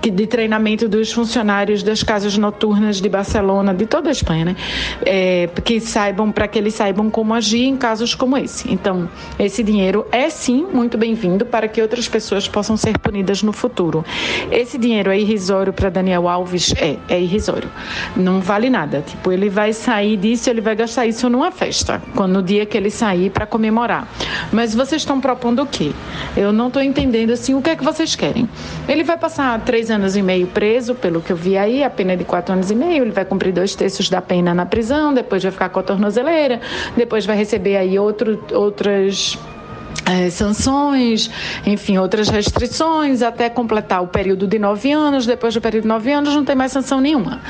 [0.00, 4.56] de treinamento dos funcionários das casas noturnas de Barcelona, de toda a Espanha, né?
[5.04, 8.70] É, que saibam, para que eles saibam como agir em casos como esse.
[8.72, 13.52] Então, esse dinheiro é sim muito bem-vindo para que outras pessoas possam ser punidas no
[13.52, 14.04] futuro.
[14.50, 16.74] Esse dinheiro é irrisório para Daniel Alves?
[16.78, 17.70] É, é irrisório.
[18.16, 18.97] Não vale nada.
[19.02, 22.76] Tipo, ele vai sair disso, ele vai gastar isso numa festa, quando no dia que
[22.76, 24.08] ele sair para comemorar.
[24.52, 25.92] Mas vocês estão propondo o quê?
[26.36, 28.48] Eu não estou entendendo assim o que é que vocês querem.
[28.88, 32.12] Ele vai passar três anos e meio preso, pelo que eu vi aí, a pena
[32.12, 33.04] é de quatro anos e meio.
[33.04, 36.60] Ele vai cumprir dois terços da pena na prisão, depois vai ficar com a tornozeleira,
[36.96, 39.38] depois vai receber aí outro, outras
[40.04, 41.30] é, sanções,
[41.66, 45.26] enfim, outras restrições, até completar o período de nove anos.
[45.26, 47.40] Depois do período de nove anos, não tem mais sanção nenhuma.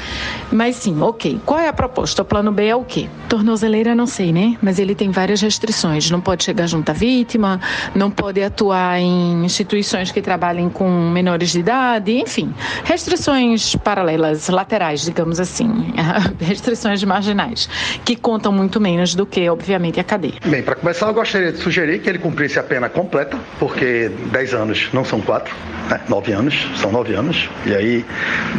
[0.50, 1.40] Mas sim, ok.
[1.44, 2.22] Qual é a proposta?
[2.22, 3.08] O plano B é o quê?
[3.28, 4.56] Tornozeleira, não sei, né?
[4.62, 6.10] Mas ele tem várias restrições.
[6.10, 7.60] Não pode chegar junto à vítima,
[7.94, 12.52] não pode atuar em instituições que trabalhem com menores de idade, enfim.
[12.84, 15.68] Restrições paralelas, laterais, digamos assim.
[16.40, 17.68] restrições marginais,
[18.04, 20.34] que contam muito menos do que, obviamente, a cadeia.
[20.44, 24.54] Bem, para começar, eu gostaria de sugerir que ele cumprisse a pena completa, porque 10
[24.54, 25.52] anos não são 4,
[25.90, 26.00] né?
[26.08, 27.50] 9 anos, são 9 anos.
[27.66, 28.06] E aí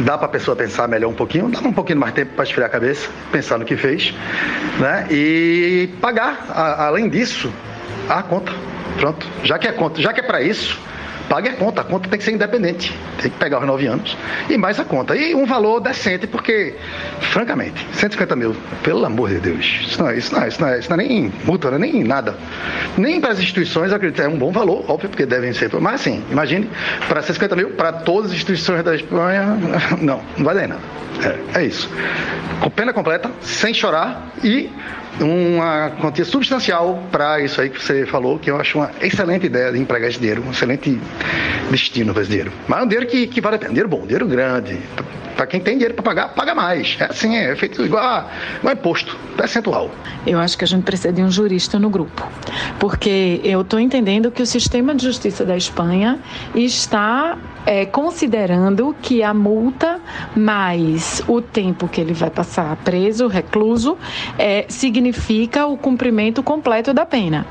[0.04, 2.68] dá para a pessoa pensar melhor um pouquinho, dá um pouquinho mais tempo para esfriar
[2.68, 4.12] a cabeça, pensar no que fez,
[4.78, 5.06] né?
[5.10, 7.50] E pagar, a, além disso,
[8.06, 8.52] a conta.
[8.98, 9.26] Pronto.
[9.44, 10.78] Já que é conta, já que é para isso,
[11.30, 11.82] pague a conta.
[11.82, 12.92] A conta tem que ser independente.
[13.22, 14.18] Tem que pegar os nove anos
[14.50, 15.16] e mais a conta.
[15.16, 16.74] E um valor decente, porque,
[17.20, 20.68] francamente, 150 mil, pelo amor de Deus, isso não é, isso não é, isso não
[20.68, 22.34] é, isso não é nem multa, não é nem nada.
[22.98, 25.70] Nem para as instituições, acredito, é um bom valor, óbvio, porque devem ser.
[25.80, 26.68] Mas assim, imagine,
[27.06, 29.56] para 150 mil, para todas as instituições da Espanha,
[30.02, 30.80] não, não dar nada.
[31.54, 31.88] É, é isso.
[32.60, 34.68] Com pena completa, sem chorar e
[35.18, 39.72] uma quantia substancial para isso aí que você falou, que eu acho uma excelente ideia
[39.72, 41.00] de empregar esse dinheiro, um excelente
[41.70, 42.52] destino para esse dinheiro.
[42.68, 44.78] Mas é um dinheiro que, que vale a pena, dinheiro bom, dinheiro grande.
[45.36, 46.96] Para quem tem dinheiro para pagar, paga mais.
[47.00, 49.90] É assim, é feito igual, a, igual a imposto, percentual.
[50.26, 52.26] Eu acho que a gente precisa de um jurista no grupo,
[52.78, 56.18] porque eu estou entendendo que o sistema de justiça da Espanha
[56.54, 60.00] está é, considerando que a multa
[60.36, 63.96] mais o tempo que ele vai passar preso, recluso,
[64.38, 67.46] é, significa o cumprimento completo da pena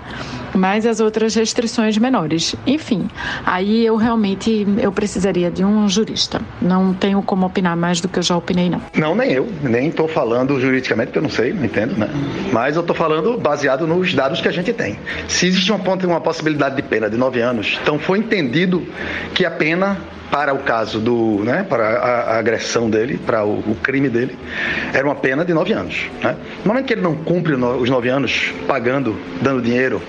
[0.59, 2.55] mais as outras restrições menores.
[2.67, 3.07] Enfim,
[3.45, 6.41] aí eu realmente eu precisaria de um jurista.
[6.61, 8.81] Não tenho como opinar mais do que eu já opinei, não.
[8.93, 9.47] Não, nem eu.
[9.63, 12.09] Nem estou falando juridicamente, porque eu não sei, não entendo, né?
[12.51, 14.99] Mas eu estou falando baseado nos dados que a gente tem.
[15.27, 18.85] Se existe uma, uma possibilidade de pena de nove anos, então foi entendido
[19.33, 19.97] que a pena
[20.31, 24.37] para o caso do, né, para a, agressão dele, para o, o, crime dele,
[24.93, 26.05] era uma pena de nove anos.
[26.21, 26.35] Né?
[26.63, 30.01] No momento que ele não cumpre os nove anos pagando, dando dinheiro,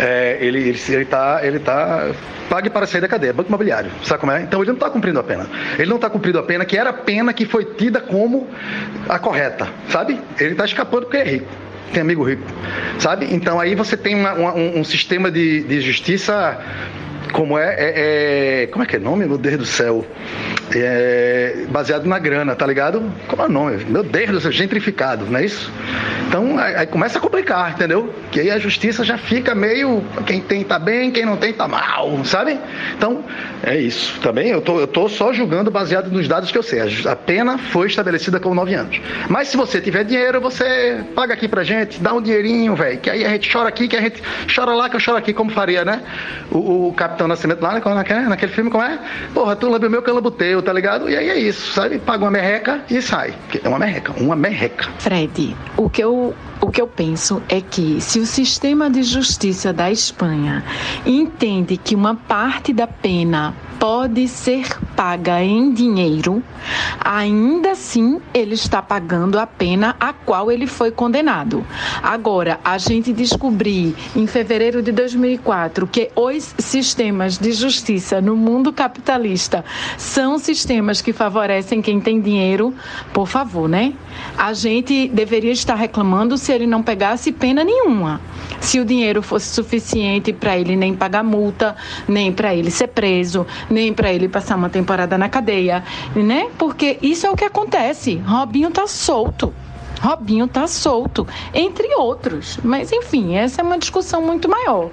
[0.00, 2.10] é, ele está ele, ele tá, ele tá
[2.48, 4.42] pague para sair da cadeia, banco imobiliário, sabe como é?
[4.42, 5.46] Então ele não está cumprindo a pena.
[5.78, 8.48] Ele não está cumprindo a pena que era a pena que foi tida como
[9.08, 10.20] a correta, sabe?
[10.38, 11.48] Ele está escapando porque é rico
[11.92, 12.42] tem amigo rico,
[12.98, 13.32] sabe?
[13.32, 16.58] Então aí você tem uma, uma, um, um, sistema de, de justiça
[17.34, 20.06] como é, é, é, Como é que é nome, meu Deus do céu?
[20.72, 23.12] É, baseado na grana, tá ligado?
[23.26, 23.84] Como é o nome?
[23.88, 25.70] Meu Deus do céu, gentrificado, não é isso?
[26.28, 28.12] Então aí, começa a complicar, entendeu?
[28.30, 30.02] Que aí a justiça já fica meio.
[30.26, 32.58] Quem tem tá bem, quem não tem tá mal, sabe?
[32.96, 33.24] Então,
[33.62, 34.18] é isso.
[34.20, 36.80] Também eu tô, eu tô só julgando baseado nos dados que eu sei.
[37.06, 39.00] A pena foi estabelecida com nove anos.
[39.28, 42.98] Mas se você tiver dinheiro, você paga aqui pra gente, dá um dinheirinho, velho.
[42.98, 44.22] Que aí a gente chora aqui, que a gente
[44.54, 46.02] chora lá, que eu choro aqui, como faria, né?
[46.50, 48.98] O, o Capitão Nascimento lá naquele, naquele filme, como é?
[49.32, 51.08] Porra, tu lambe o meu que eu lambo teu, tá ligado?
[51.08, 51.98] E aí é isso, sabe?
[51.98, 53.34] Paga uma merreca e sai.
[53.62, 54.88] É uma merreca, uma merreca.
[54.98, 56.13] Fred, o que eu
[56.60, 60.64] o que eu penso é que se o sistema de justiça da Espanha
[61.04, 66.42] entende que uma parte da pena pode ser paga em dinheiro,
[67.00, 71.66] ainda assim ele está pagando a pena a qual ele foi condenado.
[72.02, 78.72] Agora, a gente descobrir em fevereiro de 2004 que os sistemas de justiça no mundo
[78.72, 79.64] capitalista
[79.98, 82.72] são sistemas que favorecem quem tem dinheiro,
[83.12, 83.92] por favor, né?
[84.38, 88.20] A gente deveria estar reclamando se ele não pegasse pena nenhuma.
[88.60, 91.76] Se o dinheiro fosse suficiente para ele nem pagar multa,
[92.08, 95.82] nem para ele ser preso, nem para ele passar uma temporada na cadeia,
[96.14, 96.48] né?
[96.58, 98.16] Porque isso é o que acontece.
[98.26, 99.52] Robinho tá solto.
[100.04, 102.58] Robinho tá solto, entre outros.
[102.62, 104.90] Mas, enfim, essa é uma discussão muito maior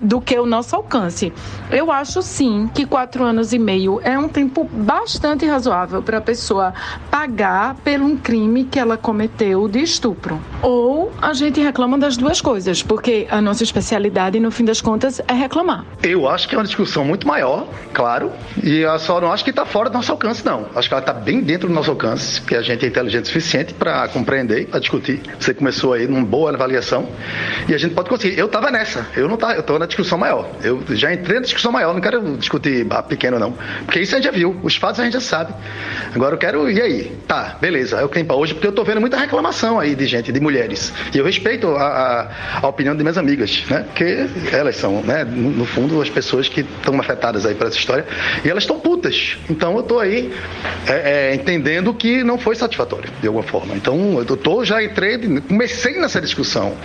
[0.00, 1.30] do que o nosso alcance.
[1.70, 6.20] Eu acho sim que quatro anos e meio é um tempo bastante razoável para a
[6.22, 6.72] pessoa
[7.10, 10.40] pagar pelo um crime que ela cometeu de estupro.
[10.62, 15.20] Ou a gente reclama das duas coisas, porque a nossa especialidade, no fim das contas,
[15.28, 15.84] é reclamar.
[16.02, 19.50] Eu acho que é uma discussão muito maior, claro, e eu só não acho que
[19.50, 20.66] está fora do nosso alcance, não.
[20.74, 23.26] Acho que ela está bem dentro do nosso alcance, que a gente é inteligente o
[23.26, 25.20] suficiente para compreender, para discutir.
[25.38, 27.08] Você começou aí numa boa avaliação
[27.68, 28.38] e a gente pode conseguir.
[28.38, 30.48] Eu estava nessa, eu não tá, eu estou na discussão maior.
[30.62, 33.52] Eu já entrei na discussão maior, não quero discutir pequeno não,
[33.84, 35.52] porque isso a gente já viu, os fatos a gente já sabe.
[36.14, 37.12] Agora eu quero, e aí?
[37.26, 40.40] Tá, beleza, é o hoje, porque eu estou vendo muita reclamação aí de gente, de
[40.40, 40.92] mulheres.
[41.12, 43.80] E eu respeito a, a, a opinião de minhas amigas, né?
[43.82, 47.76] Porque elas são, né, no, no fundo, as pessoas que estão afetadas aí por essa
[47.76, 48.06] história
[48.44, 49.36] e elas estão putas.
[49.50, 50.32] Então eu estou aí
[50.86, 53.74] é, é, entendendo que não foi satisfatório, de alguma forma.
[53.74, 56.76] Então eu tô, já entrei, comecei nessa discussão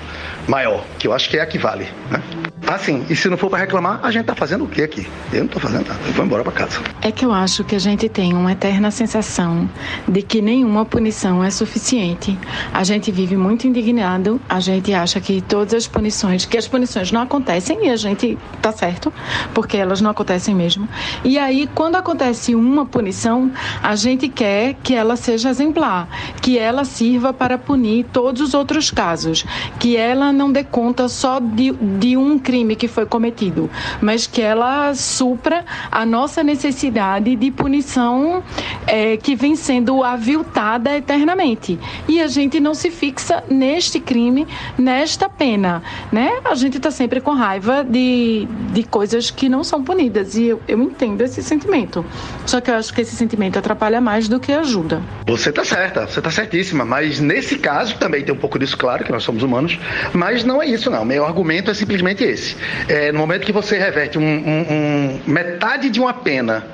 [0.47, 1.87] maior, que eu acho que é a que vale.
[2.09, 2.21] Né?
[2.67, 5.07] Assim, e se não for para reclamar, a gente tá fazendo o que aqui?
[5.33, 6.79] Eu não tô fazendo nada, eu vou embora para casa.
[7.01, 9.67] É que eu acho que a gente tem uma eterna sensação
[10.07, 12.37] de que nenhuma punição é suficiente.
[12.71, 17.11] A gente vive muito indignado, a gente acha que todas as punições, que as punições
[17.11, 19.11] não acontecem e a gente tá certo,
[19.53, 20.87] porque elas não acontecem mesmo.
[21.23, 23.51] E aí, quando acontece uma punição,
[23.81, 26.07] a gente quer que ela seja exemplar,
[26.39, 29.45] que ela sirva para punir todos os outros casos,
[29.79, 33.69] que ela não dê conta só de, de um crime que foi cometido,
[34.01, 38.43] mas que ela supra a nossa necessidade de punição
[38.85, 41.79] é, que vem sendo aviltada eternamente.
[42.05, 44.45] E a gente não se fixa neste crime,
[44.77, 45.81] nesta pena,
[46.11, 46.41] né?
[46.43, 50.61] A gente está sempre com raiva de, de coisas que não são punidas e eu,
[50.67, 52.05] eu entendo esse sentimento.
[52.45, 55.01] Só que eu acho que esse sentimento atrapalha mais do que ajuda.
[55.27, 59.03] Você tá certa, você tá certíssima, mas nesse caso também tem um pouco disso, claro,
[59.03, 59.77] que nós somos humanos,
[60.11, 61.05] mas não é isso não.
[61.05, 62.57] Meu argumento é simplesmente esse.
[62.87, 66.65] É, no momento que você reverte um, um, um metade de uma pena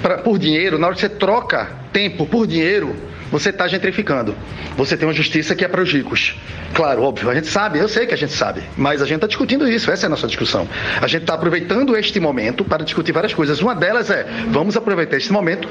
[0.00, 2.94] pra, por dinheiro, na hora que você troca tempo por dinheiro,
[3.30, 4.34] você está gentrificando.
[4.76, 6.34] Você tem uma justiça que é para os ricos.
[6.72, 9.26] Claro, óbvio, a gente sabe, eu sei que a gente sabe, mas a gente está
[9.26, 10.68] discutindo isso, essa é a nossa discussão.
[11.00, 13.60] A gente está aproveitando este momento para discutir várias coisas.
[13.60, 15.68] Uma delas é, vamos aproveitar este momento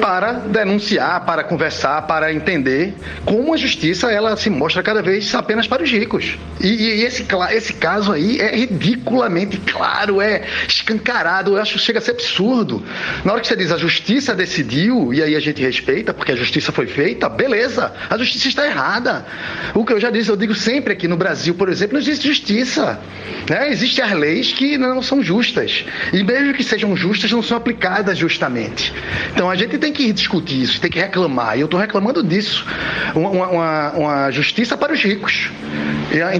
[0.00, 2.94] para denunciar, para conversar, para entender
[3.24, 6.36] como a justiça ela se mostra cada vez apenas para os ricos.
[6.60, 12.00] E, e esse, esse caso aí é ridiculamente claro, é escancarado, eu acho que chega
[12.00, 12.82] a ser absurdo.
[13.24, 16.36] Na hora que você diz a justiça decidiu, e aí a gente respeita, porque a
[16.36, 19.24] justiça foi feita, beleza, a justiça está errada.
[19.74, 22.26] O que eu já disse, eu digo sempre aqui no Brasil, por exemplo, não existe
[22.26, 22.98] justiça.
[23.48, 23.70] Né?
[23.70, 25.84] Existem as leis que não são justas.
[26.12, 28.92] E mesmo que sejam justas, não são aplicadas justamente.
[29.32, 31.56] Então a gente tem que discutir isso, tem que reclamar.
[31.56, 32.66] E eu estou reclamando disso.
[33.14, 35.50] Uma, uma, uma, justiça para os ricos.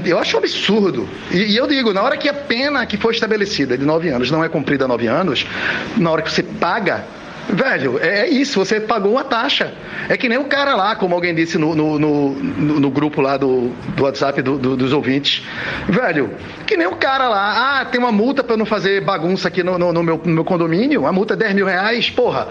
[0.04, 1.08] Eu acho um absurdo.
[1.30, 4.30] E, e, eu digo, na hora que a pena que foi estabelecida de nove anos
[4.30, 5.46] não é cumprida nove anos,
[5.96, 7.04] na hora que você paga
[7.48, 9.72] Velho, é, é isso, você pagou uma taxa.
[10.08, 13.36] É que nem o cara lá, como alguém disse no, no, no, no grupo lá
[13.36, 15.42] do, do WhatsApp do, do, dos ouvintes.
[15.88, 16.30] Velho,
[16.66, 19.62] que nem o cara lá, ah, tem uma multa para eu não fazer bagunça aqui
[19.62, 22.48] no, no, no, meu, meu condomínio, a multa é 10 mil reais, porra,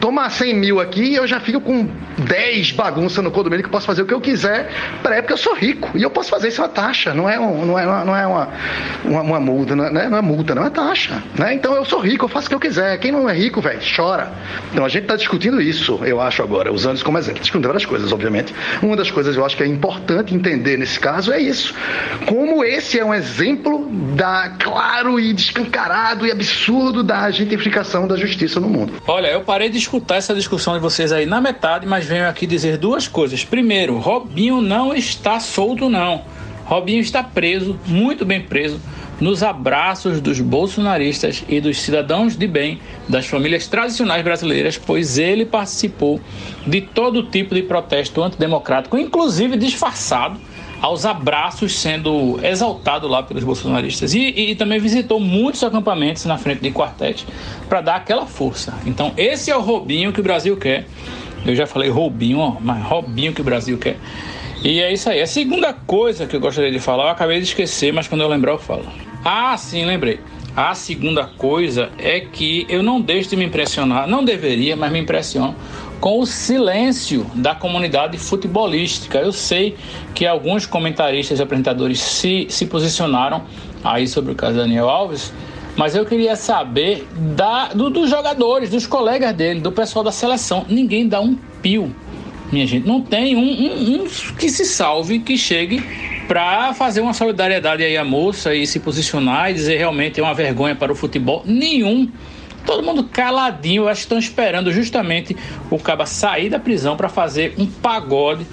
[0.00, 1.86] toma 100 mil aqui eu já fico com
[2.18, 4.70] 10 bagunças no condomínio que eu posso fazer o que eu quiser,
[5.02, 7.38] para época eu sou rico e eu posso fazer isso é uma taxa, não é,
[7.38, 8.48] um, não é, uma, não é uma,
[9.04, 11.52] uma, uma multa, não é, não é multa, não é taxa, né?
[11.52, 13.80] Então eu sou rico, eu faço o que eu quiser, quem não é rico, velho,
[13.94, 14.27] chora.
[14.72, 17.40] Então a gente está discutindo isso, eu acho agora, usando isso como exemplo.
[17.40, 18.54] Discutindo várias coisas, obviamente.
[18.82, 21.74] Uma das coisas eu acho que é importante entender nesse caso é isso.
[22.26, 28.60] Como esse é um exemplo da claro e descancarado e absurdo da gentrificação da justiça
[28.60, 28.94] no mundo.
[29.06, 32.46] Olha, eu parei de escutar essa discussão de vocês aí na metade, mas venho aqui
[32.46, 33.44] dizer duas coisas.
[33.44, 36.22] Primeiro, Robinho não está solto, não.
[36.64, 38.78] Robinho está preso, muito bem preso
[39.20, 45.44] nos abraços dos bolsonaristas e dos cidadãos de bem das famílias tradicionais brasileiras, pois ele
[45.44, 46.20] participou
[46.66, 50.38] de todo tipo de protesto antidemocrático, inclusive disfarçado
[50.80, 54.14] aos abraços sendo exaltado lá pelos bolsonaristas.
[54.14, 57.26] E, e, também visitou muitos acampamentos na frente de quartéis
[57.68, 58.74] para dar aquela força.
[58.86, 60.86] Então, esse é o Robinho que o Brasil quer.
[61.44, 63.98] Eu já falei Robinho, ó, mas Robinho que o Brasil quer.
[64.62, 65.20] E é isso aí.
[65.20, 68.28] A segunda coisa que eu gostaria de falar, eu acabei de esquecer, mas quando eu
[68.28, 68.84] lembrar eu falo.
[69.24, 70.20] Ah, sim, lembrei.
[70.56, 74.98] A segunda coisa é que eu não deixo de me impressionar, não deveria, mas me
[74.98, 75.54] impressiono
[76.00, 79.18] com o silêncio da comunidade futebolística.
[79.18, 79.76] Eu sei
[80.14, 83.44] que alguns comentaristas e apresentadores se, se posicionaram
[83.84, 85.32] aí sobre o caso Daniel Alves,
[85.76, 87.06] mas eu queria saber
[87.36, 90.66] da, do, dos jogadores, dos colegas dele, do pessoal da seleção.
[90.68, 91.94] Ninguém dá um pio,
[92.52, 92.86] minha gente.
[92.86, 94.06] Não tem um, um, um
[94.38, 95.82] que se salve, que chegue
[96.26, 100.34] para fazer uma solidariedade aí à moça e se posicionar e dizer realmente é uma
[100.34, 101.42] vergonha para o futebol.
[101.44, 102.10] Nenhum.
[102.66, 105.34] Todo mundo caladinho, eu acho que estão esperando justamente
[105.70, 108.46] o Caba sair da prisão para fazer um pagode,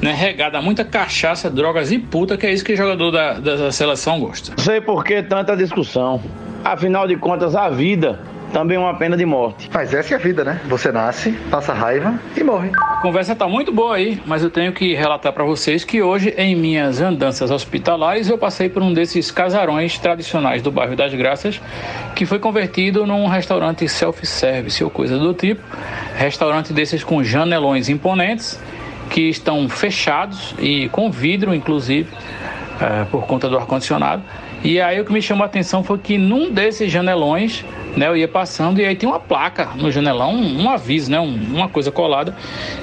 [0.00, 3.34] né, regado a muita cachaça, drogas e puta, que é isso que o jogador da,
[3.34, 4.60] da seleção gosta.
[4.60, 6.20] Sei por que tanta discussão.
[6.64, 8.20] Afinal de contas, a vida
[8.52, 9.68] também uma pena de morte.
[9.72, 10.60] Mas essa é a vida, né?
[10.66, 12.70] Você nasce, passa raiva e morre.
[12.76, 16.34] A conversa tá muito boa aí, mas eu tenho que relatar para vocês que hoje,
[16.36, 21.60] em minhas andanças hospitalares, eu passei por um desses casarões tradicionais do bairro das Graças,
[22.14, 25.62] que foi convertido num restaurante self-service ou coisa do tipo.
[26.16, 28.60] Restaurante desses com janelões imponentes,
[29.10, 32.08] que estão fechados e com vidro, inclusive,
[32.80, 34.22] é, por conta do ar-condicionado.
[34.64, 37.64] E aí o que me chamou a atenção foi que num desses janelões
[37.96, 38.08] né?
[38.08, 41.20] Eu ia passando e aí tem uma placa no janelão, um, um aviso, né?
[41.20, 42.34] Um, uma coisa colada,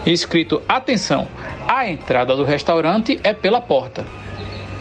[0.05, 1.27] escrito: atenção,
[1.67, 4.05] a entrada do restaurante é pela porta.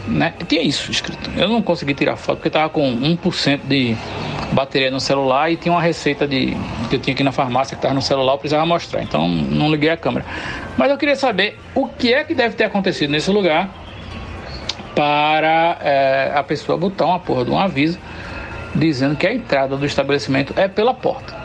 [0.07, 0.33] Né?
[0.47, 1.29] Tinha isso escrito.
[1.37, 3.95] Eu não consegui tirar foto porque estava com 1% de
[4.51, 6.57] bateria no celular e tinha uma receita de
[6.89, 9.03] que eu tinha aqui na farmácia que estava no celular, eu precisava mostrar.
[9.03, 10.25] Então não liguei a câmera.
[10.77, 13.69] Mas eu queria saber o que é que deve ter acontecido nesse lugar
[14.95, 17.99] para é, a pessoa botar uma porra de um aviso
[18.75, 21.35] dizendo que a entrada do estabelecimento é pela porta.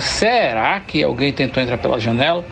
[0.00, 2.44] Será que alguém tentou entrar pela janela,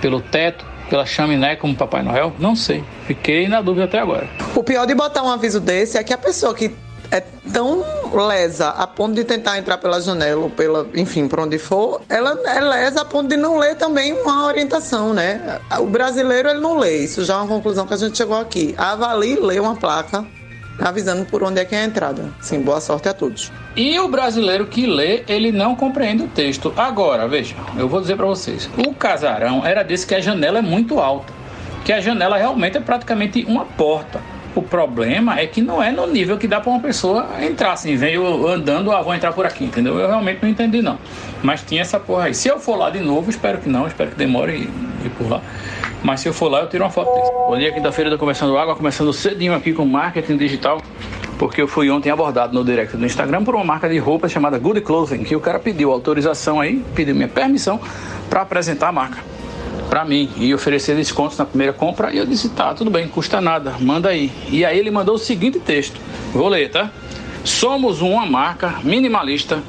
[0.00, 2.32] pelo teto, pela chaminé como Papai Noel?
[2.38, 2.84] Não sei.
[3.06, 4.28] Fiquei na dúvida até agora.
[4.54, 6.74] O pior de botar um aviso desse é que a pessoa que
[7.12, 7.84] é tão
[8.26, 12.38] lesa a ponto de tentar entrar pela janela ou pela, enfim, por onde for, ela
[12.46, 15.60] é lesa a ponto de não ler também uma orientação, né?
[15.78, 18.74] O brasileiro ele não lê, isso já é uma conclusão que a gente chegou aqui.
[18.78, 20.26] Avalie ler uma placa
[20.78, 22.30] avisando por onde é que é a entrada.
[22.40, 23.52] Sim, boa sorte a todos.
[23.76, 26.72] E o brasileiro que lê, ele não compreende o texto.
[26.76, 28.70] Agora, veja, eu vou dizer para vocês.
[28.78, 31.32] O casarão era desse que a janela é muito alta.
[31.84, 34.20] Que a janela realmente é praticamente uma porta.
[34.54, 37.96] O problema é que não é no nível que dá para uma pessoa entrar assim,
[37.96, 39.98] veio andando, ah, vou entrar por aqui, entendeu?
[39.98, 40.98] Eu realmente não entendi não.
[41.42, 42.34] Mas tinha essa porra aí.
[42.34, 45.30] Se eu for lá de novo, espero que não, espero que demore e ir por
[45.30, 45.40] lá.
[46.02, 47.32] Mas se eu for lá, eu tiro uma foto disso.
[47.32, 50.82] Bom dia, quinta-feira do Conversando Água, começando cedinho aqui com marketing digital,
[51.38, 54.58] porque eu fui ontem abordado no direct do Instagram por uma marca de roupa chamada
[54.58, 57.80] Good Clothing, que o cara pediu autorização aí, pediu minha permissão
[58.28, 59.32] para apresentar a marca
[59.92, 62.10] para mim e oferecer descontos na primeira compra.
[62.14, 64.32] E eu disse: tá, tudo bem, custa nada, manda aí.
[64.48, 66.00] E aí ele mandou o seguinte texto:
[66.32, 66.90] vou ler, tá?
[67.44, 69.62] Somos uma marca minimalista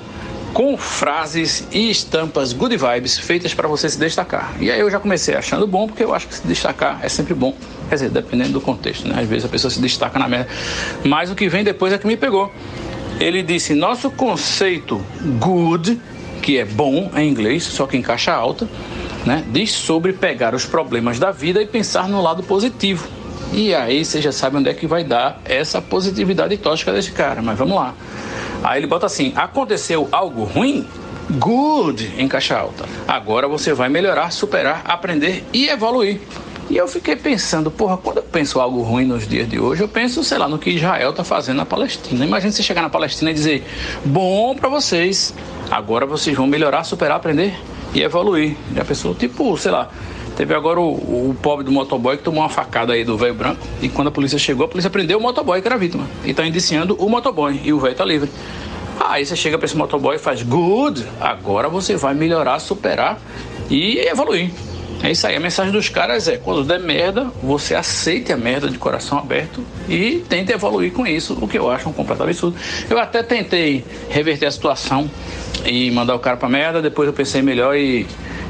[0.54, 4.54] com frases e estampas good vibes feitas para você se destacar.
[4.62, 7.34] E aí eu já comecei achando bom, porque eu acho que se destacar é sempre
[7.34, 7.54] bom.
[7.90, 9.20] Quer dizer, dependendo do contexto, né?
[9.20, 10.48] Às vezes a pessoa se destaca na merda.
[11.04, 12.50] Mas o que vem depois é que me pegou.
[13.20, 15.06] Ele disse: nosso conceito
[15.38, 16.00] good,
[16.42, 18.70] que é bom em inglês, só que em caixa alta,
[19.26, 19.44] né?
[19.50, 23.08] Diz sobre pegar os problemas da vida e pensar no lado positivo.
[23.52, 27.42] E aí você já sabe onde é que vai dar essa positividade tóxica desse cara,
[27.42, 27.94] mas vamos lá.
[28.64, 30.88] Aí ele bota assim: aconteceu algo ruim?
[31.30, 32.86] Good em caixa alta.
[33.08, 36.20] Agora você vai melhorar, superar, aprender e evoluir.
[36.70, 39.88] E eu fiquei pensando, porra, quando eu penso algo ruim nos dias de hoje, eu
[39.88, 42.26] penso, sei lá, no que Israel está fazendo na Palestina.
[42.26, 43.64] Imagina você chegar na Palestina e dizer:
[44.04, 45.34] bom para vocês,
[45.70, 47.54] agora vocês vão melhorar, superar, aprender
[47.94, 48.56] e evoluir.
[48.76, 49.90] Já pensou, tipo, sei lá,
[50.36, 53.62] teve agora o, o pobre do motoboy que tomou uma facada aí do velho branco
[53.82, 56.46] e quando a polícia chegou, a polícia prendeu o motoboy que era vítima e tá
[56.46, 58.30] indiciando o motoboy e o velho tá livre.
[59.00, 63.20] Aí você chega para esse motoboy e faz good, agora você vai melhorar, superar
[63.70, 64.52] e evoluir.
[65.04, 68.70] É isso aí, a mensagem dos caras é: quando der merda, você aceite a merda
[68.70, 72.56] de coração aberto e tente evoluir com isso, o que eu acho um completo absurdo.
[72.90, 75.12] Eu até tentei reverter a situação
[75.66, 78.08] e mandar o cara pra merda, depois eu pensei melhor e,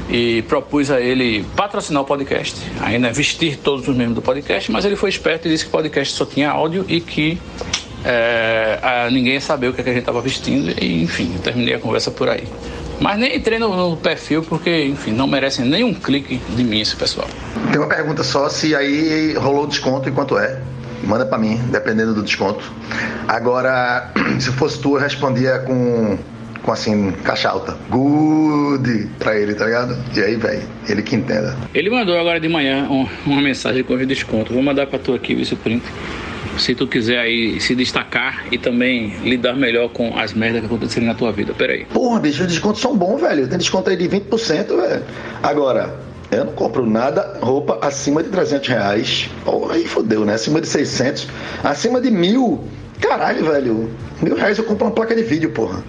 [0.08, 4.84] e propus a ele patrocinar o podcast, ainda vestir todos os membros do podcast, mas
[4.84, 7.36] ele foi esperto e disse que o podcast só tinha áudio e que
[8.04, 11.74] é, ninguém ia saber o que, é que a gente estava vestindo, e enfim, terminei
[11.74, 12.44] a conversa por aí.
[13.04, 16.96] Mas nem entrei no, no, perfil porque, enfim, não merecem nenhum clique de mim esse
[16.96, 17.28] pessoal.
[17.70, 20.58] Tem uma pergunta só se aí rolou desconto e quanto é.
[21.02, 22.64] Manda para mim, dependendo do desconto.
[23.28, 26.16] Agora, se fosse tu, eu respondia com
[26.62, 27.76] com assim, caixa alta.
[27.90, 29.98] Good pra ele, tá ligado?
[30.16, 31.54] E aí, velho, ele que entenda.
[31.74, 32.88] Ele mandou agora de manhã
[33.26, 34.50] uma mensagem com desconto.
[34.50, 35.84] Vou mandar pra tu aqui, viu, print
[36.58, 41.06] se tu quiser aí se destacar e também lidar melhor com as merdas que aconteceram
[41.06, 41.54] na tua vida.
[41.54, 41.84] Pera aí.
[41.86, 43.46] Porra, bicho, os descontos são bons, velho.
[43.48, 45.02] Tem desconto aí de 20%, velho.
[45.42, 45.94] Agora,
[46.30, 49.30] eu não compro nada, roupa acima de 300 reais.
[49.44, 50.34] Porra, aí fodeu, né?
[50.34, 51.28] Acima de 600.
[51.62, 52.64] Acima de mil.
[53.00, 53.90] Caralho, velho.
[54.22, 55.82] Mil reais eu compro uma placa de vídeo, porra.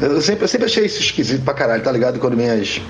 [0.00, 2.18] Eu sempre, eu sempre achei isso esquisito pra caralho, tá ligado?
[2.20, 2.80] Quando minhas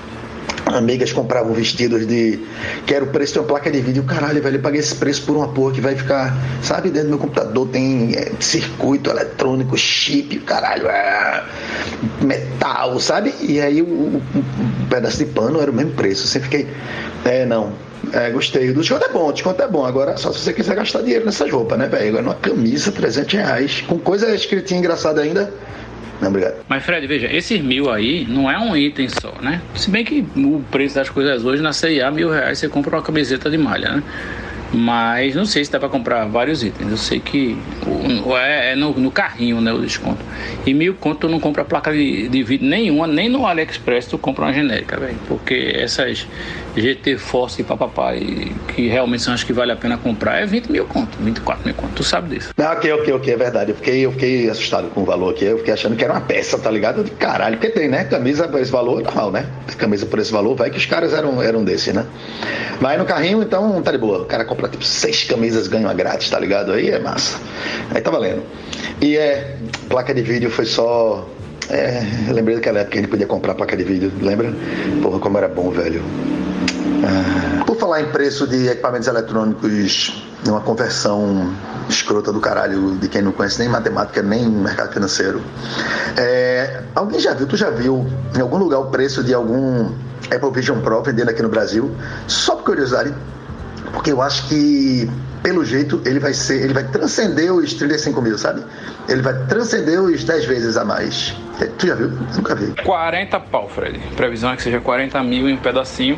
[0.75, 2.39] amigas compravam vestidos de.
[2.85, 4.03] que era o preço de uma placa de vídeo.
[4.03, 6.35] Caralho, velho, eu paguei esse preço por uma porra que vai ficar.
[6.61, 11.43] Sabe, dentro do meu computador tem é, circuito eletrônico, chip, caralho, é,
[12.21, 13.33] metal, sabe?
[13.41, 16.27] E aí o, o, o, pedaço de pano era o mesmo preço.
[16.27, 16.67] Sempre fiquei.
[17.25, 17.73] É, não.
[18.13, 18.69] É, gostei.
[18.69, 19.85] O desconto é bom, o desconto é bom.
[19.85, 22.09] Agora, só se você quiser gastar dinheiro nessas roupas, né, velho?
[22.09, 25.53] Agora, uma camisa, 300 reais, com coisa escritinha engraçada ainda.
[26.21, 26.65] Não, obrigado.
[26.67, 29.61] Mas, Fred, veja, esses mil aí não é um item só, né?
[29.75, 33.01] Se bem que o preço das coisas hoje na CIA, mil reais você compra uma
[33.01, 34.03] camiseta de malha, né?
[34.71, 36.89] Mas não sei se dá para comprar vários itens.
[36.91, 37.57] Eu sei que
[38.25, 40.23] o, é, é no, no, carrinho né, o desconto.
[40.65, 44.17] E mil conto tu não compra placa de, de vídeo nenhuma, nem no AliExpress tu
[44.17, 45.17] compra uma genérica, velho.
[45.27, 46.27] Porque essas
[46.75, 48.13] GT Force e papapá,
[48.75, 51.73] que realmente são as que vale a pena comprar, é 20 mil conto, 24 mil
[51.73, 51.93] conto.
[51.95, 52.53] Tu sabe disso.
[52.55, 53.71] Não, ok, ok, ok, é verdade.
[53.71, 55.45] Eu fiquei, eu fiquei assustado com o valor aqui.
[55.45, 57.03] Eu fiquei achando que era uma peça, tá ligado?
[57.03, 58.03] De caralho, porque tem, né?
[58.03, 59.45] Camisa por esse valor, normal, né?
[59.77, 62.05] Camisa por esse valor, vai que os caras eram, eram desse, né?
[62.79, 64.21] Vai no carrinho, então tá de boa.
[64.21, 66.71] O cara compra tipo seis camisas, ganha grátis, tá ligado?
[66.71, 67.37] Aí é massa.
[67.93, 68.43] Aí tá valendo.
[69.01, 69.57] E é,
[69.87, 71.25] placa de vídeo foi só
[71.69, 72.01] é,
[72.31, 74.51] lembrei daquela época que a gente podia comprar placa de vídeo, lembra?
[75.03, 76.01] Porra, como era bom, velho.
[77.05, 81.53] Ah, por falar em preço de equipamentos eletrônicos, uma conversão
[81.87, 85.41] escrota do caralho de quem não conhece nem matemática nem mercado financeiro.
[86.17, 88.05] É, alguém já viu, tu já viu
[88.35, 89.91] em algum lugar o preço de algum
[90.25, 91.95] Apple Vision Pro vendendo aqui no Brasil,
[92.27, 93.13] só por curiosidade,
[93.93, 95.09] porque eu acho que
[95.43, 98.63] pelo jeito ele vai ser, ele vai transcender os 35 mil, sabe?
[99.07, 101.35] Ele vai transcender os 10 vezes a mais.
[101.77, 102.09] Tu já viu?
[102.09, 102.73] Nunca vi.
[102.83, 103.99] 40 pau, Fred.
[104.15, 106.15] Previsão é que seja 40 mil em um pedacinho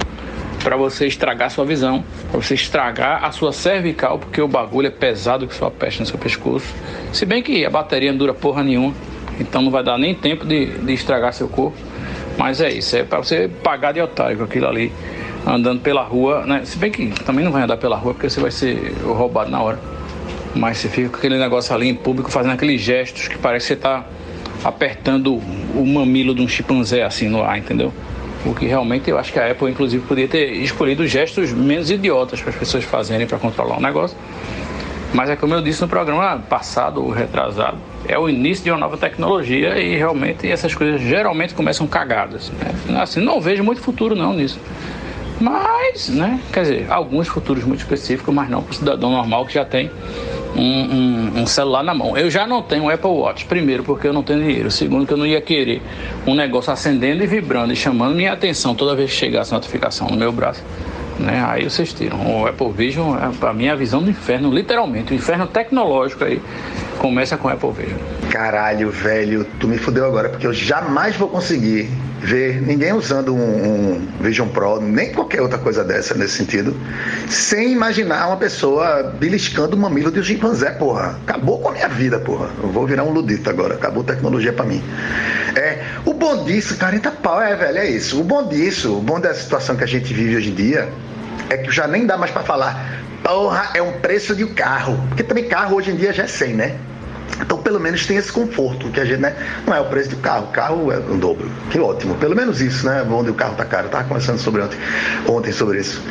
[0.63, 4.91] para você estragar sua visão, para você estragar a sua cervical, porque o bagulho é
[4.91, 6.73] pesado que sua peste no seu pescoço.
[7.11, 8.93] Se bem que a bateria não dura porra nenhuma,
[9.39, 11.77] então não vai dar nem tempo de, de estragar seu corpo.
[12.37, 14.91] Mas é isso, é para você pagar de otário com aquilo ali,
[15.45, 16.61] andando pela rua, né?
[16.65, 19.61] Se bem que também não vai andar pela rua porque você vai ser roubado na
[19.61, 19.79] hora.
[20.53, 23.73] Mas você fica com aquele negócio ali em público fazendo aqueles gestos que parece que
[23.73, 24.05] você tá
[24.63, 25.41] apertando
[25.75, 27.91] o mamilo de um chimpanzé assim no ar, entendeu?
[28.45, 32.41] O que realmente eu acho que a Apple, inclusive, podia ter escolhido gestos menos idiotas
[32.41, 34.17] para as pessoas fazerem para controlar o negócio.
[35.13, 37.77] Mas é como eu disse no programa passado, retrasado,
[38.07, 42.49] é o início de uma nova tecnologia e realmente essas coisas geralmente começam cagadas.
[42.87, 43.01] Né?
[43.01, 44.59] Assim, não vejo muito futuro não nisso.
[45.41, 49.53] Mas, né, quer dizer, alguns futuros muito específicos, mas não para o cidadão normal que
[49.53, 49.89] já tem
[50.55, 52.15] um, um, um, celular na mão.
[52.15, 53.45] Eu já não tenho Apple Watch.
[53.45, 54.69] Primeiro, porque eu não tenho dinheiro.
[54.69, 55.81] Segundo, que eu não ia querer
[56.27, 60.17] um negócio acendendo e vibrando e chamando minha atenção toda vez que chegasse notificação no
[60.17, 60.63] meu braço.
[61.19, 61.43] Né?
[61.47, 62.41] Aí vocês tiram.
[62.41, 65.13] O Apple Vision, é a minha visão do inferno, literalmente.
[65.13, 66.41] O inferno tecnológico aí
[67.01, 67.97] começa com Apple Vision.
[68.29, 71.89] Caralho, velho, tu me fudeu agora, porque eu jamais vou conseguir
[72.19, 76.77] ver ninguém usando um, um, Vision Pro, nem qualquer outra coisa dessa nesse sentido,
[77.27, 81.17] sem imaginar uma pessoa beliscando o mamilo de um chimpanzé, porra.
[81.23, 82.51] Acabou com a minha vida, porra.
[82.61, 84.83] Eu vou virar um ludito agora, acabou a tecnologia para mim.
[85.55, 88.21] É, o bom disso, 40 pau, é, velho, é isso.
[88.21, 90.87] O bom disso, o bom da situação que a gente vive hoje em dia,
[91.51, 94.97] é que já nem dá mais para falar, porra, é um preço de um carro.
[95.09, 96.75] Porque também carro hoje em dia já é 100, né?
[97.41, 99.35] Então, pelo menos tem esse conforto, que a gente, né?
[99.65, 101.49] Não é o preço do carro, o carro é um dobro.
[101.69, 102.15] Que ótimo.
[102.15, 103.03] Pelo menos isso, né?
[103.03, 103.87] Onde o carro tá caro.
[103.87, 104.77] Eu tava conversando sobre ontem,
[105.27, 106.01] ontem sobre isso.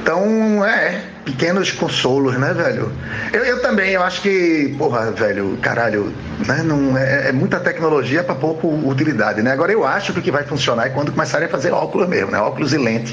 [0.00, 2.92] Então, é, pequenos consolos, né, velho?
[3.32, 6.12] Eu, eu também, eu acho que, porra, velho, caralho,
[6.46, 6.62] né?
[6.62, 9.50] Não, é, é muita tecnologia para pouco utilidade, né?
[9.50, 12.30] Agora, eu acho que o que vai funcionar é quando começarem a fazer óculos mesmo,
[12.30, 12.38] né?
[12.38, 13.12] Óculos e lente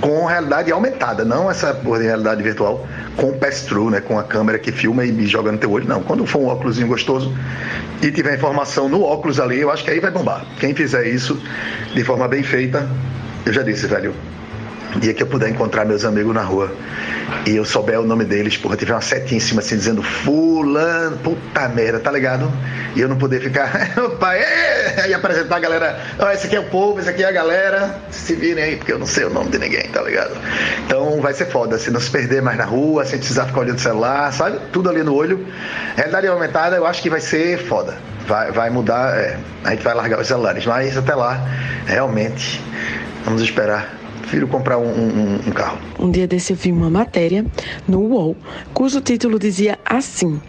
[0.00, 2.84] com realidade aumentada, não essa porra de realidade virtual
[3.16, 4.00] com pass-through, né?
[4.00, 6.02] Com a câmera que filma e joga no teu olho, não.
[6.02, 7.32] Quando for um óculos gostoso
[8.02, 10.44] e tiver informação no óculos ali, eu acho que aí vai bombar.
[10.58, 11.40] Quem fizer isso
[11.94, 12.88] de forma bem feita,
[13.46, 14.12] eu já disse, velho,
[14.98, 16.70] dia que eu puder encontrar meus amigos na rua
[17.46, 21.16] e eu souber o nome deles, porra, tiver uma setinha em cima assim dizendo fulano,
[21.18, 22.50] puta merda, tá ligado?
[22.94, 26.60] E eu não poder ficar, opa, é, e apresentar a galera, oh, esse aqui é
[26.60, 29.30] o povo, esse aqui é a galera, se virem aí, porque eu não sei o
[29.30, 30.36] nome de ninguém, tá ligado?
[30.86, 33.78] Então vai ser foda, se não se perder mais na rua, sem precisar ficar olhando
[33.78, 34.58] o celular, sabe?
[34.72, 35.46] Tudo ali no olho.
[35.96, 37.96] Realidade aumentada, eu acho que vai ser foda.
[38.26, 41.44] Vai, vai mudar, é, a gente vai largar os celulares, mas até lá,
[41.86, 42.62] realmente,
[43.24, 45.78] vamos esperar prefiro comprar um, um, um, carro.
[45.98, 47.44] Um dia desse eu vi uma matéria
[47.86, 48.36] no UOL,
[48.72, 50.40] cujo título dizia assim: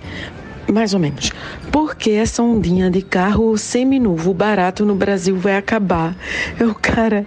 [0.72, 1.32] mais ou menos.
[1.72, 6.16] Porque essa ondinha de carro seminovo barato no Brasil vai acabar.
[6.59, 7.26] Eu, cara,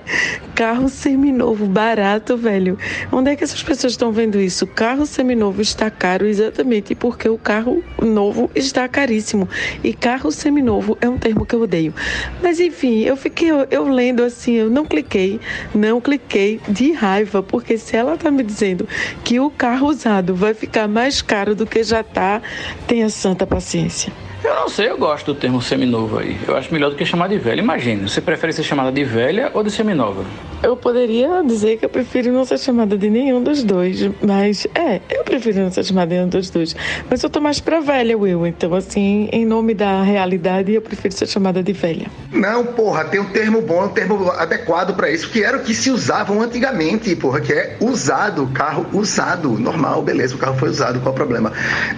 [0.54, 2.78] carro seminovo barato, velho.
[3.12, 4.66] Onde é que essas pessoas estão vendo isso?
[4.66, 9.48] Carro seminovo está caro exatamente porque o carro novo está caríssimo.
[9.82, 11.94] E carro seminovo é um termo que eu odeio.
[12.42, 15.40] Mas enfim, eu fiquei eu, eu lendo assim, eu não cliquei,
[15.74, 18.88] não cliquei de raiva, porque se ela tá me dizendo
[19.24, 22.40] que o carro usado vai ficar mais caro do que já tá,
[22.86, 24.25] tenha santa paciência.
[24.46, 26.38] Eu não sei, eu gosto do termo seminovo aí.
[26.46, 27.60] Eu acho melhor do que chamar de velha.
[27.60, 30.24] Imagina, você prefere ser chamada de velha ou de seminova?
[30.62, 35.00] Eu poderia dizer que eu prefiro não ser chamada de nenhum dos dois, mas é,
[35.10, 36.76] eu prefiro não ser chamada de nenhum dos dois.
[37.10, 41.12] Mas eu tô mais pra velha, Will, então assim, em nome da realidade, eu prefiro
[41.12, 42.06] ser chamada de velha.
[42.30, 45.74] Não, porra, tem um termo bom, um termo adequado para isso, que era o que
[45.74, 51.00] se usavam antigamente, porra, que é usado, carro usado, normal, beleza, o carro foi usado,
[51.00, 51.52] qual o problema?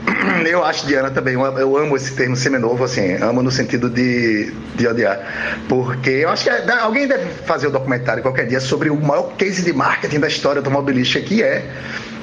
[0.48, 4.86] Eu acho, Diana, também, eu amo esse termo seminovo, assim, amo no sentido de, de
[4.86, 5.20] odiar.
[5.68, 8.96] Porque eu acho que é, alguém deve fazer o um documentário qualquer dia sobre o
[8.96, 11.64] maior case de marketing da história automobilística, que é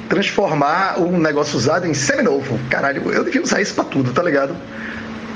[0.08, 2.58] transformar um negócio usado em seminovo.
[2.70, 4.56] Caralho, eu devia usar isso pra tudo, tá ligado?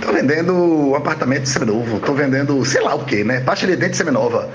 [0.00, 3.40] Tô vendendo um apartamento seminovo, tô vendendo sei lá o que, né?
[3.40, 4.48] Pasta de dente seminova.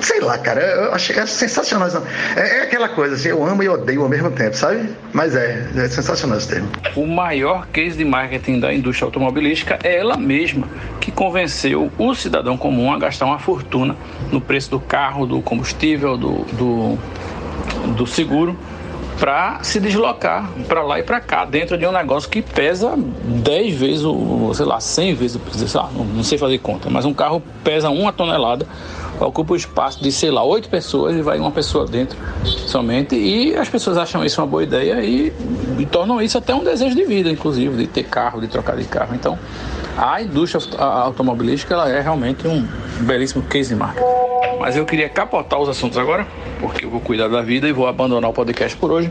[0.00, 1.88] Sei lá, cara, eu achei é sensacional.
[2.36, 4.88] É, é, aquela coisa assim, eu amo e odeio ao mesmo tempo, sabe?
[5.12, 6.68] Mas é, é sensacional esse termo.
[6.96, 10.68] O maior case de marketing da indústria automobilística é ela mesma
[11.00, 13.96] que convenceu o cidadão comum a gastar uma fortuna
[14.32, 16.98] no preço do carro, do combustível, do, do,
[17.94, 18.58] do seguro
[19.18, 23.74] para se deslocar para lá e para cá, dentro de um negócio que pesa 10
[23.74, 27.42] vezes, o, sei lá, 100 vezes, sei lá, não sei fazer conta, mas um carro
[27.64, 28.66] pesa uma tonelada,
[29.20, 33.56] ocupa o espaço de, sei lá, oito pessoas e vai uma pessoa dentro somente, e
[33.56, 35.32] as pessoas acham isso uma boa ideia e,
[35.78, 38.84] e tornam isso até um desejo de vida, inclusive, de ter carro, de trocar de
[38.84, 39.14] carro.
[39.14, 39.36] Então,
[39.96, 42.64] a indústria automobilística ela é realmente um
[43.00, 44.00] belíssimo case de marca.
[44.60, 46.26] Mas eu queria capotar os assuntos agora,
[46.60, 49.10] porque eu vou cuidar da vida e vou abandonar o podcast por hoje.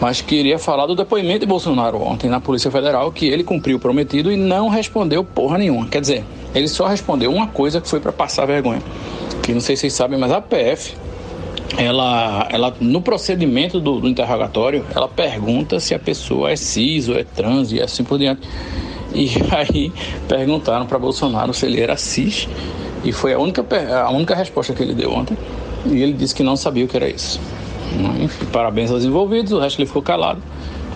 [0.00, 3.80] Mas queria falar do depoimento de Bolsonaro ontem na Polícia Federal, que ele cumpriu o
[3.80, 5.86] prometido e não respondeu porra nenhuma.
[5.88, 8.82] Quer dizer, ele só respondeu uma coisa que foi para passar vergonha.
[9.42, 10.94] Que não sei se vocês sabem, mas a PF,
[11.76, 17.16] ela, ela no procedimento do, do interrogatório, ela pergunta se a pessoa é cis ou
[17.18, 18.40] é trans e assim por diante.
[19.14, 19.92] E aí
[20.28, 22.48] perguntaram para Bolsonaro se ele era cis
[23.04, 23.64] e foi a única,
[24.04, 25.36] a única resposta que ele deu ontem.
[25.86, 27.40] E ele disse que não sabia o que era isso.
[28.20, 30.40] Enfim, parabéns aos envolvidos, o resto ele ficou calado.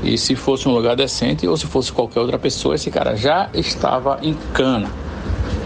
[0.03, 3.49] E se fosse um lugar decente ou se fosse qualquer outra pessoa, esse cara já
[3.55, 4.91] estava em cana.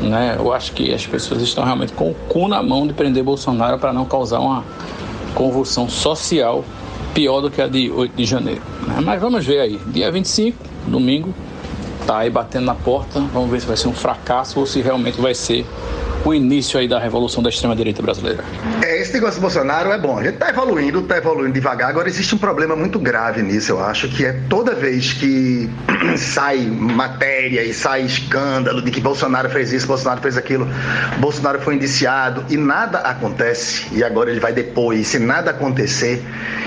[0.01, 0.37] Né?
[0.39, 3.79] Eu acho que as pessoas estão realmente com o cu na mão de prender Bolsonaro
[3.79, 4.65] para não causar uma
[5.35, 6.65] convulsão social
[7.13, 8.63] pior do que a de 8 de janeiro.
[8.87, 9.01] Né?
[9.03, 9.81] Mas vamos ver aí.
[9.89, 11.35] Dia 25, domingo,
[12.07, 13.21] tá aí batendo na porta.
[13.33, 15.67] Vamos ver se vai ser um fracasso ou se realmente vai ser
[16.29, 18.45] o início aí da revolução da extrema-direita brasileira?
[18.83, 20.19] É, esse negócio do Bolsonaro é bom.
[20.19, 21.89] A gente está evoluindo, está evoluindo devagar.
[21.89, 25.69] Agora, existe um problema muito grave nisso, eu acho, que é toda vez que
[26.17, 30.69] sai matéria e sai escândalo de que Bolsonaro fez isso, Bolsonaro fez aquilo,
[31.19, 36.23] Bolsonaro foi indiciado e nada acontece, e agora ele vai depois, se nada acontecer,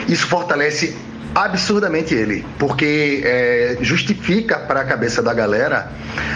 [0.07, 0.95] isso fortalece
[1.33, 5.91] absurdamente ele, porque é, justifica para a cabeça da galera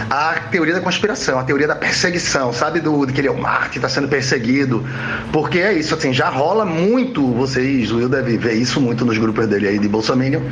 [0.08, 2.80] a teoria da conspiração, a teoria da perseguição, sabe?
[2.80, 4.84] Do, de que ele é o Marte, está sendo perseguido.
[5.32, 9.18] Porque é isso, assim, já rola muito, vocês, o Will deve ver isso muito nos
[9.18, 10.42] grupos dele aí de Bolsonaro,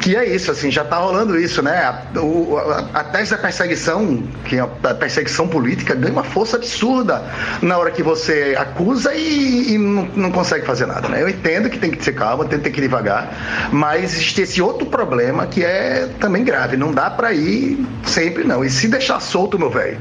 [0.00, 1.76] que é isso, assim, já está rolando isso, né?
[1.84, 6.56] A, o, a, a, tese da perseguição, que é a perseguição política, ganha uma força
[6.56, 7.22] absurda
[7.62, 11.22] na hora que você acusa e, e não, não, consegue fazer nada, né?
[11.22, 14.86] Eu entendo que tem que ser calma, tem, que ir devagar, mas existe esse outro
[14.86, 16.76] problema que é também grave.
[16.76, 18.64] Não dá para ir sempre, não.
[18.64, 19.98] E se deixar solto, meu velho,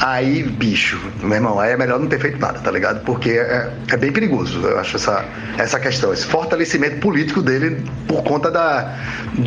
[0.00, 3.04] aí, bicho, meu irmão, aí é melhor não ter feito nada, tá ligado?
[3.04, 5.24] Porque é, é bem perigoso, eu acho, essa,
[5.58, 8.96] essa questão, esse fortalecimento político dele por conta da,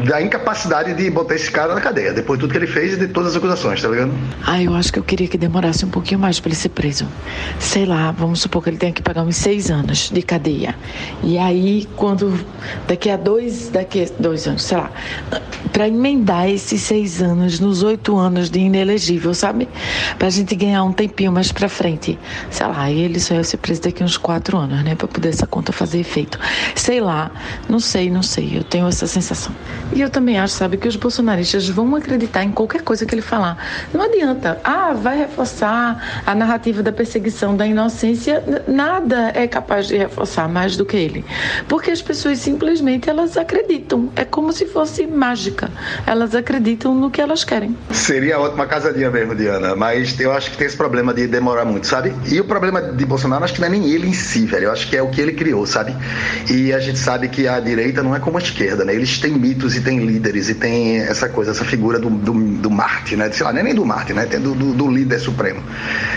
[0.07, 2.97] da incapacidade de botar esse cara na cadeia, depois de tudo que ele fez e
[2.97, 4.11] de todas as acusações, tá ligado?
[4.45, 7.07] Ah, eu acho que eu queria que demorasse um pouquinho mais para ele ser preso.
[7.59, 10.75] Sei lá, vamos supor que ele tenha que pagar uns seis anos de cadeia.
[11.23, 12.37] E aí, quando
[12.87, 14.91] daqui a dois, daqui a dois anos, sei lá,
[15.71, 19.67] para emendar esses seis anos nos oito anos de inelegível, sabe?
[20.17, 22.17] Pra gente ganhar um tempinho mais pra frente.
[22.49, 24.95] Sei lá, ele só ia ser preso daqui uns quatro anos, né?
[24.95, 26.39] Pra poder essa conta fazer efeito.
[26.75, 27.31] Sei lá,
[27.69, 28.57] não sei, não sei.
[28.57, 29.53] Eu tenho essa sensação.
[29.93, 33.21] E eu também acho, sabe, que os bolsonaristas vão acreditar em qualquer coisa que ele
[33.21, 33.57] falar.
[33.93, 34.59] Não adianta.
[34.63, 38.43] Ah, vai reforçar a narrativa da perseguição da inocência.
[38.67, 41.25] Nada é capaz de reforçar mais do que ele.
[41.67, 43.56] Porque as pessoas simplesmente elas acreditam.
[44.15, 45.69] É como se fosse mágica.
[46.05, 47.75] Elas acreditam no que elas querem.
[47.91, 49.75] Seria ótima casadinha mesmo, Diana.
[49.75, 52.13] Mas eu acho que tem esse problema de demorar muito, sabe?
[52.31, 54.65] E o problema de Bolsonaro, acho que não é nem ele em si, velho.
[54.65, 55.95] Eu acho que é o que ele criou, sabe?
[56.49, 58.93] E a gente sabe que a direita não é como a esquerda, né?
[58.93, 62.71] Eles têm mitos e têm líderes e tem essa coisa, essa figura do, do, do
[62.71, 63.31] Marte, né?
[63.31, 64.25] Sei lá, nem do Marte, né?
[64.25, 65.61] Tem do, do, do líder supremo.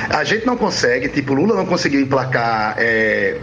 [0.09, 2.75] A gente não consegue, tipo, Lula não conseguiu emplacar.
[2.79, 3.39] É,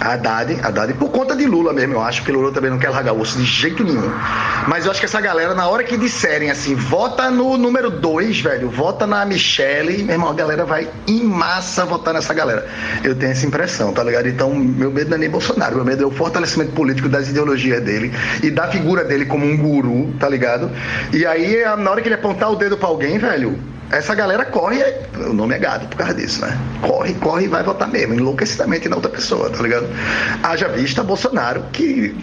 [0.00, 3.12] Haddad, Haddad, por conta de Lula mesmo, eu acho que Lula também não quer largar
[3.12, 4.10] o osso de jeito nenhum.
[4.68, 8.40] Mas eu acho que essa galera, na hora que disserem assim, vota no número 2,
[8.40, 12.66] velho, vota na Michelle, meu irmão, a galera vai em massa votar nessa galera.
[13.02, 14.28] Eu tenho essa impressão, tá ligado?
[14.28, 17.82] Então, meu medo não é nem Bolsonaro, meu medo é o fortalecimento político das ideologias
[17.82, 18.12] dele
[18.42, 20.70] e da figura dele como um guru, tá ligado?
[21.12, 23.58] E aí, na hora que ele apontar o dedo pra alguém, velho,
[23.90, 24.82] essa galera corre,
[25.14, 26.56] o nome é gado por causa disso, né?
[26.80, 29.86] Corre, corre e vai votar mesmo, enlouquecidamente na outra pessoa, tá ligado?
[30.42, 32.14] Haja vista Bolsonaro que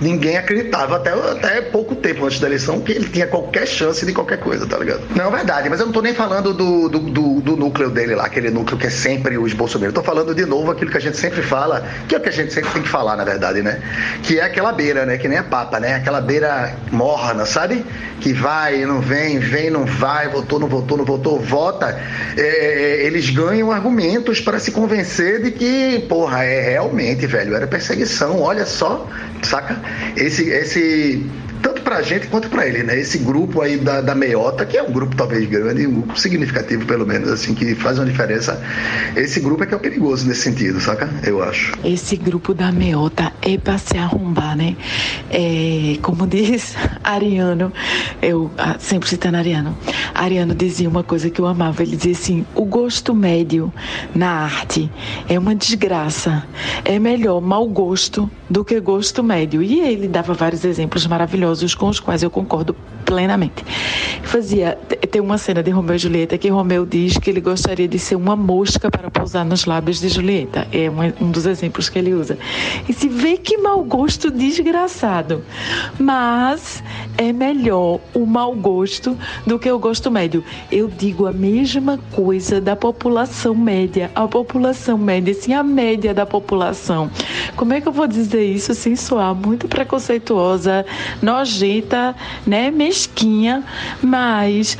[0.00, 4.12] ninguém acreditava até, até pouco tempo antes da eleição que ele tinha qualquer chance de
[4.12, 5.02] qualquer coisa, tá ligado?
[5.14, 8.14] Não é verdade, mas eu não tô nem falando do, do, do, do núcleo dele
[8.14, 9.52] lá, aquele núcleo que é sempre os.
[9.82, 12.28] Eu tô falando de novo aquilo que a gente sempre fala, que é o que
[12.28, 13.80] a gente sempre tem que falar, na verdade, né?
[14.22, 15.18] Que é aquela beira, né?
[15.18, 15.96] Que nem a papa, né?
[15.96, 17.84] Aquela beira morna, sabe?
[18.20, 22.00] Que vai, não vem, vem, não vai, votou, não votou, não votou, vota.
[22.36, 27.66] É, é eles ganham argumentos para se convencer de que, porra, é realmente, velho, era
[27.66, 29.06] perseguição, olha só,
[29.42, 29.80] saca?
[30.16, 31.24] Esse, esse
[31.62, 33.00] tanto pra gente quanto pra ele, né?
[33.00, 36.84] Esse grupo aí da, da meiota, que é um grupo talvez grande, um grupo significativo
[36.84, 38.62] pelo menos, assim, que faz uma diferença.
[39.16, 41.08] Esse grupo é que é o perigoso nesse sentido, saca?
[41.24, 41.72] Eu acho.
[41.82, 44.76] Esse grupo da meiota é pra se arrombar, né?
[45.30, 47.72] É, como diz Ariano,
[48.20, 49.74] eu ah, sempre citando Ariano,
[50.14, 53.72] Ariano dizia uma coisa que eu amava, ele dizia assim, o gosto médio
[54.14, 54.92] na arte
[55.26, 56.44] é uma desgraça,
[56.84, 59.62] é melhor mau gosto do que gosto médio.
[59.62, 62.76] E ele dava vários exemplos maravilhosos com os quais eu concordo
[63.08, 63.64] plenamente.
[64.22, 64.76] Fazia
[65.10, 68.16] tem uma cena de Romeu e Julieta que Romeu diz que ele gostaria de ser
[68.16, 70.68] uma mosca para pousar nos lábios de Julieta.
[70.70, 72.38] É um, dos exemplos que ele usa.
[72.86, 75.42] E se vê que mau gosto desgraçado.
[75.98, 76.82] Mas
[77.16, 80.44] é melhor o mau gosto do que o gosto médio.
[80.70, 84.10] Eu digo a mesma coisa da população média.
[84.14, 87.10] A população média, sim, a média da população.
[87.56, 90.84] Como é que eu vou dizer isso sem soar muito preconceituosa,
[91.22, 92.14] nojenta,
[92.46, 93.64] né, mesquinha,
[94.02, 94.76] mas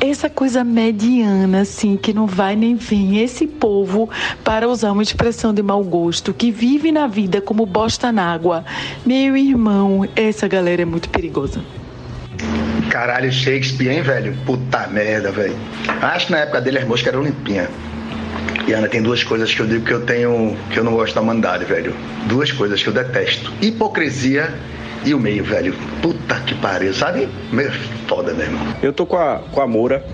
[0.00, 3.18] essa coisa mediana, assim, que não vai nem vem.
[3.18, 4.08] Esse povo,
[4.44, 8.64] para usar uma expressão de mau gosto, que vive na vida como bosta na água.
[9.04, 11.60] Meu irmão, essa galera é muito perigosa.
[12.90, 14.36] Caralho, Shakespeare, hein, velho?
[14.46, 15.56] Puta merda, velho.
[16.00, 17.68] Acho que na época dele as moscas eram limpinhas.
[18.66, 21.14] E Ana, tem duas coisas que eu digo que eu tenho que eu não gosto
[21.14, 21.94] da humanidade, velho.
[22.26, 24.52] Duas coisas que eu detesto: hipocrisia
[25.04, 25.74] e o meio, velho.
[26.02, 27.28] Puta que pariu, sabe?
[27.52, 27.72] Meio
[28.06, 28.58] foda mesmo.
[28.82, 30.04] Eu tô com a, com a Moura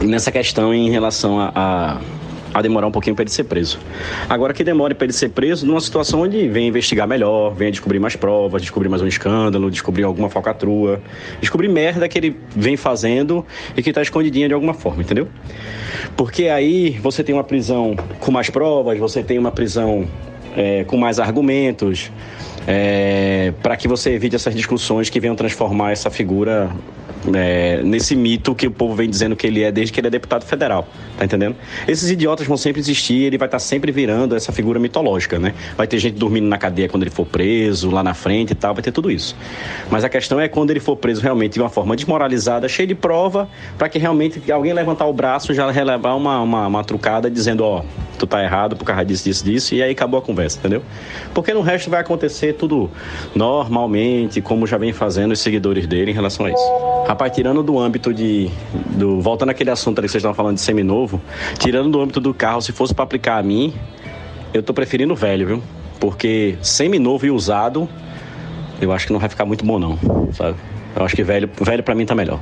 [0.00, 1.98] nessa questão em relação a, a
[2.52, 3.78] a demorar um pouquinho para ele ser preso.
[4.28, 7.98] Agora que demore para ele ser preso numa situação onde vem investigar melhor, vem descobrir
[7.98, 11.00] mais provas, descobrir mais um escândalo, descobrir alguma falcatrua,
[11.40, 13.44] descobrir merda que ele vem fazendo
[13.76, 15.28] e que está escondidinha de alguma forma, entendeu?
[16.16, 20.06] Porque aí você tem uma prisão com mais provas, você tem uma prisão
[20.56, 22.10] é, com mais argumentos,
[22.66, 26.70] é, para que você evite essas discussões que venham transformar essa figura
[27.34, 30.10] é, nesse mito que o povo vem dizendo que ele é desde que ele é
[30.10, 31.54] deputado federal, tá entendendo?
[31.86, 35.54] Esses idiotas vão sempre existir, ele vai estar tá sempre virando essa figura mitológica, né?
[35.76, 38.74] Vai ter gente dormindo na cadeia quando ele for preso, lá na frente e tal,
[38.74, 39.36] vai ter tudo isso.
[39.90, 42.94] Mas a questão é quando ele for preso realmente de uma forma desmoralizada, cheia de
[42.94, 47.64] prova, para que realmente alguém levantar o braço já relevar uma, uma, uma trucada dizendo,
[47.64, 47.84] ó, oh,
[48.18, 50.82] tu tá errado por causa disso, disso, disso, e aí acabou a conversa, entendeu?
[51.34, 52.90] Porque no resto vai acontecer tudo
[53.34, 56.72] normalmente, como já vem fazendo os seguidores dele em relação a isso.
[57.12, 58.50] Rapaz, tirando do âmbito de.
[58.96, 61.20] Do, voltando àquele assunto ali que vocês estavam falando de seminovo,
[61.58, 63.74] tirando do âmbito do carro, se fosse para aplicar a mim,
[64.54, 65.62] eu tô preferindo velho, viu?
[66.00, 67.86] Porque seminovo e usado,
[68.80, 69.98] eu acho que não vai ficar muito bom, não,
[70.32, 70.56] sabe?
[70.94, 72.40] Eu acho que velho, velho para mim tá melhor.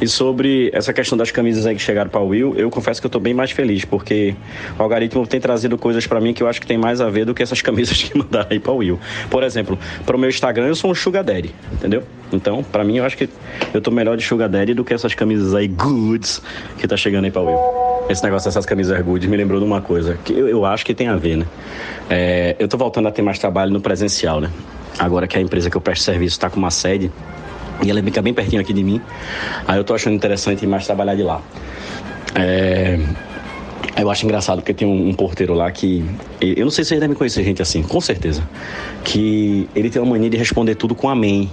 [0.00, 3.10] E sobre essa questão das camisas aí que chegaram para Will, eu confesso que eu
[3.10, 4.34] tô bem mais feliz, porque
[4.78, 7.24] o algoritmo tem trazido coisas para mim que eu acho que tem mais a ver
[7.24, 8.98] do que essas camisas que mandaram aí para Will.
[9.30, 12.02] Por exemplo, para o meu Instagram eu sou um sugar daddy, entendeu?
[12.32, 13.28] Então, para mim eu acho que
[13.72, 16.42] eu tô melhor de sugar daddy do que essas camisas aí goods
[16.78, 17.58] que tá chegando aí para Will.
[18.08, 20.94] Esse negócio dessas camisas goods me lembrou de uma coisa que eu, eu acho que
[20.94, 21.46] tem a ver, né?
[22.08, 24.50] É, eu tô voltando a ter mais trabalho no presencial, né?
[24.98, 27.10] Agora que a empresa que eu presto serviço está com uma sede,
[27.82, 29.00] e ela fica bem pertinho aqui de mim.
[29.66, 31.40] Aí eu tô achando interessante mais trabalhar de lá.
[32.34, 32.98] É...
[33.96, 36.04] Eu acho engraçado porque tem um, um, porteiro lá que.
[36.40, 38.48] Eu não sei se vocês devem conhecer gente assim, com certeza.
[39.02, 41.50] Que ele tem uma mania de responder tudo com amém.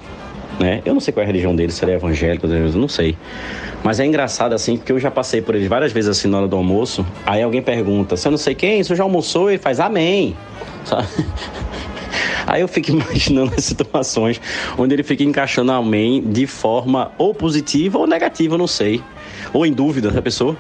[0.60, 0.82] Né?
[0.86, 3.18] Eu não sei qual é a religião dele, se ele é evangélico, eu não sei.
[3.84, 6.48] Mas é engraçado assim, porque eu já passei por ele várias vezes assim na hora
[6.48, 7.06] do almoço.
[7.26, 9.50] Aí alguém pergunta, eu não sei quem, você já almoçou?
[9.50, 10.36] Ele faz amém.
[10.86, 11.08] Sabe?
[12.48, 14.40] Aí eu fico imaginando as situações
[14.78, 19.02] onde ele fica encaixando amém de forma ou positiva ou negativa, não sei.
[19.54, 20.58] Ou em dúvida da pessoa.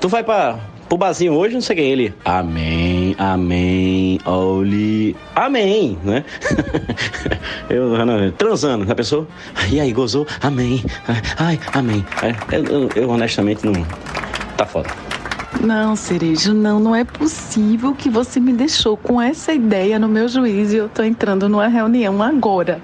[0.00, 0.58] Tu vai para
[0.92, 2.14] pro barzinho hoje, não sei quem ele.
[2.22, 6.22] Amém, amém, olhe, amém, né?
[7.70, 7.94] eu,
[8.36, 9.26] transando, a pessoa,
[9.70, 10.26] e aí, gozou?
[10.42, 10.84] Amém,
[11.38, 12.04] ai, amém.
[12.22, 13.72] É, eu, eu, eu honestamente não.
[14.58, 15.11] Tá foda.
[15.60, 20.26] Não, Cerejo, não, não é possível que você me deixou com essa ideia no meu
[20.26, 22.80] juízo e eu tô entrando numa reunião agora.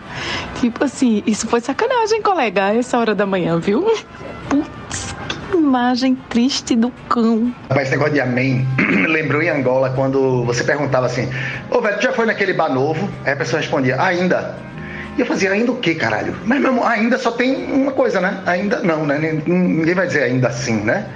[0.61, 3.85] Tipo assim, isso foi sacanagem, colega, a essa hora da manhã, viu?
[4.49, 5.17] Putz,
[5.51, 7.53] que imagem triste do cão.
[7.71, 8.67] Mas esse negócio de amém
[9.09, 11.29] lembrou em Angola quando você perguntava assim:
[11.71, 13.09] Ô, velho, tu já foi naquele bar novo?
[13.25, 14.69] Aí a pessoa respondia: Ainda.
[15.19, 16.33] E eu fazia, ainda o que, caralho?
[16.45, 18.41] Mas mesmo, ainda só tem uma coisa, né?
[18.47, 19.19] Ainda não, né?
[19.45, 21.07] Ninguém vai dizer ainda assim, né?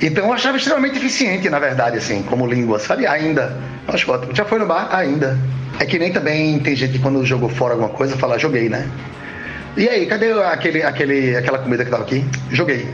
[0.00, 3.08] Então eu achava extremamente eficiente, na verdade, assim, como língua, sabe?
[3.08, 3.56] Ainda.
[3.88, 4.32] Acho ótimo.
[4.36, 4.88] Já foi no bar?
[4.94, 5.36] Ainda.
[5.80, 8.88] É que nem também tem gente que quando jogou fora alguma coisa fala, joguei, né?
[9.76, 12.24] E aí, cadê aquele, aquele, aquela comida que tava aqui?
[12.52, 12.86] Joguei.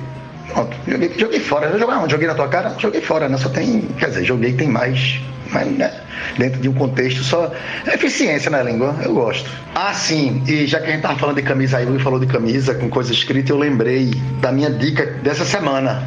[0.49, 1.79] Pronto, joguei, joguei fora.
[1.79, 2.09] Joguei?
[2.09, 2.75] Joguei na tua cara?
[2.79, 3.37] Joguei fora, né?
[3.37, 3.83] Só tem.
[3.99, 5.21] Quer dizer, joguei tem mais.
[5.57, 5.91] Mas, né?
[6.37, 7.53] dentro de um contexto só.
[7.87, 9.49] É eficiência na língua, eu gosto.
[9.75, 12.27] Ah, sim, e já que a gente tava falando de camisa aí, o falou de
[12.27, 14.11] camisa com coisa escrita, eu lembrei
[14.41, 16.07] da minha dica dessa semana.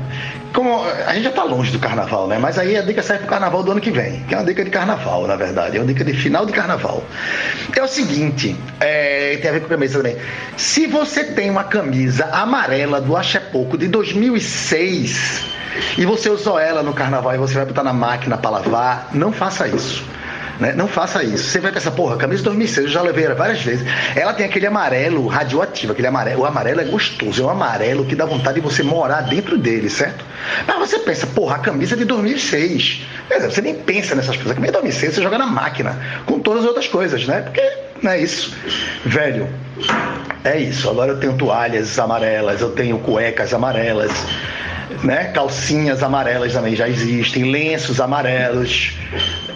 [0.53, 2.39] Como a gente já tá longe do carnaval, né?
[2.39, 4.63] Mas aí a dica serve pro carnaval do ano que vem, que é uma dica
[4.63, 7.03] de carnaval, na verdade, é uma dica de final de carnaval.
[7.75, 10.17] É o seguinte, é, tem a ver com camisa também.
[10.57, 15.59] Se você tem uma camisa amarela do Axé Pouco de 2006
[15.97, 19.31] e você usou ela no carnaval e você vai botar na máquina para lavar, não
[19.39, 20.03] faça isso.
[20.59, 20.73] Né?
[20.73, 21.45] Não faça isso.
[21.45, 23.87] Você vai pensar, porra, camisa 2006, eu já levei ela várias vezes.
[24.13, 26.41] Ela tem aquele amarelo radioativo, aquele amarelo.
[26.41, 29.89] O amarelo é gostoso, é um amarelo que dá vontade de você morar dentro dele,
[29.89, 30.25] certo?
[30.67, 33.01] Mas você pensa, porra, a camisa é de 2006.
[33.41, 34.51] Você nem pensa nessas coisas.
[34.51, 37.41] A camisa de 2006 você joga na máquina, com todas as outras coisas, né?
[37.41, 37.61] Porque
[38.03, 38.53] não é isso.
[39.05, 39.47] Velho,
[40.43, 40.89] é isso.
[40.89, 44.11] Agora eu tenho toalhas amarelas, eu tenho cuecas amarelas
[45.03, 45.25] né?
[45.31, 48.97] Calcinhas amarelas também já existem, lenços amarelos.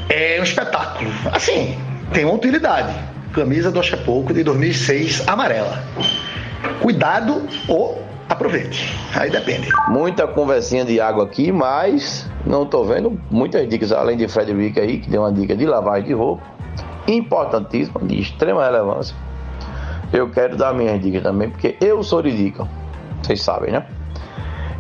[0.10, 1.10] É um espetáculo.
[1.32, 1.78] Assim,
[2.12, 2.94] tem uma utilidade.
[3.34, 5.84] Camisa do Pouco de 2006 amarela.
[6.82, 8.94] Cuidado ou aproveite.
[9.16, 9.70] Aí depende.
[9.88, 15.00] Muita conversinha de água aqui, mas não tô vendo muitas dicas, além de Frederico aí,
[15.00, 16.44] que deu uma dica de lavagem de roupa,
[17.08, 19.16] importantíssima, de extrema relevância.
[20.12, 22.68] Eu quero dar minhas dicas também, porque eu sou dica.
[23.22, 23.86] Vocês sabem, né?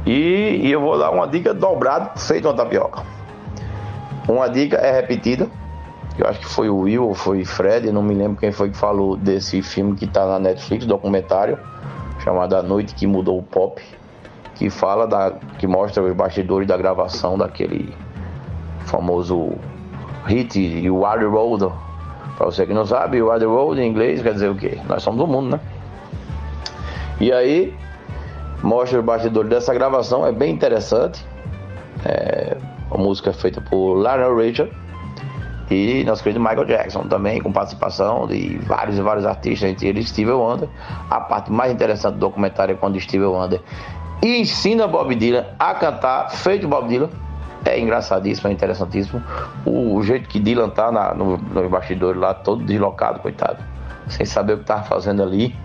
[0.05, 3.03] E, e eu vou dar uma dica dobrada feita uma tapioca.
[4.27, 5.47] Uma dica é repetida.
[6.17, 8.77] Eu acho que foi o Will ou foi Fred, não me lembro quem foi que
[8.77, 11.57] falou desse filme que está na Netflix, documentário,
[12.23, 13.81] chamado A Noite que Mudou o Pop,
[14.55, 15.31] que fala da.
[15.57, 17.95] que mostra os bastidores da gravação daquele
[18.85, 19.53] famoso
[20.25, 21.73] hit You Are the Road.
[22.38, 24.77] Pra você que não sabe, Are the Road em inglês quer dizer o quê?
[24.88, 25.59] Nós somos do mundo, né?
[27.19, 27.75] E aí
[28.64, 31.23] mostra os bastidores dessa gravação, é bem interessante.
[32.06, 32.57] É,
[32.90, 34.72] a música é feita por Lionel Richard
[35.69, 40.10] e nosso querido Michael Jackson também, com participação de vários e vários artistas, entre eles
[40.10, 40.69] Steve Wonder.
[41.10, 43.61] A parte mais interessante do documentário é quando Steve Wonder
[44.22, 47.10] ensina Bob Dylan a cantar, feito Bob Dylan.
[47.65, 49.23] É engraçadíssimo, é interessantíssimo.
[49.65, 53.64] O, o jeito que Dylan tá na, no, nos bastidores lá, todo deslocado, coitado,
[54.10, 55.56] sem saber o que tava fazendo ali.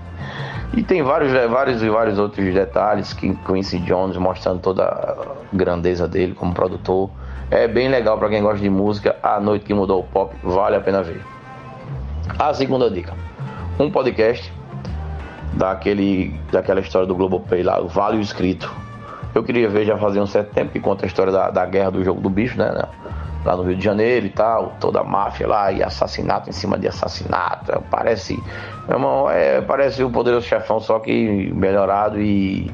[0.76, 5.16] E tem vários, é, vários e vários outros detalhes que Quincy Jones mostrando toda a
[5.52, 7.10] grandeza dele como produtor.
[7.50, 9.16] É bem legal para quem gosta de música.
[9.22, 11.22] A Noite que Mudou o Pop, vale a pena ver.
[12.38, 13.14] A segunda dica:
[13.78, 14.52] um podcast
[15.54, 18.70] daquele, daquela história do Globoplay lá, Vale o Escrito.
[19.34, 21.90] Eu queria ver já fazia um certo tempo que conta a história da, da guerra
[21.90, 22.70] do jogo do bicho, né?
[23.44, 26.78] Lá no Rio de Janeiro e tal, toda a máfia lá e assassinato em cima
[26.78, 27.82] de assassinato.
[27.90, 28.34] Parece,
[28.86, 32.70] meu irmão, é, parece o poderoso chefão, só que melhorado e,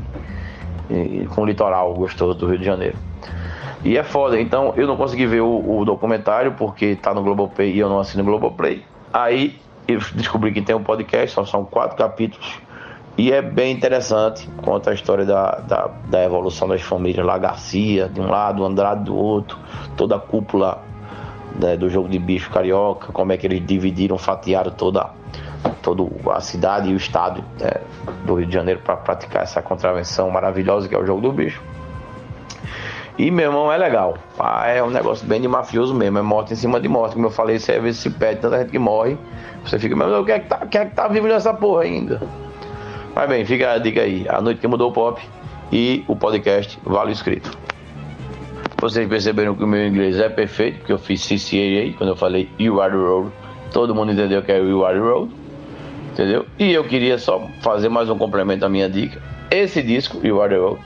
[0.91, 2.97] e, com litoral gostoso do Rio de Janeiro.
[3.85, 7.73] E é foda, então eu não consegui ver o, o documentário porque tá no Globoplay
[7.73, 8.83] e eu não assino o Globoplay.
[9.13, 12.64] Aí eu descobri que tem um podcast, só são quatro capítulos
[13.17, 18.09] e é bem interessante, conta a história da, da, da, evolução das famílias lá, Garcia
[18.09, 19.57] de um lado, Andrade do outro,
[19.97, 20.83] toda a cúpula
[21.55, 25.11] né, do jogo de bicho carioca, como é que eles dividiram, fatiaram toda,
[25.81, 27.71] toda a cidade e o estado né,
[28.27, 31.63] do Rio de Janeiro para praticar essa contravenção maravilhosa que é o jogo do bicho.
[33.17, 34.19] E meu irmão é legal.
[34.67, 37.15] É um negócio bem de mafioso mesmo, é morte em cima de morte.
[37.15, 39.17] Como eu falei, você às vezes se pede, tanta gente que morre.
[39.65, 41.55] Você fica, meu Deus, o que é que tá, que é que tá vivo nessa
[41.55, 42.21] porra ainda?
[43.15, 44.27] Mas bem, fica a dica aí.
[44.29, 45.23] A Noite que Mudou o Pop
[45.71, 47.57] e o podcast Vale Escrito.
[48.81, 52.49] Vocês perceberam que o meu inglês é perfeito, porque eu fiz CCAA quando eu falei
[52.59, 53.31] You Are the Road.
[53.73, 55.33] Todo mundo entendeu que é You Are the Road.
[56.13, 56.45] Entendeu?
[56.59, 59.23] E eu queria só fazer mais um complemento à minha dica.
[59.49, 60.81] Esse disco, You Are the Road,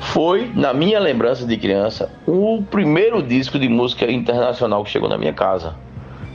[0.00, 5.18] foi, na minha lembrança de criança, o primeiro disco de música internacional que chegou na
[5.18, 5.76] minha casa.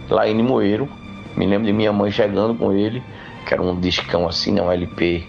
[0.08, 0.88] Lá em Limoeiro.
[1.36, 3.04] Me lembro de minha mãe chegando com ele
[3.46, 4.62] que era um discão assim, né?
[4.62, 5.26] Um LP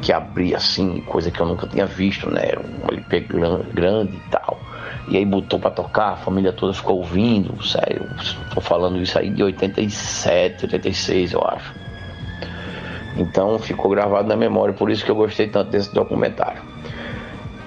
[0.00, 2.52] que abria assim, coisa que eu nunca tinha visto, né?
[2.56, 3.20] Um LP
[3.74, 4.58] grande e tal.
[5.08, 8.08] E aí botou para tocar, a família toda ficou ouvindo, sério.
[8.54, 11.74] Tô falando isso aí de 87, 86, eu acho.
[13.16, 16.62] Então ficou gravado na memória, por isso que eu gostei tanto desse documentário.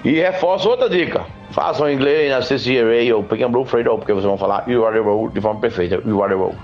[0.04, 1.24] E reforço outra dica.
[1.50, 4.98] Façam inglês na CCRA ou Pick and Blue Freight, porque vocês vão falar You are
[4.98, 6.02] the road de forma perfeita.
[6.04, 6.56] You are the road.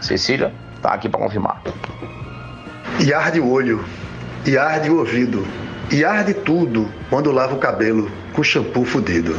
[0.00, 1.62] Cecília, tá aqui para confirmar.
[3.00, 3.84] E arde o olho,
[4.44, 5.46] e arde o ouvido,
[5.90, 9.36] e arde tudo quando lava o cabelo com shampoo fudido.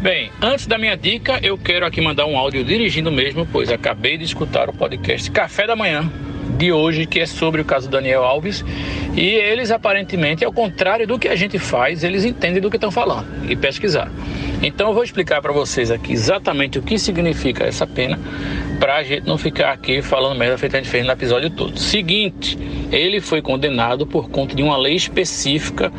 [0.00, 4.18] Bem, antes da minha dica, eu quero aqui mandar um áudio dirigindo mesmo, pois acabei
[4.18, 6.08] de escutar o podcast Café da Manhã
[6.56, 8.64] de hoje, que é sobre o caso Daniel Alves.
[9.14, 12.90] E eles, aparentemente, ao contrário do que a gente faz, eles entendem do que estão
[12.90, 14.12] falando e pesquisaram.
[14.62, 18.18] Então eu vou explicar para vocês aqui exatamente o que significa essa pena,
[18.80, 21.78] para a gente não ficar aqui falando merda feita a gente fez no episódio todo.
[21.78, 22.58] Seguinte,
[22.90, 25.92] ele foi condenado por conta de uma lei específica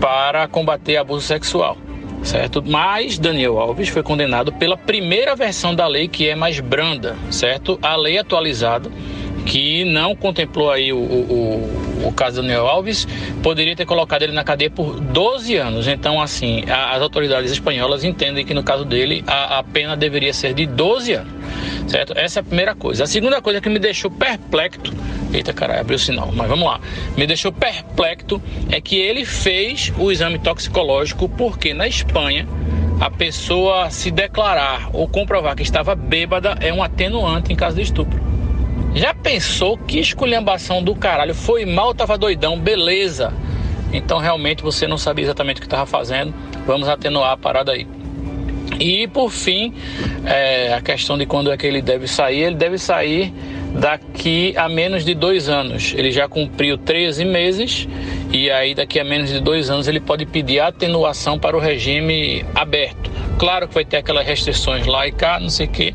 [0.00, 1.78] para combater abuso sexual
[2.24, 2.62] certo?
[2.66, 7.78] Mas Daniel Alves foi condenado pela primeira versão da lei que é mais branda, certo?
[7.82, 8.90] A lei atualizada
[9.44, 13.06] que não contemplou aí o, o, o, caso do Daniel Alves,
[13.42, 15.86] poderia ter colocado ele na cadeia por 12 anos.
[15.86, 20.32] Então, assim, a, as autoridades espanholas entendem que no caso dele a, a, pena deveria
[20.32, 21.32] ser de 12 anos,
[21.86, 22.16] certo?
[22.16, 23.04] Essa é a primeira coisa.
[23.04, 24.92] A segunda coisa que me deixou perplexo,
[25.32, 26.80] eita caralho, abriu o sinal, mas vamos lá,
[27.16, 28.40] me deixou perplexo
[28.70, 32.46] é que ele fez o exame toxicológico porque na Espanha
[33.00, 37.82] a pessoa se declarar ou comprovar que estava bêbada é um atenuante em caso de
[37.82, 38.33] estupro.
[38.94, 41.34] Já pensou que esculhambação do caralho?
[41.34, 43.32] Foi mal, tava doidão, beleza.
[43.92, 46.32] Então realmente você não sabia exatamente o que estava fazendo.
[46.66, 47.86] Vamos atenuar a parada aí.
[48.78, 49.74] E por fim,
[50.24, 53.32] é, a questão de quando é que ele deve sair, ele deve sair
[53.74, 55.92] daqui a menos de dois anos.
[55.96, 57.88] Ele já cumpriu 13 meses
[58.32, 62.44] e aí daqui a menos de dois anos ele pode pedir atenuação para o regime
[62.54, 63.10] aberto.
[63.38, 65.94] Claro que vai ter aquelas restrições lá e cá, não sei o quê,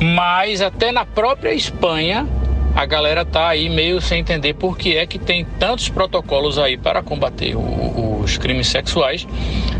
[0.00, 2.26] mas até na própria Espanha
[2.74, 6.76] a galera tá aí meio sem entender por que é que tem tantos protocolos aí
[6.76, 9.26] para combater o, os crimes sexuais,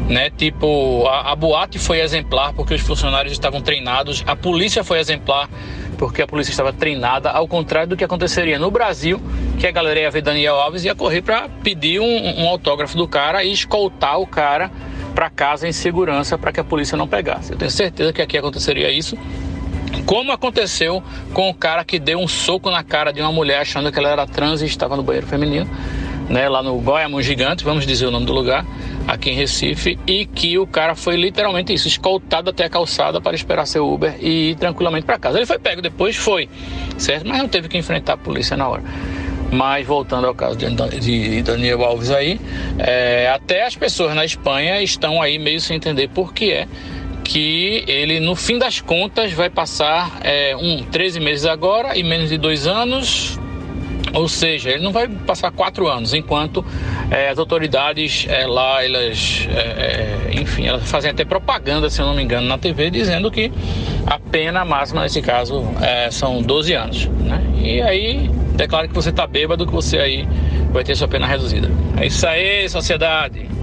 [0.09, 0.31] né?
[0.31, 5.49] Tipo, a, a boate foi exemplar porque os funcionários estavam treinados, a polícia foi exemplar
[5.97, 9.21] porque a polícia estava treinada, ao contrário do que aconteceria no Brasil,
[9.59, 12.97] que a galera ia ver Daniel Alves e ia correr para pedir um, um autógrafo
[12.97, 14.71] do cara e escoltar o cara
[15.15, 17.53] para casa em segurança para que a polícia não pegasse.
[17.53, 19.17] Eu tenho certeza que aqui aconteceria isso
[20.07, 21.03] como aconteceu
[21.33, 24.09] com o cara que deu um soco na cara de uma mulher achando que ela
[24.09, 25.69] era trans e estava no banheiro feminino,
[26.29, 28.65] né, lá no Goiamon Gigante, vamos dizer o nome do lugar,
[29.07, 33.35] aqui em Recife, e que o cara foi literalmente isso, escoltado até a calçada para
[33.35, 35.39] esperar seu Uber e ir tranquilamente para casa.
[35.39, 36.49] Ele foi pego depois, foi,
[36.97, 37.27] certo?
[37.27, 38.83] Mas não teve que enfrentar a polícia na hora.
[39.51, 42.41] Mas voltando ao caso de Daniel Alves aí,
[42.79, 46.69] é, até as pessoas na Espanha estão aí meio sem entender por que é
[47.31, 52.29] que ele, no fim das contas, vai passar é, um 13 meses agora e menos
[52.29, 53.39] de dois anos.
[54.13, 56.65] Ou seja, ele não vai passar quatro anos, enquanto
[57.09, 62.07] é, as autoridades é, lá, elas, é, é, enfim, elas fazem até propaganda, se eu
[62.07, 63.53] não me engano, na TV, dizendo que
[64.05, 67.07] a pena máxima nesse caso é, são 12 anos.
[67.07, 67.41] Né?
[67.63, 70.27] E aí, declara que você está bêbado, que você aí
[70.73, 71.71] vai ter sua pena reduzida.
[71.97, 73.60] É isso aí, sociedade.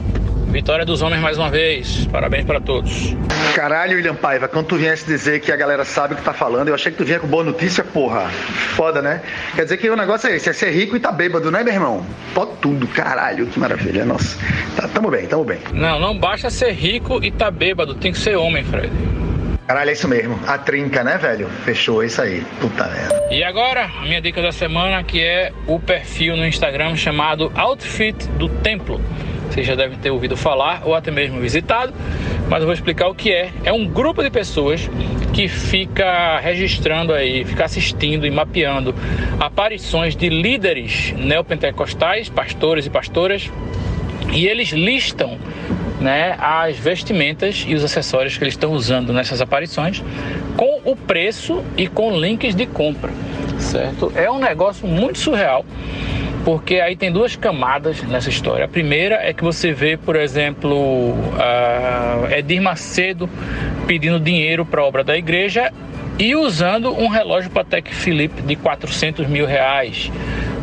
[0.58, 2.08] Vitória dos homens mais uma vez.
[2.08, 3.16] Parabéns para todos.
[3.54, 6.70] Caralho, William Paiva, quando tu viesse dizer que a galera sabe o que tá falando,
[6.70, 8.28] eu achei que tu vinha com boa notícia, porra.
[8.76, 9.22] Foda, né?
[9.56, 11.76] Quer dizer que o negócio é esse, é ser rico e tá bêbado, né, meu
[11.76, 12.06] irmão?
[12.34, 14.36] Pode tudo, caralho, que maravilha, nossa.
[14.76, 15.60] Tá, tamo bem, tamo bem.
[15.74, 18.90] Não, não basta ser rico e tá bêbado, tem que ser homem, Fred.
[19.68, 20.40] Caralho, é isso mesmo.
[20.48, 21.48] A trinca, né, velho?
[21.66, 22.44] Fechou, é isso aí.
[22.60, 23.28] Puta merda.
[23.30, 28.28] E agora, a minha dica da semana, que é o perfil no Instagram chamado Outfit
[28.40, 29.00] do Templo.
[29.50, 31.94] Vocês já devem ter ouvido falar ou até mesmo visitado,
[32.50, 33.52] mas eu vou explicar o que é.
[33.64, 34.90] É um grupo de pessoas
[35.34, 38.94] que fica registrando aí, fica assistindo e mapeando
[39.40, 43.52] aparições de líderes neopentecostais, pastores e pastoras,
[44.34, 45.38] e eles listam
[46.00, 50.04] né, as vestimentas e os acessórios que eles estão usando nessas aparições
[50.56, 53.12] com o preço e com links de compra,
[53.60, 54.12] certo?
[54.16, 55.66] É um negócio muito surreal
[56.48, 58.64] porque aí tem duas camadas nessa história.
[58.64, 63.30] A primeira é que você vê, por exemplo, uh, Edir Macedo
[63.86, 65.74] pedindo dinheiro para a obra da igreja
[66.18, 70.10] e usando um relógio Patek Philippe de 400 mil reais.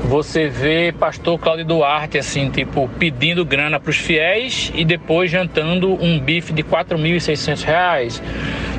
[0.05, 6.03] Você vê pastor Cláudio Duarte, assim, tipo, pedindo grana para os fiéis e depois jantando
[6.03, 8.23] um bife de 4.600 reais.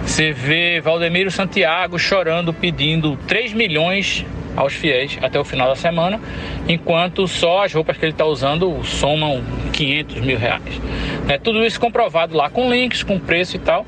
[0.04, 4.26] Você vê Valdemiro Santiago chorando, pedindo 3 milhões
[4.56, 6.20] aos fiéis até o final da semana,
[6.68, 10.82] enquanto só as roupas que ele está usando somam 500 mil reais.
[11.28, 13.86] É, tudo isso comprovado lá com links, com preço e tal.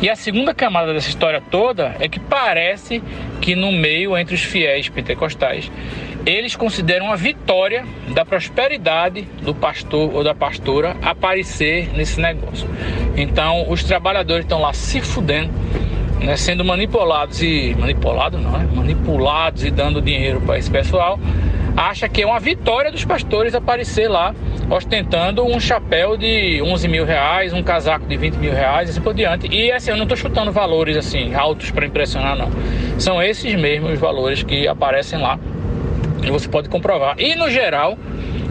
[0.00, 3.02] E a segunda camada dessa história toda é que parece
[3.40, 5.70] que no meio entre os fiéis pentecostais
[6.26, 12.68] eles consideram a vitória da prosperidade do pastor ou da pastora aparecer nesse negócio.
[13.16, 15.50] Então os trabalhadores estão lá se fudendo
[16.20, 18.64] né, sendo manipulados e manipulados não, é?
[18.64, 21.18] manipulados e dando dinheiro para esse pessoal,
[21.76, 24.34] acha que é uma vitória dos pastores aparecer lá
[24.70, 29.00] ostentando um chapéu de 11 mil reais, um casaco de 20 mil reais e assim
[29.00, 29.46] por diante.
[29.46, 32.50] E assim, eu não estou chutando valores assim altos para impressionar, não.
[32.98, 35.38] São esses mesmos valores que aparecem lá
[36.24, 37.14] e você pode comprovar.
[37.18, 37.96] E no geral,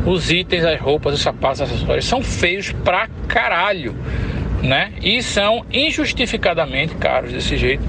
[0.06, 3.96] os itens, as roupas, os sapatos, os acessórios são feios pra caralho
[4.66, 4.92] né?
[5.02, 7.84] E são injustificadamente caros desse jeito.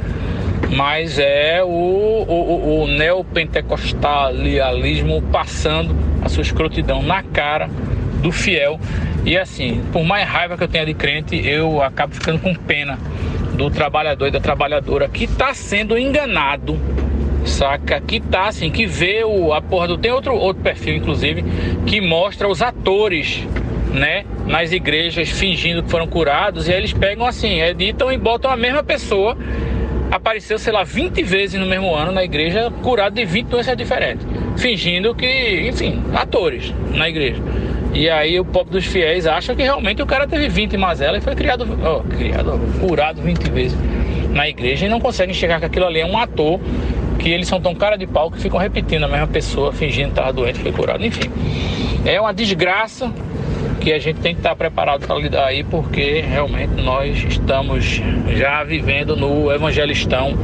[0.71, 7.71] Mas é o, o, o neopentecostalialismo passando a sua escrotidão na cara
[8.21, 8.81] do fiel.
[9.25, 12.99] E assim, por mais raiva que eu tenha de crente, eu acabo ficando com pena
[13.55, 16.79] do trabalhador e da trabalhadora que está sendo enganado
[17.47, 18.01] saca?
[18.01, 19.97] Que tá assim, que vê o, a porra do.
[19.97, 21.45] Tem outro, outro perfil, inclusive,
[21.87, 23.47] que mostra os atores,
[23.93, 24.25] né?
[24.47, 28.57] Nas igrejas fingindo que foram curados, e aí eles pegam assim, editam e botam a
[28.57, 29.37] mesma pessoa.
[30.11, 34.25] Apareceu, sei lá, 20 vezes no mesmo ano na igreja, curado de 20 doenças diferentes.
[34.57, 37.43] Fingindo que, enfim, atores na igreja.
[37.93, 41.25] E aí o povo dos fiéis acha que realmente o cara teve 20 mazelas e
[41.25, 43.79] foi criado, ó, criado, curado 20 vezes
[44.31, 46.61] na igreja e não consegue enxergar que aquilo ali é um ator
[47.19, 50.31] que eles são tão cara de pau que ficam repetindo a mesma pessoa, fingindo estar
[50.31, 51.05] doente, foi curado.
[51.05, 51.31] Enfim,
[52.05, 53.11] é uma desgraça
[53.87, 58.03] que a gente tem que estar preparado para lidar aí, porque realmente nós estamos
[58.35, 60.37] já vivendo no evangelistão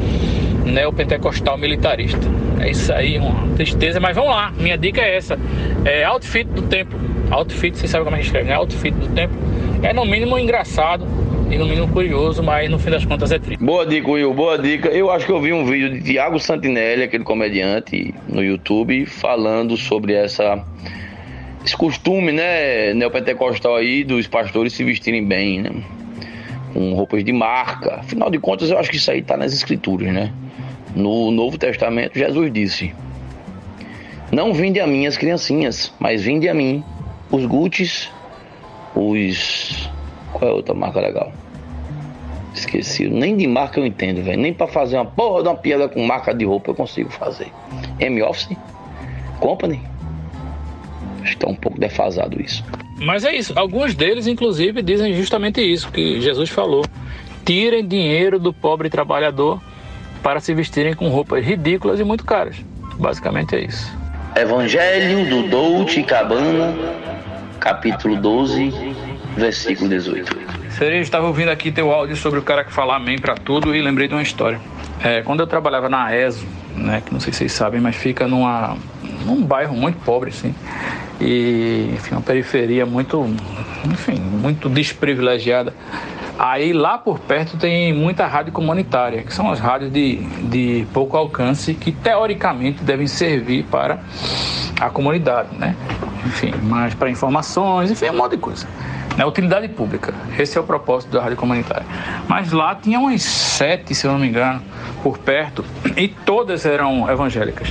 [0.64, 2.24] neopentecostal militarista.
[2.60, 4.52] É isso aí, uma tristeza, mas vamos lá.
[4.56, 5.36] Minha dica é essa:
[5.84, 6.94] é outfit do tempo.
[7.32, 8.54] Outfit, você sabe como a gente escreve, né?
[8.54, 9.34] Outfit do tempo.
[9.82, 11.04] É no mínimo engraçado
[11.50, 13.60] e no mínimo curioso, mas no fim das contas é triste.
[13.60, 14.88] Boa dica, Will, boa dica.
[14.88, 19.76] Eu acho que eu vi um vídeo de Tiago Santinelli, aquele comediante, no YouTube, falando
[19.76, 20.64] sobre essa
[21.64, 25.70] esse costume, né, neopentecostal aí dos pastores se vestirem bem, né?
[26.72, 27.96] Com roupas de marca.
[27.96, 30.32] Afinal de contas, eu acho que isso aí tá nas escrituras, né?
[30.94, 32.94] No Novo Testamento, Jesus disse:
[34.30, 36.82] Não vinde a mim as criancinhas, mas vinde a mim
[37.30, 38.10] os Gucci,
[38.94, 39.90] os.
[40.32, 41.32] Qual é a outra marca legal?
[42.54, 43.08] Esqueci.
[43.08, 44.40] Nem de marca eu entendo, velho.
[44.40, 47.50] Nem para fazer uma porra de uma piada com marca de roupa eu consigo fazer.
[47.98, 48.56] M-Office?
[49.40, 49.91] Company?
[51.22, 52.64] Acho que tá um pouco defasado isso.
[52.98, 53.52] Mas é isso.
[53.56, 56.84] Alguns deles, inclusive, dizem justamente isso que Jesus falou.
[57.44, 59.60] Tirem dinheiro do pobre trabalhador
[60.22, 62.56] para se vestirem com roupas ridículas e muito caras.
[62.98, 63.92] Basicamente é isso.
[64.36, 66.74] Evangelho do Dolce Cabana,
[67.58, 68.72] capítulo 12,
[69.36, 70.52] versículo 18.
[70.70, 73.82] Cerejo, estava ouvindo aqui teu áudio sobre o cara que fala amém para tudo e
[73.82, 74.60] lembrei de uma história.
[75.02, 78.26] É, quando eu trabalhava na ESO, né, que não sei se vocês sabem, mas fica
[78.26, 78.76] numa,
[79.24, 80.54] num bairro muito pobre, assim,
[81.20, 83.24] e enfim, uma periferia muito,
[83.84, 85.74] enfim, muito desprivilegiada.
[86.38, 91.16] Aí lá por perto tem muita rádio comunitária, que são as rádios de, de pouco
[91.16, 94.00] alcance, que teoricamente devem servir para
[94.80, 95.76] a comunidade, né?
[96.26, 98.66] Enfim, mais para informações, enfim, um monte de coisa
[99.16, 100.14] né, utilidade pública.
[100.38, 101.86] Esse é o propósito da rádio comunitária.
[102.28, 104.62] Mas lá tinha umas sete, se eu não me engano,
[105.02, 105.64] por perto,
[105.96, 107.68] e todas eram evangélicas.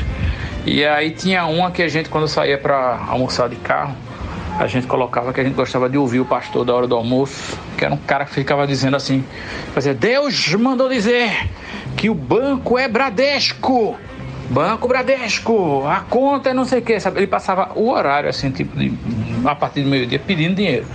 [0.65, 3.95] E aí tinha uma que a gente, quando saía para almoçar de carro,
[4.59, 7.57] a gente colocava que a gente gostava de ouvir o pastor da hora do almoço,
[7.77, 9.25] que era um cara que ficava dizendo assim,
[9.73, 11.49] fazia, Deus mandou dizer
[11.97, 13.97] que o banco é Bradesco.
[14.51, 16.97] Banco Bradesco, a conta é não sei o que?
[17.15, 18.91] Ele passava o horário, assim, tipo, de,
[19.45, 20.85] a partir do meio-dia, pedindo dinheiro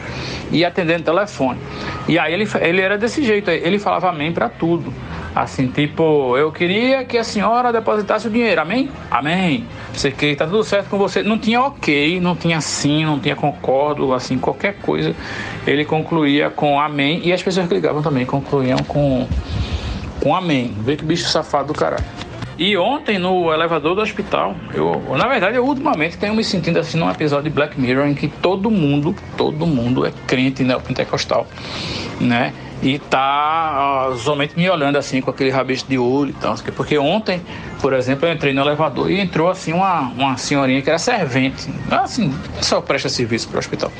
[0.52, 1.58] e atendendo telefone.
[2.06, 4.92] E aí ele, ele era desse jeito, ele falava amém para tudo.
[5.34, 8.90] Assim, tipo, eu queria que a senhora depositasse o dinheiro, amém?
[9.10, 9.66] Amém.
[9.90, 11.22] Você que tá tudo certo com você.
[11.22, 15.16] Não tinha ok, não tinha sim, não tinha concordo, assim, qualquer coisa.
[15.66, 19.26] Ele concluía com amém e as pessoas que ligavam também concluíam com,
[20.22, 20.74] com amém.
[20.80, 22.04] Vê que bicho safado do caralho.
[22.58, 26.98] E ontem no elevador do hospital, eu, na verdade, eu ultimamente tenho me sentindo assim
[26.98, 31.46] num episódio de Black Mirror em que todo mundo, todo mundo é crente neopentecostal,
[32.18, 32.54] né?
[32.86, 36.54] E tá somente me olhando assim com aquele rabicho de olho e tal.
[36.76, 37.42] Porque ontem,
[37.80, 41.68] por exemplo, eu entrei no elevador e entrou assim uma, uma senhorinha que era servente,
[41.90, 43.90] assim, só presta serviço para o hospital.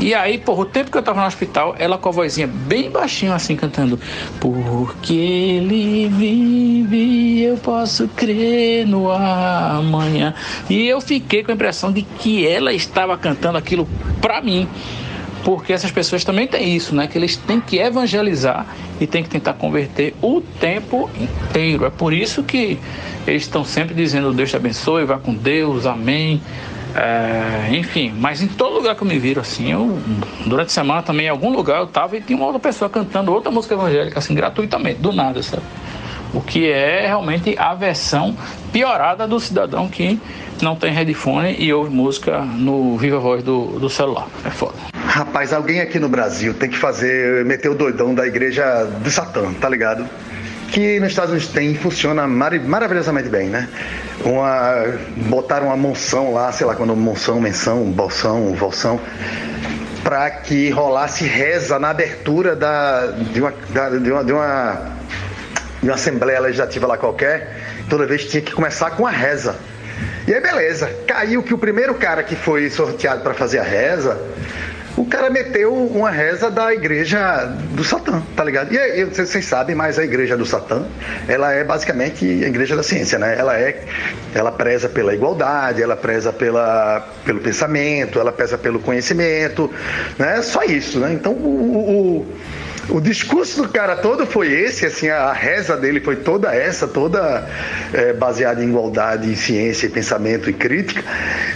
[0.00, 2.90] E aí, por o tempo que eu tava no hospital, ela com a vozinha bem
[2.90, 4.00] baixinho assim cantando:
[4.40, 10.34] Porque ele vive, eu posso crer no amanhã.
[10.68, 13.88] E eu fiquei com a impressão de que ela estava cantando aquilo
[14.20, 14.68] para mim
[15.44, 17.06] porque essas pessoas também têm isso, né?
[17.06, 18.66] Que eles têm que evangelizar
[19.00, 21.84] e têm que tentar converter o tempo inteiro.
[21.84, 22.78] É por isso que
[23.26, 26.40] eles estão sempre dizendo Deus te abençoe, vá com Deus, amém.
[26.94, 29.98] É, enfim, mas em todo lugar que eu me viro assim, eu,
[30.46, 33.32] durante a semana também em algum lugar eu tava e tinha uma outra pessoa cantando
[33.32, 35.62] outra música evangélica assim gratuitamente, do nada, sabe?
[36.32, 38.36] O que é realmente a versão
[38.72, 40.18] piorada do cidadão que
[40.62, 44.26] não tem headphone e ouve música no viva voz do, do celular.
[44.44, 44.74] É foda.
[45.08, 49.54] Rapaz, alguém aqui no Brasil tem que fazer, meter o doidão da igreja do Satã,
[49.54, 50.06] tá ligado?
[50.70, 53.70] Que nos Estados Unidos tem, funciona mar maravilhosamente bem, né?
[54.22, 54.84] Uma,
[55.28, 59.00] botaram uma monção lá, sei lá quando monção, menção, bolsão, volsão
[60.04, 64.92] para que rolasse reza na abertura da, de, uma, da, de, uma, de, uma,
[65.80, 67.56] de uma Assembleia Legislativa lá qualquer.
[67.88, 69.56] Toda vez tinha que começar com a reza.
[70.26, 70.90] E aí, beleza.
[71.06, 74.20] Caiu que o primeiro cara que foi sorteado para fazer a reza
[74.98, 78.74] o cara meteu uma reza da igreja do Satã, tá ligado?
[78.74, 80.84] E vocês sabem, mas a igreja do Satã,
[81.28, 83.36] ela é basicamente a igreja da ciência, né?
[83.38, 83.80] Ela é,
[84.34, 89.70] ela preza pela igualdade, ela preza pela, pelo pensamento, ela preza pelo conhecimento,
[90.18, 90.42] né?
[90.42, 91.12] Só isso, né?
[91.12, 92.26] Então o,
[92.90, 96.88] o, o discurso do cara todo foi esse, assim, a reza dele foi toda essa,
[96.88, 97.48] toda
[97.92, 101.04] é, baseada em igualdade, em ciência, em pensamento e crítica,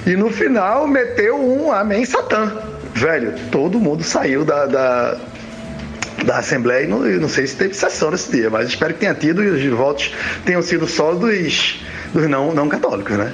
[0.06, 5.18] e no final meteu um amém Satã velho, todo mundo saiu da, da,
[6.24, 9.14] da Assembleia e não, não, sei se teve sessão nesse dia, mas espero que tenha
[9.14, 10.12] tido e os votos
[10.44, 11.80] tenham sido só dos,
[12.12, 13.32] dos não, não católicos, né?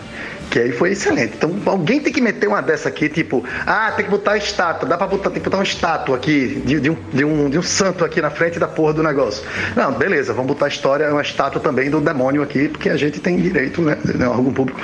[0.51, 1.35] Que aí foi excelente.
[1.37, 4.97] Então alguém tem que meter uma dessa aqui, tipo, ah, tem que botar estátua, dá
[4.97, 7.63] pra botar, tem que botar uma estátua aqui de, de, um, de, um, de um
[7.63, 9.45] santo aqui na frente da porra do negócio.
[9.77, 13.21] Não, beleza, vamos botar a história, uma estátua também do demônio aqui, porque a gente
[13.21, 13.99] tem direito, né?
[14.25, 14.81] Algum público,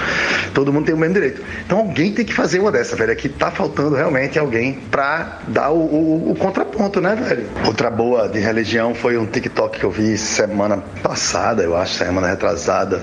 [0.53, 1.43] todo mundo tem o mesmo direito.
[1.65, 3.13] Então alguém tem que fazer uma dessa, velho.
[3.13, 7.47] Aqui tá faltando realmente alguém pra dar o, o, o contraponto, né, velho?
[7.67, 12.29] Outra boa de religião foi um TikTok que eu vi semana passada, eu acho, semana
[12.29, 13.03] retrasada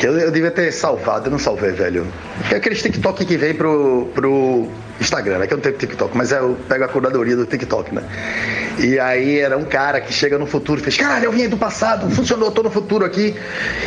[0.00, 2.06] que eu, eu devia ter salvado, eu não salvei, velho.
[2.50, 4.66] É aqueles TikTok que vem pro, pro
[5.00, 5.46] Instagram, né?
[5.46, 8.02] Que eu não tenho TikTok, mas é, eu pego a curadoria do TikTok, né?
[8.78, 11.56] E aí era um cara que chega no futuro e fez, caralho, eu vim do
[11.56, 13.34] passado, funcionou, tô no futuro aqui.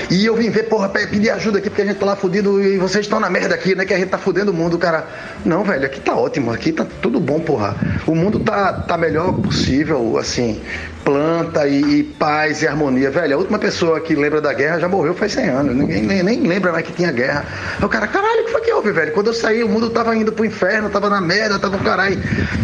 [0.10, 2.78] E eu vim ver, porra, pedir ajuda aqui, porque a gente tá lá fudido e
[2.78, 3.86] vocês estão na merda aqui, né?
[3.86, 5.08] Que a gente tá fudendo o mundo, cara.
[5.46, 7.76] Não, velho, aqui tá ótimo, aqui tá tudo bom, porra.
[8.06, 10.62] O mundo tá, tá melhor possível, assim
[11.04, 13.12] planta e, e, paz e harmonia.
[13.12, 15.76] Velho, a última pessoa que lembra da guerra já morreu faz 100 anos.
[15.76, 17.46] Ninguém nem, nem lembra mais que tinha guerra.
[17.78, 19.12] Aí o cara, caralho, o que foi que houve, velho?
[19.12, 22.18] Quando eu saí, o mundo tava indo pro inferno, tava na merda, tava com caralho.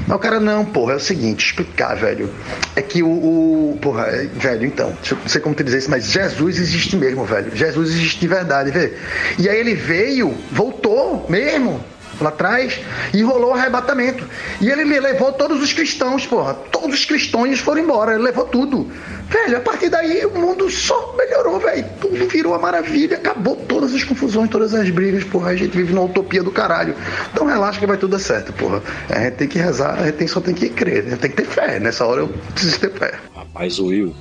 [0.07, 2.29] Aí o cara, não, porra, é o seguinte, explicar, velho.
[2.75, 3.09] É que o.
[3.09, 7.25] o porra, é, velho, então, não sei como te dizer isso, mas Jesus existe mesmo,
[7.25, 7.55] velho.
[7.55, 8.93] Jesus existe de verdade, vê.
[9.37, 11.83] E aí ele veio, voltou mesmo
[12.21, 12.79] lá atrás,
[13.13, 14.27] e rolou o arrebatamento.
[14.59, 16.53] E ele levou todos os cristãos, porra.
[16.53, 18.91] Todos os cristãos foram embora, ele levou tudo.
[19.29, 21.85] Velho, a partir daí o mundo só melhorou, velho.
[22.01, 25.51] Tudo virou uma maravilha, acabou todas as confusões, todas as brigas, porra.
[25.51, 26.95] A gente vive numa utopia do caralho.
[27.31, 28.81] Então relaxa que vai tudo dar certo, porra.
[29.09, 31.37] A gente tem que rezar, a gente só tem que crer, a gente tem que
[31.37, 31.79] ter fé.
[31.79, 33.13] Nessa hora eu preciso ter fé.
[33.35, 34.15] Rapaz, Will,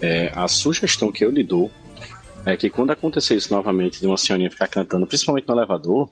[0.00, 1.70] é, a sugestão que eu lhe dou
[2.44, 6.08] é que quando acontecer isso novamente, de uma senhorinha ficar cantando, principalmente no elevador,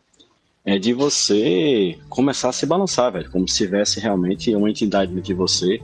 [0.67, 5.33] é de você começar a se balançar, velho, como se tivesse realmente uma entidade de
[5.33, 5.81] você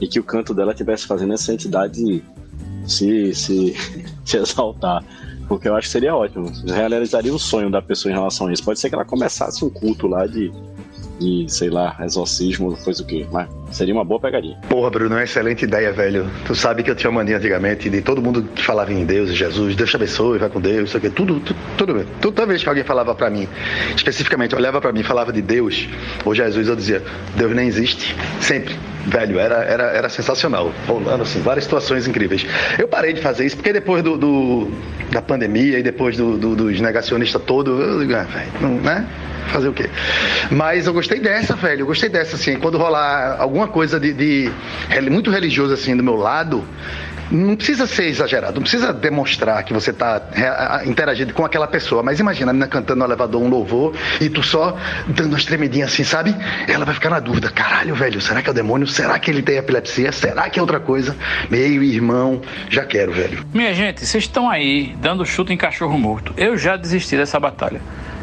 [0.00, 2.24] e que o canto dela estivesse fazendo essa entidade
[2.86, 3.76] se, se,
[4.24, 5.04] se exaltar.
[5.46, 6.50] Porque eu acho que seria ótimo.
[6.66, 8.64] Realizaria o sonho da pessoa em relação a isso.
[8.64, 10.50] Pode ser que ela começasse um culto lá de
[11.22, 13.26] de, sei lá, exorcismo, coisa o quê.
[13.30, 14.58] Mas seria uma boa pegadinha.
[14.68, 16.30] Porra, Bruno, é uma excelente ideia, velho.
[16.46, 19.32] Tu sabe que eu tinha uma mania antigamente de todo mundo que falava em Deus,
[19.34, 22.06] Jesus, Deus te abençoe, vai com Deus, isso aqui, tudo, tudo, tudo.
[22.20, 23.48] Toda vez que alguém falava para mim,
[23.96, 25.88] especificamente, olhava para mim e falava de Deus
[26.24, 27.02] ou Jesus, eu dizia,
[27.36, 28.14] Deus nem existe.
[28.40, 28.91] Sempre.
[29.06, 30.72] Velho, era, era, era sensacional.
[30.86, 32.46] Rolando, assim, várias situações incríveis.
[32.78, 34.70] Eu parei de fazer isso porque depois do, do
[35.10, 39.06] da pandemia e depois do, do, dos negacionistas todos, eu ah, velho, né?
[39.48, 39.88] fazer o quê?
[40.50, 41.82] Mas eu gostei dessa, velho.
[41.82, 42.56] Eu gostei dessa, assim.
[42.56, 44.50] Quando rolar alguma coisa de, de
[45.10, 46.64] muito religioso, assim, do meu lado,
[47.30, 52.02] não precisa ser exagerado, não precisa demonstrar que você está interagindo com aquela pessoa.
[52.02, 54.76] Mas imagina a menina cantando no elevador um louvor e tu só
[55.06, 56.34] dando uma tremidinha assim, sabe?
[56.68, 58.86] Ela vai ficar na dúvida: caralho, velho, será que é o demônio?
[58.86, 60.12] Será que ele tem epilepsia?
[60.12, 61.16] Será que é outra coisa?
[61.50, 63.44] Meio irmão, já quero, velho.
[63.52, 66.34] Minha gente, vocês estão aí dando chute em cachorro morto.
[66.36, 67.80] Eu já desisti dessa batalha.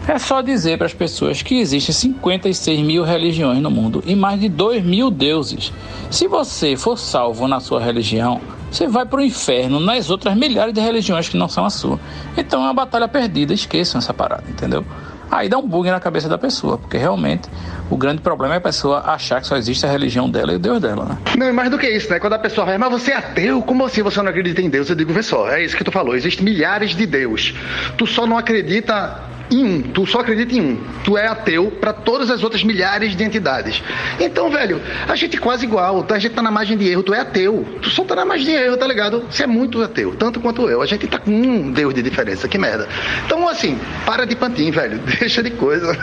[0.10, 4.40] É só dizer para as pessoas que existem 56 mil religiões no mundo e mais
[4.40, 5.72] de 2 mil deuses.
[6.10, 8.42] Se você for salvo na sua religião,
[8.72, 12.00] você vai para o inferno nas outras milhares de religiões que não são a sua.
[12.36, 14.84] Então é uma batalha perdida, esqueçam essa parada, entendeu?
[15.30, 17.48] Aí dá um bug na cabeça da pessoa, porque realmente
[17.88, 20.60] o grande problema é a pessoa achar que só existe a religião dela e o
[20.60, 21.18] Deus dela, né?
[21.38, 22.20] Não, é mais do que isso, né?
[22.20, 23.62] Quando a pessoa vai, mas você é ateu?
[23.62, 24.90] Como assim você não acredita em Deus?
[24.90, 27.54] Eu digo, vê só, é isso que tu falou, existem milhares de Deus.
[27.96, 30.78] Tu só não acredita em um, tu só acredita em um.
[31.04, 33.82] Tu é ateu para todas as outras milhares de entidades.
[34.20, 36.06] Então, velho, a gente é quase igual.
[36.10, 37.66] A gente tá na margem de erro, tu é ateu.
[37.82, 39.26] Tu só tá na margem de erro, tá ligado?
[39.30, 40.82] Você é muito ateu, tanto quanto eu.
[40.82, 42.88] A gente tá com um Deus de diferença, que merda.
[43.26, 45.00] Então, assim, para de pantin, velho.
[45.20, 45.98] Deixa de coisa.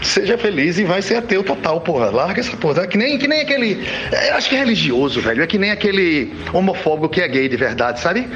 [0.00, 2.10] Seja feliz e vai ser ateu total, porra.
[2.10, 2.82] Larga essa porra.
[2.82, 3.86] É que nem, que nem aquele.
[4.12, 5.42] É, acho que é religioso, velho.
[5.42, 8.28] É que nem aquele homofóbico que é gay de verdade, sabe?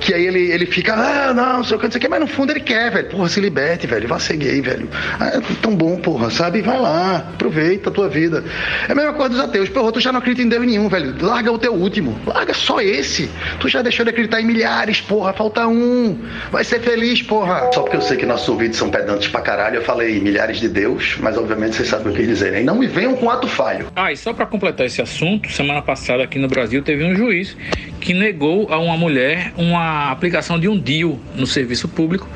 [0.00, 2.08] Que aí ele, ele fica, ah, não, não sei o que, não sei o que,
[2.08, 3.08] mas no fundo ele quer, velho.
[3.08, 4.08] Porra, se liberte, velho velho.
[4.08, 4.88] Vá ser gay, velho.
[5.18, 6.62] Ah, é tão bom, porra, sabe?
[6.62, 8.44] Vai lá, aproveita a tua vida.
[8.88, 9.68] É a mesma coisa dos ateus.
[9.68, 11.14] Porra, tu já não acredita em Deus nenhum, velho.
[11.20, 12.18] Larga o teu último.
[12.26, 13.28] Larga só esse.
[13.60, 15.32] Tu já deixou de acreditar em milhares, porra.
[15.32, 16.18] Falta um.
[16.50, 17.70] Vai ser feliz, porra.
[17.72, 20.68] Só porque eu sei que nossos ouvidos são pedantes pra caralho, eu falei milhares de
[20.68, 22.60] Deus, mas obviamente vocês sabem o que dizer, né?
[22.62, 23.86] E não me venham com ato falho.
[23.96, 27.56] Ah, e só para completar esse assunto, semana passada aqui no Brasil teve um juiz
[28.00, 32.28] que negou a uma mulher uma aplicação de um DIU no serviço público,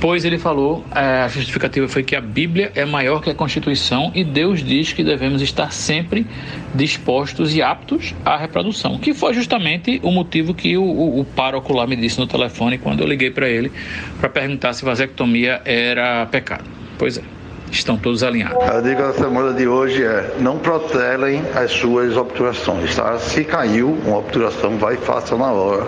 [0.00, 4.10] pois ele falou, é, a justificativa foi que a Bíblia é maior que a Constituição
[4.14, 6.26] e Deus diz que devemos estar sempre
[6.74, 11.72] dispostos e aptos à reprodução, que foi justamente o motivo que o, o, o pároco
[11.72, 13.72] lá me disse no telefone quando eu liguei para ele
[14.18, 16.64] para perguntar se vasectomia era pecado.
[16.98, 17.35] Pois é
[17.70, 18.62] estão todos alinhados.
[18.62, 23.18] A dica da semana de hoje é não protelem as suas obturações, tá?
[23.18, 25.86] Se caiu uma obturação, vai e faça na hora,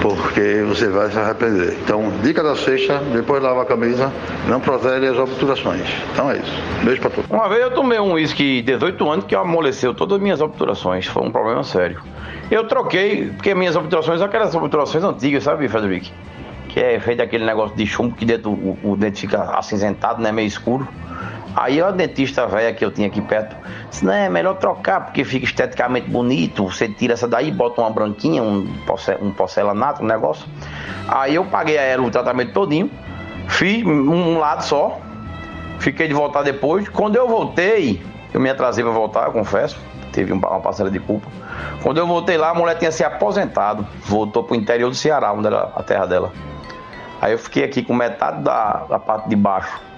[0.00, 1.76] porque você vai se arrepender.
[1.82, 4.12] Então, dica da sexta, depois lava a camisa,
[4.48, 5.86] não protele as obturações.
[6.12, 6.62] Então é isso.
[6.84, 7.30] Beijo pra todos.
[7.30, 11.22] Uma vez eu tomei um uísque 18 anos que amoleceu todas as minhas obturações, foi
[11.22, 12.00] um problema sério.
[12.50, 16.06] Eu troquei, porque minhas obturações, aquelas obturações antigas, sabe, Frederico?
[16.72, 20.30] Que é feito aquele negócio de chumbo que dentro o, o dente fica acinzentado, né?
[20.30, 20.86] Meio escuro.
[21.56, 23.56] Aí a dentista velha que eu tinha aqui perto
[23.88, 26.64] disse, não, é melhor trocar, porque fica esteticamente bonito.
[26.64, 28.68] Você tira essa daí, bota uma branquinha, um,
[29.20, 30.46] um porcelanato, um negócio.
[31.08, 32.88] Aí eu paguei a ela o tratamento todinho,
[33.48, 35.00] fiz um lado só,
[35.80, 36.88] fiquei de voltar depois.
[36.88, 38.00] Quando eu voltei,
[38.32, 39.76] eu me atrasei para voltar, eu confesso,
[40.12, 41.26] teve uma parcela de culpa.
[41.82, 45.32] Quando eu voltei lá, a mulher tinha se aposentado, voltou para o interior do Ceará,
[45.32, 46.32] onde era a terra dela.
[47.20, 49.90] Aí eu fiquei aqui com metade da, da parte de baixo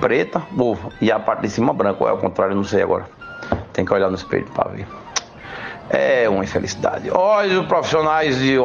[0.00, 3.08] preta ovo, e a parte de cima branca, ou é o contrário, não sei agora.
[3.72, 4.86] Tem que olhar no espelho para ver.
[5.90, 7.10] É uma infelicidade.
[7.10, 8.58] Olha, os profissionais de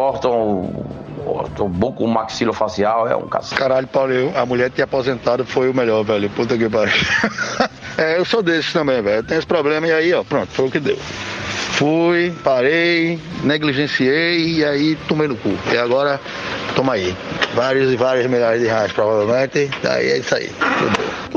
[1.28, 3.56] órtão, órtão buco maxilofacial é um caso.
[3.56, 6.30] Caralho, Paulinho, a mulher ter aposentado foi o melhor, velho.
[6.30, 6.94] Puta que pariu.
[7.98, 9.24] é, eu sou desses também, velho.
[9.24, 10.98] Tem esse problema e aí, ó, pronto, foi o que deu.
[11.78, 15.54] Fui, parei, negligenciei e aí tomei no cu.
[15.72, 16.20] E agora,
[16.76, 17.16] toma aí.
[17.54, 19.70] Vários e vários milhares de reais, provavelmente.
[19.84, 20.50] Daí é isso aí.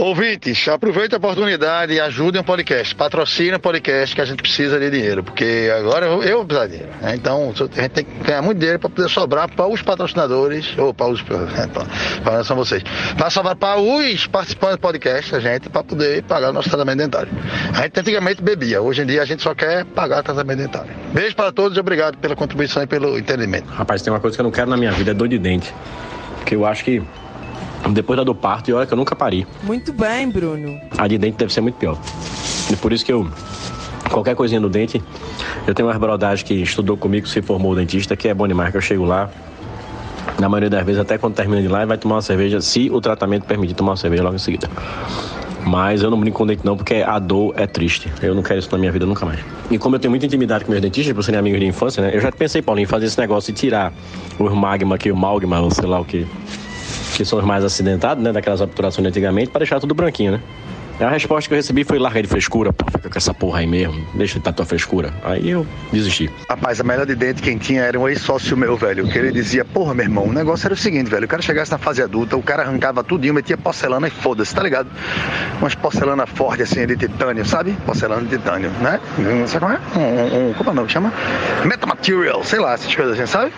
[0.00, 2.94] Ouvintes, aproveita a oportunidade e ajudem o podcast.
[2.94, 5.22] Patrocina o podcast que a gente precisa de dinheiro.
[5.22, 6.92] Porque agora eu, eu vou precisar de dinheiro.
[7.02, 7.16] Né?
[7.16, 10.72] Então a gente tem que ganhar muito dinheiro para poder sobrar para os patrocinadores.
[10.78, 11.20] Ou para os.
[12.24, 12.82] Para são vocês.
[13.18, 16.96] Para sobrar para os participantes do podcast, a gente, para poder pagar o nosso tratamento
[16.96, 17.30] dentário.
[17.74, 18.80] A gente antigamente bebia.
[18.80, 20.94] Hoje em dia a gente só quer pagar tratamento dentário.
[21.12, 23.68] Beijo para todos e obrigado pela contribuição e pelo entendimento.
[23.68, 25.74] Rapaz, tem uma coisa que eu não quero na minha vida, é dor de dente.
[26.38, 27.02] Porque eu acho que
[27.92, 29.46] depois da do parto, e olha que eu nunca pari.
[29.62, 30.80] Muito bem, Bruno.
[30.96, 31.98] A de dente deve ser muito pior.
[32.70, 33.28] E por isso que eu,
[34.10, 35.02] qualquer coisinha no dente,
[35.66, 38.76] eu tenho uma brodagem que estudou comigo, se formou dentista, que é bom demais, que
[38.76, 39.30] eu chego lá,
[40.38, 43.00] na maioria das vezes, até quando termina de lá, vai tomar uma cerveja, se o
[43.00, 44.68] tratamento permitir tomar uma cerveja logo em seguida.
[45.64, 48.10] Mas eu não brinco com dente não, porque a dor é triste.
[48.22, 49.40] Eu não quero isso na minha vida nunca mais.
[49.70, 52.10] E como eu tenho muita intimidade com meus dentistas, por serem amigos de infância, né?
[52.14, 53.92] Eu já pensei, Paulinho, em fazer esse negócio de tirar
[54.38, 56.26] os magma aqui, o malgma, ou sei lá o que,
[57.24, 58.32] que são os mais acidentados, né?
[58.32, 60.40] Daquelas obturações de antigamente, para deixar tudo branquinho, né?
[61.00, 63.66] A resposta que eu recebi foi larga de frescura, pô, fica com essa porra aí
[63.66, 65.10] mesmo, deixa de estar tua frescura.
[65.24, 66.30] Aí eu desisti.
[66.46, 69.64] Rapaz, a melhor de dente quem tinha era um ex-sócio meu, velho, que ele dizia,
[69.64, 72.36] porra, meu irmão, o negócio era o seguinte, velho, o cara chegasse na fase adulta,
[72.36, 74.90] o cara arrancava tudinho, metia porcelana e foda-se, tá ligado?
[75.58, 77.72] Umas porcelana forte assim, de titânio, sabe?
[77.86, 79.00] Porcelana de titânio, né?
[79.46, 79.80] Sabe como é?
[79.96, 80.88] Um, um, um como é o nome?
[80.90, 81.12] Chama?
[81.64, 83.52] Metamaterial, sei lá, essas coisas assim, sabe?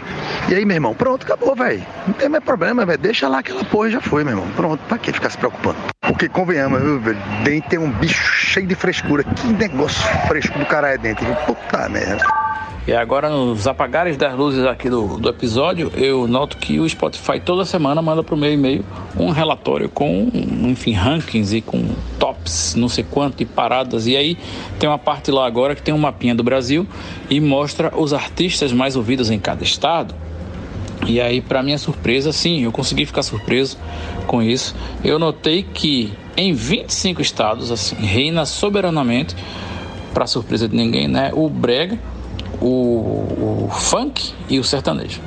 [0.48, 1.85] E aí, meu irmão, pronto, acabou, velho.
[2.06, 4.48] Não tem mais problema, velho, deixa lá aquela porra já foi, meu irmão.
[4.55, 5.77] Pronto, pra que ficar se preocupando?
[6.01, 7.19] Porque convenhamos, viu, velho?
[7.44, 9.24] Dente é um bicho cheio de frescura.
[9.24, 11.24] Que negócio fresco do cara é dente?
[11.46, 12.24] Puta merda.
[12.84, 17.38] E agora, nos apagares das luzes aqui do, do episódio, eu noto que o Spotify
[17.38, 18.84] toda semana manda para o meu e-mail
[19.16, 20.28] um relatório com,
[20.64, 24.09] enfim, rankings e com tops, não sei quanto, e paradas.
[24.09, 24.36] E aí
[24.80, 26.84] tem uma parte lá agora que tem um mapinha do Brasil
[27.30, 30.12] e mostra os artistas mais ouvidos em cada estado.
[31.06, 33.78] E aí, para minha surpresa, sim, eu consegui ficar surpreso
[34.26, 34.74] com isso.
[35.04, 39.36] Eu notei que em 25 estados, assim, reina soberanamente,
[40.12, 41.98] para surpresa de ninguém, né, o brega
[42.62, 45.20] o, o funk e o sertanejo.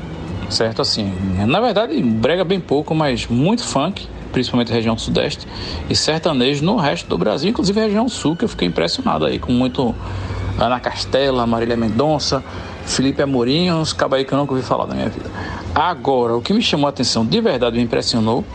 [0.50, 0.82] Certo?
[0.82, 1.12] Assim,
[1.46, 5.48] na verdade, brega bem pouco, mas muito funk, principalmente na região sudeste,
[5.90, 9.40] e sertanejo no resto do Brasil, inclusive a região sul, que eu fiquei impressionado aí,
[9.40, 9.94] com muito
[10.60, 12.44] Ana Castela, Marília Mendonça,
[12.86, 15.30] Felipe Amorim, uns que eu nunca ouvi falar na minha vida.
[15.74, 18.46] Agora, o que me chamou a atenção, de verdade me impressionou,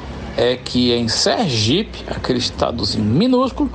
[0.40, 3.70] é que em Sergipe, aquele estadozinho minúsculo,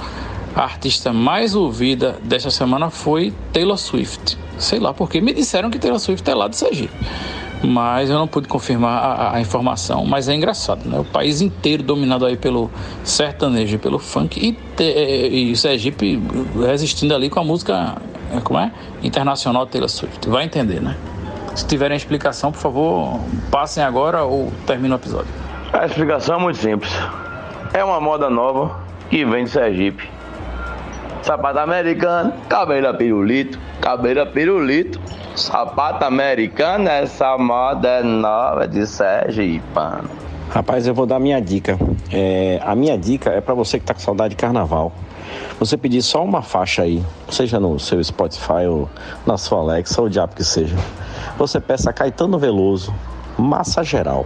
[0.56, 4.36] a artista mais ouvida desta semana foi Taylor Swift.
[4.58, 6.94] Sei lá porque me disseram que Taylor Swift é lá de Sergipe.
[7.64, 10.06] mas eu não pude confirmar a, a, informação.
[10.06, 11.00] Mas é engraçado, né?
[11.00, 12.72] O país inteiro dominado aí pelo
[13.04, 16.20] sertanejo pelo funk e, te, e Sergipe
[16.60, 17.96] resistindo ali com a música,
[18.36, 18.72] é, como é?
[19.04, 20.28] Internacional Taylor Swift.
[20.28, 20.98] Vai entender, né?
[21.54, 23.20] Se tiverem explicação, por favor,
[23.52, 25.46] passem agora ou termine o episódio.
[25.74, 26.92] A explicação é muito simples.
[27.74, 28.80] É uma moda nova
[29.10, 30.10] que vem de Sergipe.
[31.22, 35.00] Sapato americano, cabelo pirulito, cabelo pirulito,
[35.36, 39.66] sapato americano, essa moda é nova de Sergipe.
[40.50, 41.78] Rapaz, eu vou dar minha dica.
[42.12, 44.92] É, a minha dica é para você que tá com saudade de carnaval.
[45.60, 48.88] Você pedir só uma faixa aí, seja no seu Spotify ou
[49.26, 50.76] na sua Alexa ou o diabo que seja
[51.38, 52.94] você peça Caetano Veloso,
[53.38, 54.26] Massa Geral.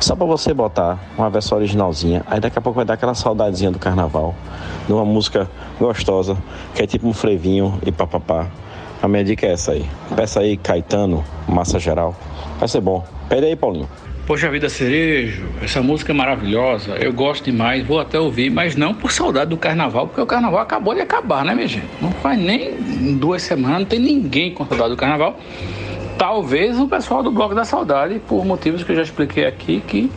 [0.00, 3.70] Só para você botar uma versão originalzinha, aí daqui a pouco vai dar aquela saudadezinha
[3.70, 4.34] do carnaval,
[4.86, 5.48] de uma música
[5.78, 6.36] gostosa,
[6.74, 8.46] que é tipo um frevinho e papapá.
[9.02, 9.84] A minha dica é essa aí.
[10.14, 12.14] Peça aí Caetano, Massa Geral.
[12.58, 13.04] Vai ser bom.
[13.28, 13.88] Pede aí, Paulinho.
[14.26, 18.94] Poxa vida, Cerejo, essa música é maravilhosa, eu gosto demais, vou até ouvir, mas não
[18.94, 21.86] por saudade do carnaval, porque o carnaval acabou de acabar, né, minha gente?
[22.00, 25.38] Não faz nem duas semanas, não tem ninguém com saudade do carnaval.
[26.18, 30.10] Talvez o pessoal do Bloco da Saudade, por motivos que eu já expliquei aqui, que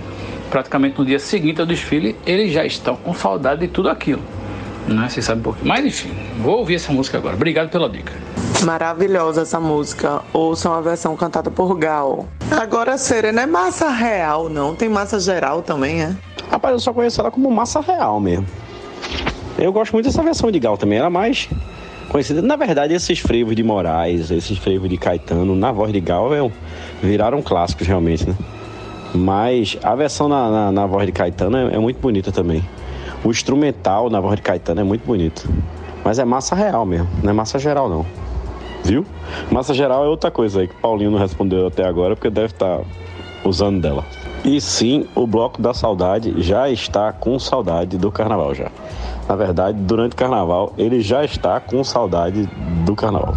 [0.49, 4.22] praticamente no dia seguinte ao desfile, eles já estão com saudade de tudo aquilo.
[4.88, 5.07] Né?
[5.10, 5.64] Vocês sabem por quê.
[5.65, 7.36] Mas enfim, vou ouvir essa música agora.
[7.36, 8.14] Obrigado pela dica.
[8.64, 10.22] Maravilhosa essa música.
[10.32, 12.26] Ouçam a versão cantada por Gal.
[12.49, 14.76] Agora, Serena é massa real, não?
[14.76, 16.15] Tem massa geral também, é?
[16.49, 18.48] Rapaz, eu só conheço ela como massa real mesmo.
[19.57, 20.99] Eu gosto muito dessa versão de Gal também.
[20.99, 21.49] Era mais
[22.09, 22.41] conhecida.
[22.41, 26.51] Na verdade, esses frevos de Moraes, esses frevos de Caetano, na voz de Gal, é
[27.01, 28.35] viraram clássicos realmente, né?
[29.13, 32.63] Mas a versão na, na, na voz de Caetano é, é, muito bonita também.
[33.23, 35.47] O instrumental na voz de Caetano é muito bonito.
[36.03, 38.05] Mas é massa real mesmo, não é massa geral não.
[38.84, 39.05] Viu?
[39.51, 42.77] Massa geral é outra coisa aí que Paulinho não respondeu até agora porque deve estar
[42.77, 42.84] tá
[43.43, 44.05] usando dela.
[44.45, 48.71] E sim, o Bloco da Saudade já está com saudade do carnaval já.
[49.28, 52.48] Na verdade, durante o carnaval, ele já está com saudade
[52.86, 53.36] do carnaval.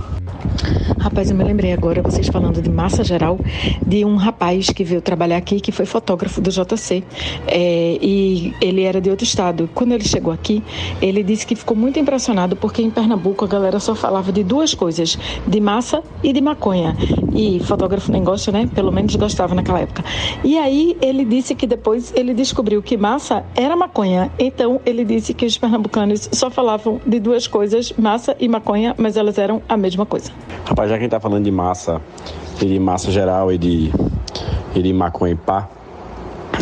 [1.00, 3.40] Rapaz, eu me lembrei agora, vocês falando de massa geral,
[3.86, 7.02] de um rapaz que veio trabalhar aqui, que foi fotógrafo do JC.
[7.46, 9.70] É, e ele era de outro estado.
[9.74, 10.62] Quando ele chegou aqui,
[11.00, 14.74] ele disse que ficou muito impressionado porque em Pernambuco a galera só falava de duas
[14.74, 16.94] coisas: de massa e de maconha.
[17.32, 18.68] E fotógrafo nem gosta, né?
[18.74, 20.04] Pelo menos gostava naquela época.
[20.44, 24.30] E aí ele disse que depois ele descobriu que massa era maconha.
[24.38, 29.16] Então ele disse que os pernambucanos só falavam de duas coisas, massa e maconha, mas
[29.16, 30.29] elas eram a mesma coisa.
[30.64, 32.00] Rapaz, já que a gente tá falando de massa,
[32.60, 33.92] e de massa geral e de,
[34.74, 35.68] e de maconha e pá,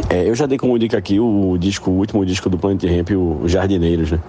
[0.08, 3.10] é, eu já dei como dica aqui o disco, o último disco do Planet Ramp,
[3.10, 4.20] o Jardineiros, né?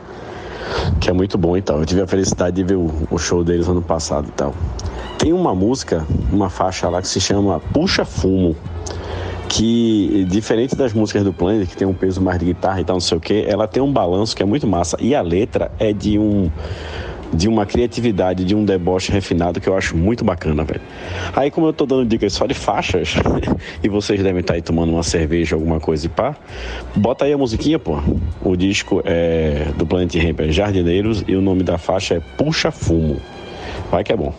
[0.99, 1.79] Que é muito bom e tal.
[1.79, 4.53] Eu tive a felicidade de ver o, o show deles ano passado e tal.
[5.17, 8.55] Tem uma música, uma faixa lá que se chama Puxa Fumo
[9.49, 12.97] que diferente das músicas do Planet, que tem um peso mais de guitarra e tal,
[12.97, 14.95] não sei o que, ela tem um balanço que é muito massa.
[15.01, 16.51] E a letra é de um
[17.33, 20.81] de uma criatividade, de um deboche refinado que eu acho muito bacana, velho.
[21.35, 23.15] Aí, como eu tô dando dicas só de faixas,
[23.83, 26.35] e vocês devem estar tá aí tomando uma cerveja, alguma coisa e pá,
[26.95, 27.99] bota aí a musiquinha, pô.
[28.43, 32.71] O disco é do Planet Ramp é Jardineiros e o nome da faixa é Puxa
[32.71, 33.19] Fumo.
[33.91, 34.33] Vai que é bom.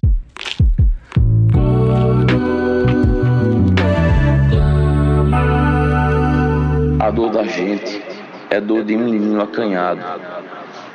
[6.98, 8.02] A dor da gente
[8.50, 10.39] é dor de menino acanhado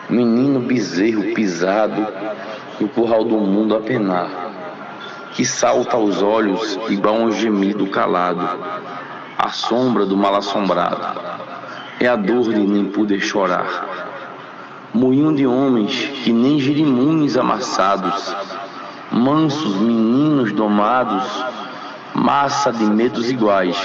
[0.09, 2.05] menino bezerro pisado
[2.79, 4.29] no curral do mundo a penar,
[5.33, 8.47] que salta aos olhos igual um gemido calado,
[9.37, 11.19] a sombra do mal assombrado,
[11.99, 13.85] é a dor de nem poder chorar.
[14.93, 18.33] Moinho de homens que nem girimunhos amassados,
[19.11, 21.23] mansos meninos domados,
[22.13, 23.75] massa de medos iguais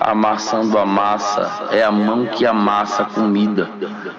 [0.00, 3.68] amassando a massa, é a mão que amassa a comida.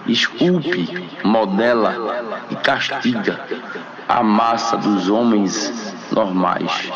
[0.05, 1.95] Esculpe, modela
[2.49, 3.39] e castiga
[4.07, 6.89] a massa dos homens normais.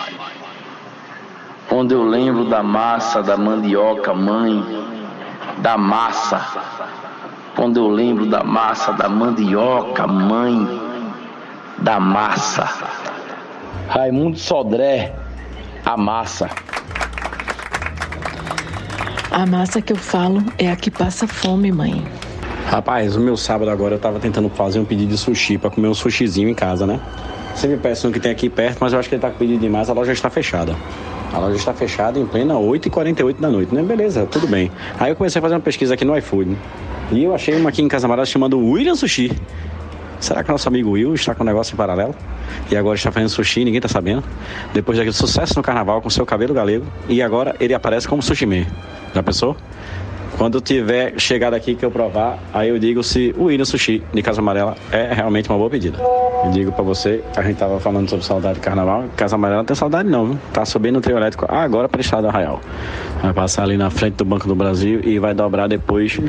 [1.70, 4.64] Quando eu lembro da massa da mandioca, mãe,
[5.60, 6.46] da massa.
[7.56, 10.82] Quando eu lembro da massa da mandioca, mãe,
[11.78, 12.68] da massa.
[13.88, 15.16] Raimundo Sodré,
[15.86, 16.50] a massa.
[19.34, 22.06] A massa que eu falo é a que passa fome, mãe.
[22.68, 25.88] Rapaz, o meu sábado agora eu tava tentando fazer um pedido de sushi para comer
[25.88, 27.00] um sushizinho em casa, né?
[27.64, 29.60] Me peça um que tem aqui perto, mas eu acho que ele tá com pedido
[29.60, 30.76] demais, a loja está fechada.
[31.34, 33.82] A loja está fechada em plena 8h48 da noite, né?
[33.82, 34.72] Beleza, tudo bem.
[35.00, 36.56] Aí eu comecei a fazer uma pesquisa aqui no iFood.
[37.12, 39.32] E eu achei uma aqui em Casa Marada chamando William Sushi.
[40.24, 42.16] Será que nosso amigo Will está com um negócio em paralelo?
[42.72, 44.24] e agora está fazendo sushi e ninguém está sabendo.
[44.74, 48.46] Depois daquele sucesso no carnaval com seu cabelo galego e agora ele aparece como sushi
[48.46, 48.66] man.
[49.14, 49.58] Já pensou?
[50.38, 54.22] Quando tiver chegado aqui que eu provar, aí eu digo se o William Sushi de
[54.22, 55.98] Casa Amarela é realmente uma boa pedida.
[56.44, 59.66] Eu digo pra você, a gente tava falando sobre saudade de carnaval, Casa Amarela não
[59.66, 60.40] tem saudade não, viu?
[60.52, 62.60] Tá subindo o trio elétrico agora para Estado Arraial.
[63.22, 66.20] Vai passar ali na frente do Banco do Brasil e vai dobrar depois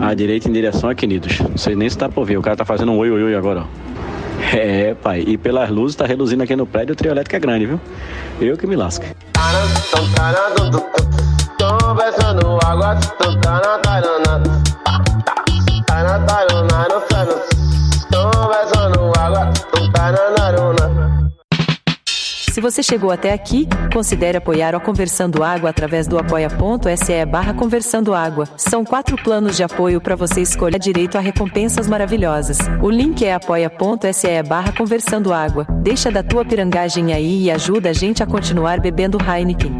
[0.00, 1.38] à direita em direção a Quinidos.
[1.38, 3.34] Não sei nem se dá pra ouvir, o cara tá fazendo um oi, oi, oi
[3.34, 4.56] agora, ó.
[4.56, 7.66] É, pai, e pelas luzes tá reluzindo aqui no prédio, o trio elétrico é grande,
[7.66, 7.80] viu?
[8.40, 9.04] Eu que me lasco.
[12.70, 13.00] Tá.
[22.52, 28.14] Se você chegou até aqui, considere apoiar o Conversando Água através do apoia.se barra Conversando
[28.14, 28.44] Água.
[28.56, 32.58] São quatro planos de apoio para você escolher direito a recompensas maravilhosas.
[32.80, 35.66] O link é apoia.se barra Conversando Água.
[35.82, 39.76] Deixa da tua pirangagem aí e ajuda a gente a continuar bebendo Heineken.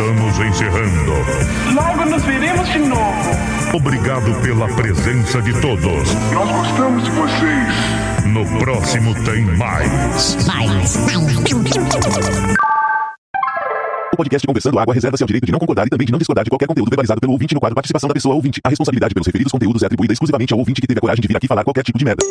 [0.00, 1.12] Estamos encerrando.
[1.74, 3.30] Logo nos veremos de novo.
[3.74, 6.14] Obrigado pela presença de todos.
[6.32, 8.24] Nós gostamos de vocês.
[8.24, 10.38] No próximo tem mais.
[14.10, 16.44] O podcast Conversando Água reserva-se ao direito de não concordar e também de não discordar
[16.44, 18.58] de qualquer conteúdo verbalizado pelo ouvinte no quadro Participação da Pessoa Ouvinte.
[18.64, 21.28] A responsabilidade pelos referidos conteúdos é atribuída exclusivamente ao ouvinte que teve a coragem de
[21.28, 22.24] vir aqui falar qualquer tipo de merda.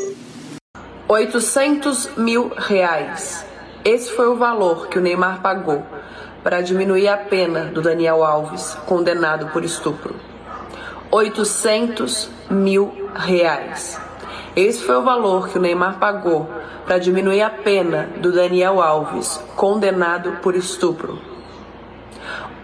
[1.08, 3.46] 800 mil reais.
[3.86, 5.86] Esse foi o valor que o Neymar pagou
[6.44, 10.16] para diminuir a pena do Daniel Alves, condenado por estupro.
[11.12, 14.00] 800 mil reais.
[14.56, 16.50] Esse foi o valor que o Neymar pagou
[16.86, 21.20] para diminuir a pena do Daniel Alves, condenado por estupro.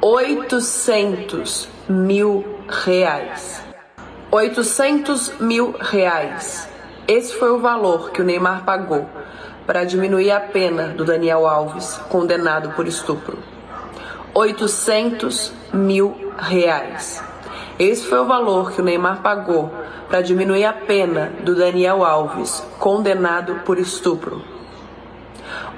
[0.01, 3.61] 800 mil reais.
[4.31, 6.67] 800 mil reais.
[7.07, 9.07] Esse foi o valor que o Neymar pagou
[9.65, 13.54] para diminuir a pena do Daniel Alves, condenado por estupro.
[14.37, 17.23] 800 mil reais.
[17.79, 19.71] Esse foi o valor que o Neymar pagou
[20.09, 24.43] para diminuir a pena do Daniel Alves, condenado por estupro.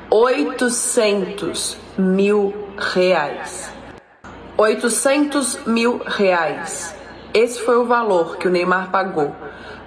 [0.09, 3.71] 800 mil reais.
[4.57, 6.95] 800 mil reais.
[7.35, 9.35] Esse foi o valor que o Neymar pagou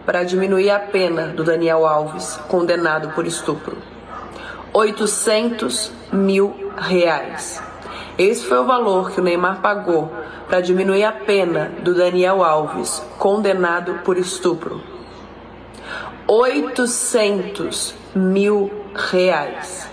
[0.06, 3.76] para diminuir a pena do Daniel Alves, condenado por estupro.
[4.72, 7.69] 800 mil reais.
[8.18, 10.12] Esse foi o valor que o Neymar pagou
[10.48, 14.82] para diminuir a pena do Daniel Alves, condenado por estupro.
[16.26, 19.88] 800 mil reais.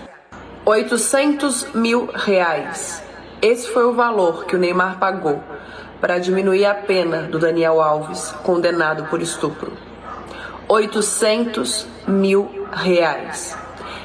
[0.64, 3.02] 800 mil reais.
[3.40, 5.42] Esse foi o valor que o Neymar pagou
[6.00, 9.72] para diminuir a pena do Daniel Alves, condenado por estupro.
[10.68, 13.56] 800 mil reais.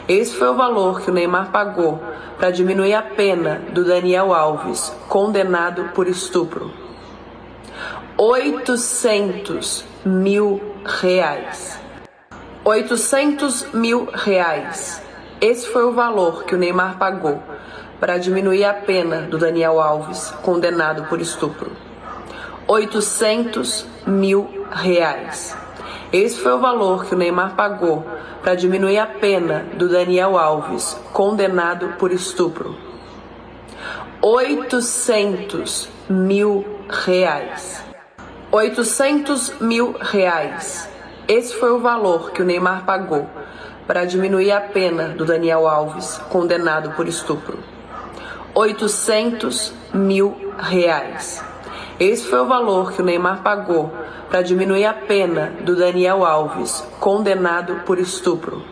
[0.07, 2.01] Esse foi o valor que o Neymar pagou
[2.37, 6.73] para diminuir a pena do Daniel Alves, condenado por estupro.
[8.17, 11.79] 800 mil reais.
[12.65, 15.01] 800 mil reais.
[15.39, 17.41] Esse foi o valor que o Neymar pagou
[17.97, 21.71] para diminuir a pena do Daniel Alves, condenado por estupro.
[22.67, 25.62] 800 mil reais.
[26.13, 28.05] Esse foi o valor que o Neymar pagou
[28.43, 32.77] para diminuir a pena do Daniel Alves, condenado por estupro.
[34.21, 37.83] 800 mil reais.
[38.51, 40.87] 800 mil reais.
[41.27, 43.27] Esse foi o valor que o Neymar pagou
[43.87, 47.57] para diminuir a pena do Daniel Alves, condenado por estupro.
[48.53, 51.43] 800 mil reais.
[51.99, 53.93] Esse foi o valor que o Neymar pagou
[54.27, 58.63] para diminuir a pena do Daniel Alves, condenado por estupro.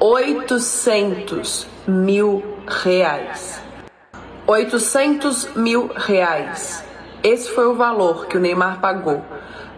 [0.00, 3.60] 800 mil reais.
[4.46, 6.82] 800 mil reais.
[7.22, 9.22] Esse foi o valor que o Neymar pagou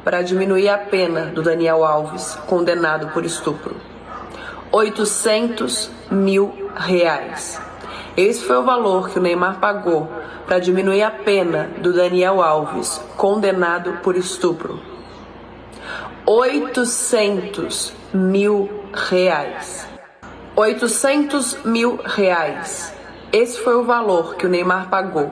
[0.04, 3.76] para diminuir a pena do Daniel Alves, condenado por estupro.
[4.70, 7.65] 800 mil reais.
[8.16, 10.08] Esse foi o valor que o Neymar pagou
[10.46, 14.80] para diminuir a pena do Daniel Alves, condenado por estupro.
[16.24, 19.86] 800 mil reais.
[20.56, 22.90] 800 mil reais.
[23.30, 25.30] Esse foi o valor que o Neymar pagou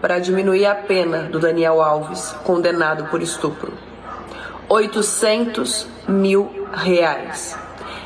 [0.00, 3.72] para diminuir a pena do Daniel Alves, condenado por estupro.
[4.68, 7.56] 800 mil reais.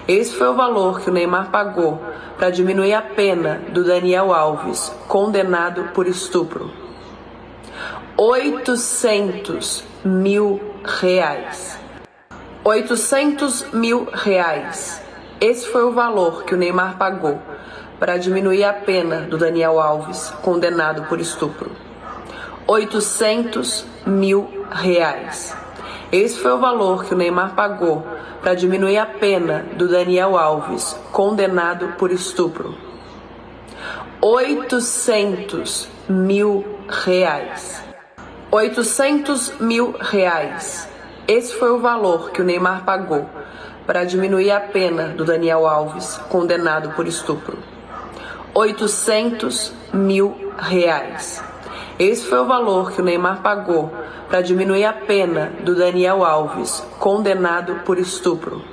[0.09, 2.01] Esse foi o valor que o Neymar pagou
[2.37, 6.71] para diminuir a pena do Daniel Alves, condenado por estupro.
[8.17, 11.79] 800 mil reais.
[12.65, 15.03] 800 mil reais.
[15.41, 17.41] Esse foi o valor que o Neymar pagou
[17.99, 21.71] para diminuir a pena do Daniel Alves, condenado por estupro.
[22.67, 25.60] 800 mil reais.
[26.13, 28.05] Esse foi o valor que o Neymar pagou
[28.43, 32.75] para diminuir a pena do Daniel Alves, condenado por estupro.
[34.21, 37.81] 800 mil reais.
[38.51, 40.89] 800 mil reais.
[41.29, 43.25] Esse foi o valor que o Neymar pagou
[43.87, 47.57] para diminuir a pena do Daniel Alves, condenado por estupro.
[48.53, 51.50] 800 mil reais.
[52.01, 53.93] Esse foi o valor que o Neymar pagou
[54.27, 58.65] para diminuir a pena do Daniel Alves, condenado por estupro.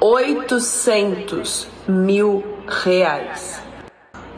[0.00, 3.60] 800 mil reais.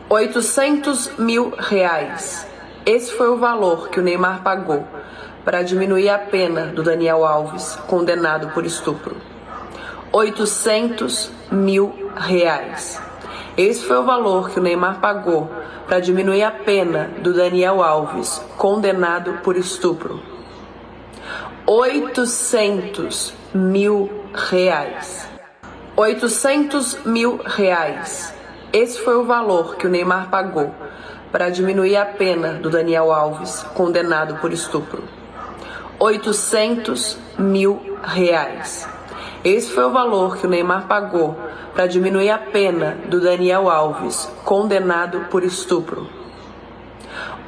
[0.08, 2.44] 800 mil reais.
[2.84, 4.84] Esse foi o valor que o Neymar pagou
[5.44, 9.16] para diminuir a pena do Daniel Alves, condenado por estupro.
[10.10, 13.00] 800 mil reais.
[13.56, 15.48] Esse foi o valor que o Neymar pagou
[15.86, 20.20] para diminuir a pena do Daniel Alves, condenado por estupro.
[21.66, 25.28] 800 mil reais.
[25.96, 28.34] 800 mil reais.
[28.72, 30.74] Esse foi o valor que o Neymar pagou
[31.30, 35.04] para diminuir a pena do Daniel Alves, condenado por estupro.
[35.98, 38.93] 800 mil reais.
[39.44, 41.36] Esse foi o valor que o Neymar pagou
[41.74, 46.08] para diminuir a pena do Daniel Alves, condenado por estupro.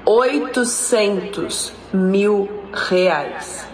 [0.04, 3.66] 800 mil reais.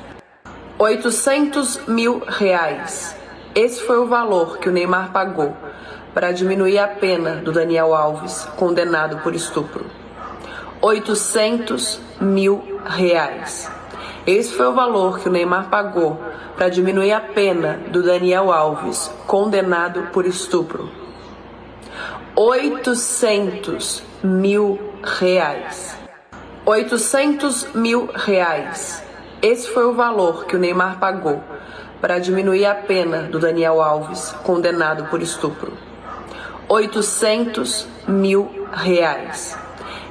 [0.78, 3.16] 800 mil reais.
[3.56, 5.56] Esse foi o valor que o Neymar pagou
[6.14, 9.84] para diminuir a pena do Daniel Alves, condenado por estupro.
[10.80, 13.68] 800 mil reais.
[14.24, 16.16] Esse foi o valor que o Neymar pagou
[16.56, 20.88] para diminuir a pena do Daniel Alves, condenado por estupro.
[22.36, 25.98] 800 mil reais.
[26.64, 29.02] 800 mil reais.
[29.42, 31.42] Esse foi o valor que o Neymar pagou
[32.00, 35.72] para diminuir a pena do Daniel Alves, condenado por estupro.
[36.68, 39.61] 800 mil reais.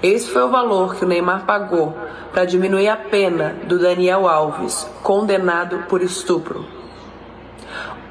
[0.04, 1.96] Esse foi o valor que o Neymar pagou
[2.34, 6.66] para diminuir a pena do Daniel Alves, condenado por estupro.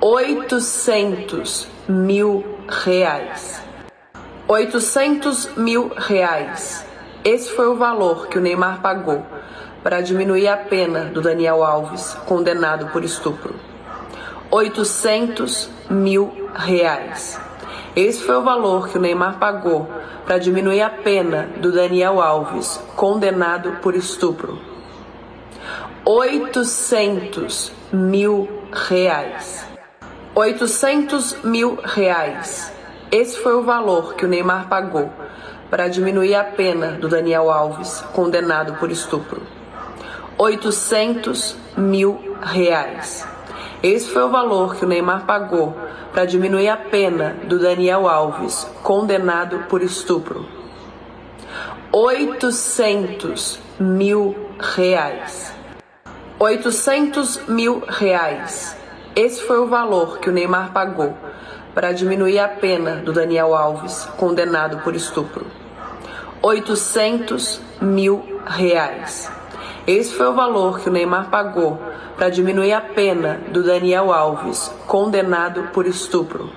[0.00, 3.60] 800 mil reais.
[4.46, 6.86] 800 mil reais.
[7.24, 9.26] Esse foi o valor que o Neymar pagou
[9.82, 13.52] para diminuir a pena do Daniel Alves, condenado por estupro.
[14.48, 17.49] 800 mil reais.
[17.96, 19.88] Esse foi o valor que o Neymar pagou
[20.24, 24.60] para diminuir a pena do Daniel Alves, condenado por estupro.
[26.04, 29.66] 800 mil reais.
[30.34, 32.72] 800 mil reais.
[33.10, 35.10] Esse foi o valor que o Neymar pagou
[35.68, 39.42] para diminuir a pena do Daniel Alves, condenado por estupro.
[40.38, 43.26] 800 mil reais.
[43.82, 45.74] Esse foi o valor que o Neymar pagou
[46.12, 50.46] para diminuir a pena do Daniel Alves, condenado por estupro.
[51.90, 55.54] 800 mil reais.
[56.38, 58.76] 800 mil reais.
[59.16, 61.16] Esse foi o valor que o Neymar pagou
[61.74, 65.46] para diminuir a pena do Daniel Alves, condenado por estupro.
[66.42, 69.39] 800 mil reais.
[69.86, 71.80] Esse foi o valor que o Neymar pagou
[72.16, 76.50] para diminuir a pena do Daniel Alves, condenado por estupro.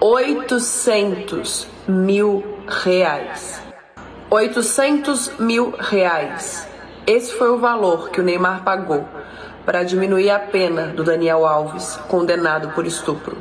[0.00, 3.60] 800 mil reais.
[4.30, 6.66] 800 mil reais.
[7.06, 9.06] Esse foi o valor que o Neymar pagou
[9.64, 13.36] para diminuir a pena do Daniel Alves, condenado por estupro.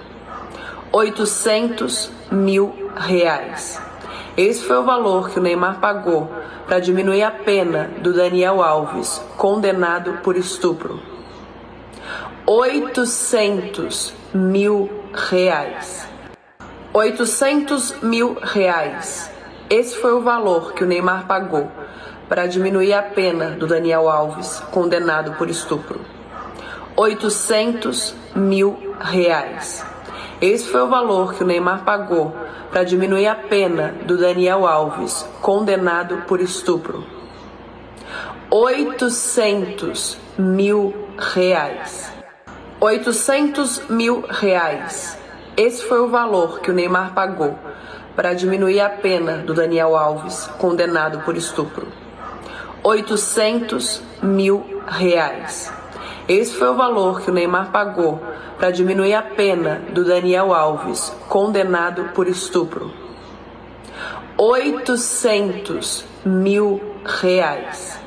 [0.91, 3.82] 800 mil reais.
[4.35, 6.27] Esse foi o valor que o Neymar pagou
[6.65, 10.99] para diminuir a pena do Daniel Alves, condenado por estupro.
[12.47, 16.07] 800 mil reais.
[16.91, 19.30] 800 mil reais.
[19.69, 21.69] Esse foi o valor que o Neymar pagou
[22.27, 26.01] para diminuir a pena do Daniel Alves, condenado por estupro.
[26.95, 29.93] 800 mil reais.
[30.41, 32.35] Esse foi o valor que o Neymar pagou
[32.72, 37.05] para diminuir a pena do Daniel Alves, condenado por estupro.
[38.49, 42.11] 800 mil reais.
[42.80, 45.18] 800 mil reais.
[45.55, 47.57] Esse foi o valor que o Neymar pagou
[48.15, 51.88] para diminuir a pena do Daniel Alves, condenado por estupro.
[52.84, 55.72] 800 mil reais.
[56.28, 58.22] Esse foi o valor que o Neymar pagou
[58.58, 62.94] para diminuir a pena do Daniel Alves, condenado por estupro.
[64.38, 68.00] 800 mil reais.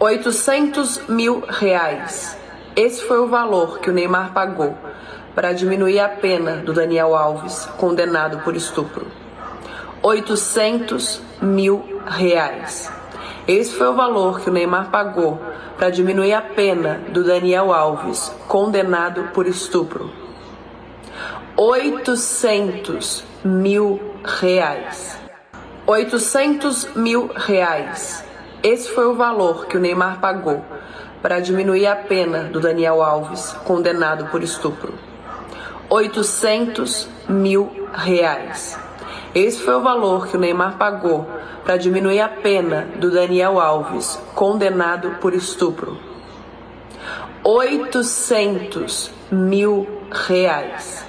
[0.00, 2.36] 800 mil reais.
[2.74, 4.76] Esse foi o valor que o Neymar pagou
[5.32, 9.06] para diminuir a pena do Daniel Alves, condenado por estupro.
[10.02, 12.97] 800 mil reais.
[13.48, 15.40] Esse foi o valor que o Neymar pagou
[15.78, 20.12] para diminuir a pena do Daniel Alves, condenado por estupro.
[21.56, 25.18] 800 mil reais.
[25.86, 28.22] 800 mil reais.
[28.62, 30.62] Esse foi o valor que o Neymar pagou
[31.22, 34.92] para diminuir a pena do Daniel Alves, condenado por estupro.
[35.88, 38.78] 800 mil reais.
[39.34, 41.26] Esse foi o valor que o Neymar pagou
[41.62, 45.98] para diminuir a pena do Daniel Alves, condenado por estupro.
[47.44, 51.04] 800 mil reais.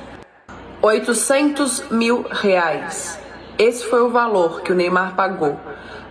[0.81, 3.17] 800 mil reais.
[3.57, 5.57] Esse foi o valor que o Neymar pagou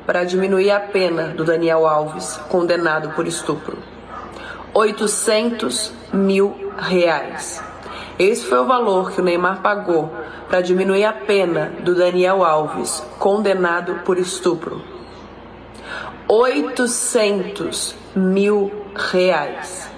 [0.07, 3.79] para diminuir a pena do Daniel Alves, condenado por estupro.
[4.73, 7.68] 800 mil reais.
[8.19, 10.13] Esse foi o valor que o Neymar pagou
[10.49, 14.83] para diminuir a pena do Daniel Alves, condenado por estupro.
[16.27, 19.89] 800 mil reais.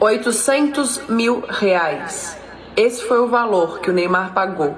[0.00, 2.34] 800 mil reais.
[2.74, 4.74] Esse foi o valor que o Neymar pagou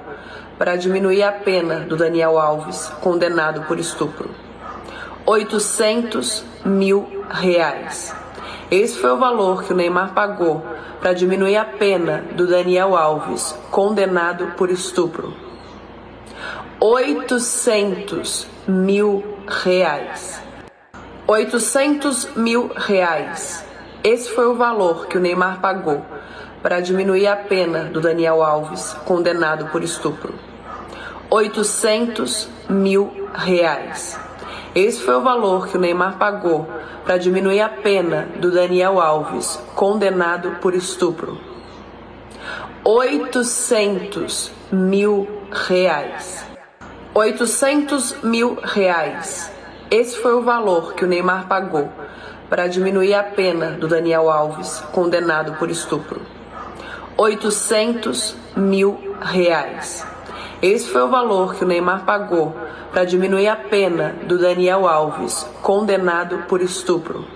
[0.57, 4.29] para diminuir a pena do Daniel Alves, condenado por estupro.
[5.25, 8.13] 800 mil reais.
[8.73, 10.65] Esse foi o valor que o Neymar pagou
[10.99, 15.31] para diminuir a pena do Daniel Alves, condenado por estupro.
[16.79, 20.41] 800 mil reais.
[21.27, 23.63] 800 mil reais.
[24.03, 26.03] Esse foi o valor que o Neymar pagou
[26.63, 30.33] para diminuir a pena do Daniel Alves, condenado por estupro.
[31.29, 34.17] 800 mil reais.
[34.75, 36.67] Esse foi o valor que o Neymar pagou
[37.05, 41.37] para diminuir a pena do Daniel Alves, condenado por estupro.
[42.83, 46.43] 800 mil reais.
[47.13, 49.51] 800 mil reais.
[49.91, 51.87] Esse foi o valor que o Neymar pagou
[52.49, 56.19] para diminuir a pena do Daniel Alves, condenado por estupro.
[57.15, 60.12] 800 mil reais.
[60.63, 62.55] Esse foi o valor que o Neymar pagou
[62.93, 67.27] para diminuir a pena do Daniel Alves, condenado por estupro.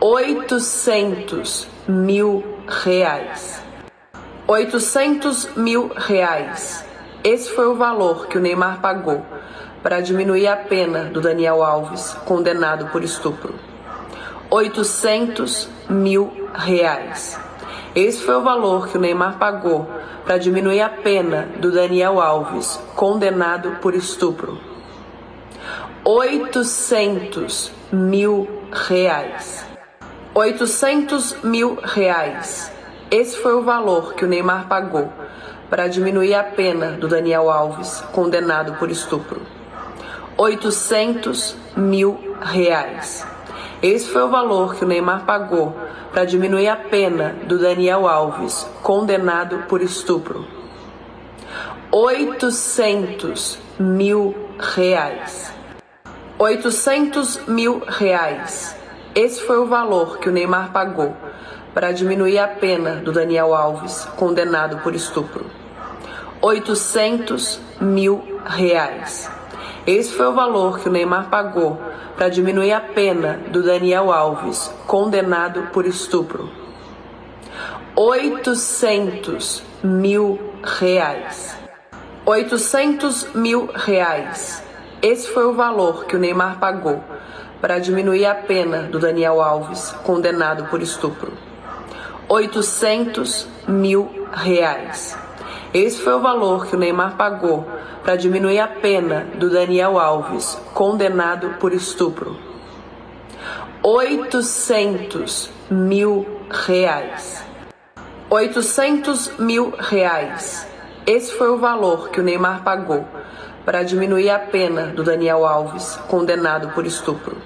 [0.00, 3.62] 800 mil reais.
[4.48, 6.82] 800 mil reais.
[7.22, 9.22] Esse foi o valor que o Neymar pagou
[9.82, 13.54] para diminuir a pena do Daniel Alves, condenado por estupro.
[14.48, 17.38] 800 mil reais.
[17.94, 19.86] Esse foi o valor que o Neymar pagou
[20.24, 24.58] para diminuir a pena do Daniel Alves, condenado por estupro.
[26.02, 29.66] 800 mil reais.
[30.34, 32.72] 800 mil reais.
[33.10, 35.12] Esse foi o valor que o Neymar pagou
[35.68, 39.42] para diminuir a pena do Daniel Alves, condenado por estupro.
[40.38, 43.26] 800 mil reais.
[43.82, 45.74] Esse foi o valor que o Neymar pagou
[46.12, 50.46] para diminuir a pena do Daniel Alves, condenado por estupro.
[51.90, 55.52] 800 mil reais.
[56.38, 58.76] 800 mil reais.
[59.16, 61.16] Esse foi o valor que o Neymar pagou
[61.74, 65.44] para diminuir a pena do Daniel Alves, condenado por estupro.
[66.40, 69.28] 800 mil reais.
[69.86, 71.76] Esse foi o valor que o Neymar pagou
[72.16, 76.48] para diminuir a pena do Daniel Alves, condenado por estupro.
[77.96, 81.56] 800 mil reais.
[82.24, 84.62] 800 mil reais.
[85.02, 87.02] Esse foi o valor que o Neymar pagou
[87.60, 91.32] para diminuir a pena do Daniel Alves, condenado por estupro.
[92.28, 95.18] 800 mil reais.
[95.74, 97.66] Esse foi o valor que o Neymar pagou
[98.04, 102.36] para diminuir a pena do Daniel Alves, condenado por estupro.
[103.82, 107.42] 800 mil reais.
[108.28, 110.66] 800 mil reais.
[111.06, 113.06] Esse foi o valor que o Neymar pagou
[113.64, 117.36] para diminuir a pena do Daniel Alves, condenado por estupro.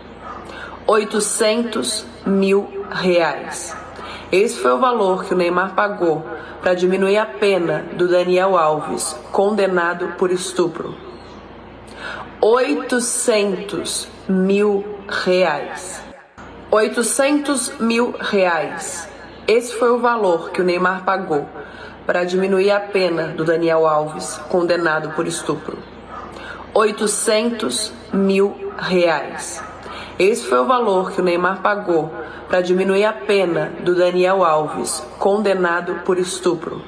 [0.85, 3.86] 800 mil reais.
[4.33, 6.25] Esse foi o valor que o Neymar pagou
[6.61, 10.97] para diminuir a pena do Daniel Alves, condenado por estupro.
[12.41, 16.03] 800 mil reais.
[16.73, 19.09] 800 mil reais.
[19.47, 21.49] Esse foi o valor que o Neymar pagou
[22.05, 25.79] para diminuir a pena do Daniel Alves, condenado por estupro.
[26.75, 29.63] 800 mil reais.
[30.19, 32.11] Esse foi o valor que o Neymar pagou
[32.49, 36.83] para diminuir a pena do Daniel Alves, condenado por estupro.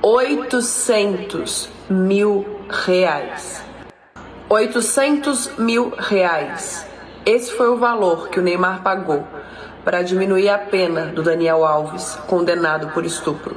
[0.00, 3.64] 800 mil reais.
[4.48, 6.86] 800 mil reais.
[7.26, 9.26] Esse foi o valor que o Neymar pagou
[9.84, 13.56] para diminuir a pena do Daniel Alves, condenado por estupro.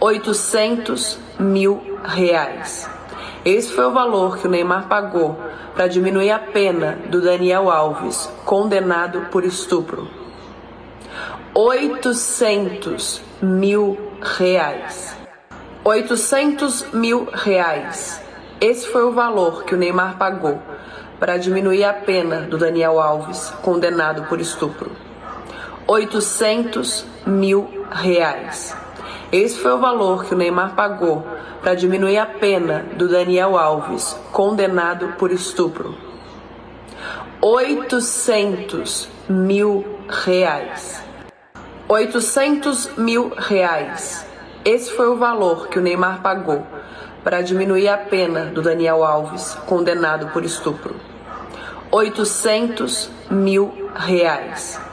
[0.00, 2.97] 800 mil reais.
[3.44, 5.38] Esse foi o valor que o Neymar pagou
[5.74, 10.08] para diminuir a pena do Daniel Alves, condenado por estupro.
[11.54, 15.16] 800 mil reais.
[15.84, 18.20] 800 mil reais.
[18.60, 20.60] Esse foi o valor que o Neymar pagou
[21.20, 24.90] para diminuir a pena do Daniel Alves, condenado por estupro.
[25.86, 28.76] 800 mil reais.
[29.30, 31.22] Esse foi o valor que o Neymar pagou
[31.60, 35.94] para diminuir a pena do Daniel Alves, condenado por estupro.
[37.42, 41.02] 800 mil reais.
[41.86, 44.26] 800 mil reais.
[44.64, 46.66] Esse foi o valor que o Neymar pagou
[47.22, 50.96] para diminuir a pena do Daniel Alves, condenado por estupro.
[51.90, 54.87] 800 mil reais.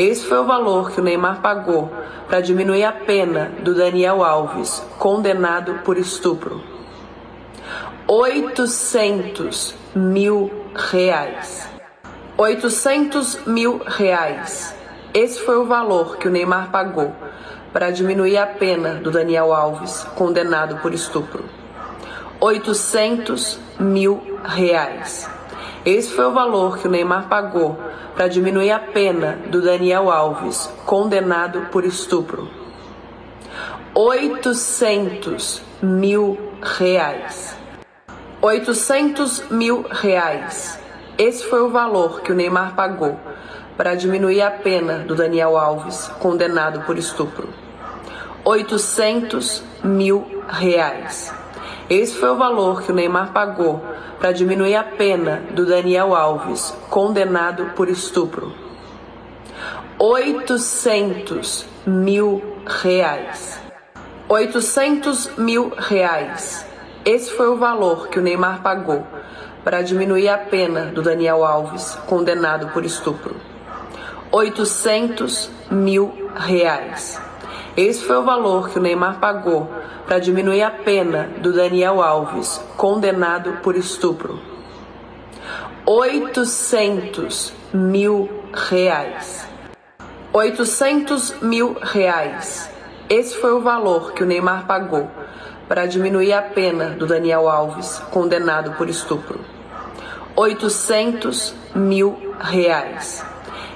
[0.00, 1.92] Esse foi o valor que o Neymar pagou
[2.26, 6.62] para diminuir a pena do Daniel Alves, condenado por estupro.
[8.08, 11.68] 800 mil reais.
[12.38, 14.74] 800 mil reais.
[15.12, 17.14] Esse foi o valor que o Neymar pagou
[17.70, 21.44] para diminuir a pena do Daniel Alves, condenado por estupro.
[22.40, 25.28] 800 mil reais.
[25.84, 27.78] Esse foi o valor que o Neymar pagou
[28.14, 32.50] para diminuir a pena do Daniel Alves, condenado por estupro.
[33.94, 37.56] 800 mil reais.
[38.42, 40.78] 800 mil reais.
[41.16, 43.18] Esse foi o valor que o Neymar pagou
[43.74, 47.48] para diminuir a pena do Daniel Alves, condenado por estupro.
[48.44, 51.39] 800 mil reais.
[51.90, 53.82] Esse foi o valor que o Neymar pagou
[54.20, 58.54] para diminuir a pena do Daniel Alves, condenado por estupro.
[59.98, 63.60] 800 mil reais.
[64.28, 66.64] 800 mil reais.
[67.04, 69.04] Esse foi o valor que o Neymar pagou
[69.64, 73.34] para diminuir a pena do Daniel Alves, condenado por estupro.
[74.30, 77.20] 800 mil reais.
[77.76, 79.70] Esse foi o valor que o Neymar pagou
[80.04, 84.40] para diminuir a pena do Daniel Alves, condenado por estupro.
[85.86, 89.46] 800 mil reais.
[90.32, 92.68] 800 mil reais.
[93.08, 95.08] Esse foi o valor que o Neymar pagou
[95.68, 99.40] para diminuir a pena do Daniel Alves, condenado por estupro.
[100.34, 103.24] 800 mil reais.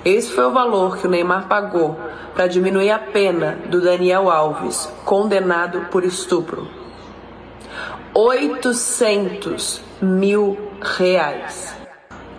[0.04, 1.98] Esse foi o valor que o Neymar pagou
[2.34, 6.68] para diminuir a pena do Daniel Alves, condenado por estupro.
[8.12, 11.74] 800 mil reais.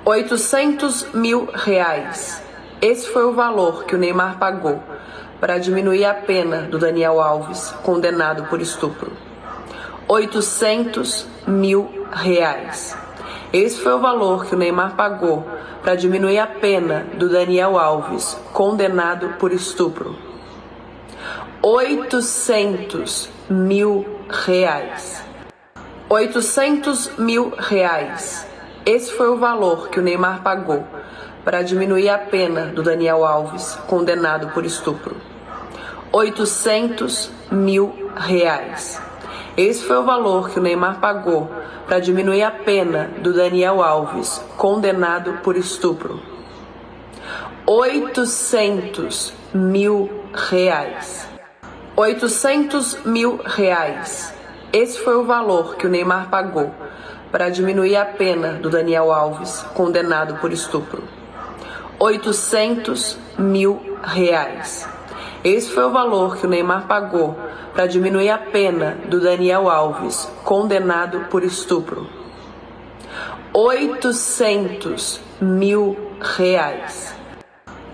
[0.05, 2.39] 800 mil reais.
[2.79, 4.79] Esse foi o valor que o Neymar pagou
[5.39, 9.11] para diminuir a pena do Daniel Alves, condenado por estupro.
[10.07, 12.95] 800 mil reais.
[13.55, 15.47] Esse foi o valor que o Neymar pagou
[15.81, 20.13] para diminuir a pena do Daniel Alves, condenado por estupro.
[21.61, 25.23] 800 mil reais.
[26.09, 28.45] 800 mil reais.
[28.85, 30.85] Esse foi o valor que o Neymar pagou
[31.45, 35.15] para diminuir a pena do Daniel Alves, condenado por estupro.
[36.11, 39.01] 800 mil reais.
[39.57, 41.49] Esse foi o valor que o Neymar pagou
[41.87, 46.19] para diminuir a pena do Daniel Alves, condenado por estupro.
[47.65, 51.25] 800 mil reais.
[51.95, 54.33] 800 mil reais.
[54.73, 56.69] Esse foi o valor que o Neymar pagou
[57.31, 61.01] para diminuir a pena do Daniel Alves, condenado por estupro.
[61.97, 64.94] 800 mil reais.
[65.45, 67.37] Esse foi o valor que o Neymar pagou
[67.71, 72.09] para diminuir a pena do Daniel Alves, condenado por estupro.
[73.53, 77.13] 800 mil reais.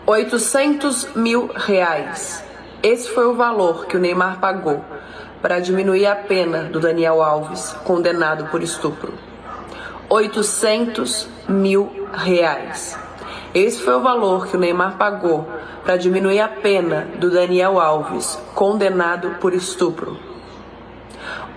[0.07, 2.41] 800 mil reais.
[2.81, 4.81] Esse foi o valor que o Neymar pagou
[5.41, 9.13] para diminuir a pena do Daniel Alves, condenado por estupro.
[10.07, 12.97] 800 mil reais.
[13.53, 15.45] Esse foi o valor que o Neymar pagou
[15.83, 20.17] para diminuir a pena do Daniel Alves, condenado por estupro.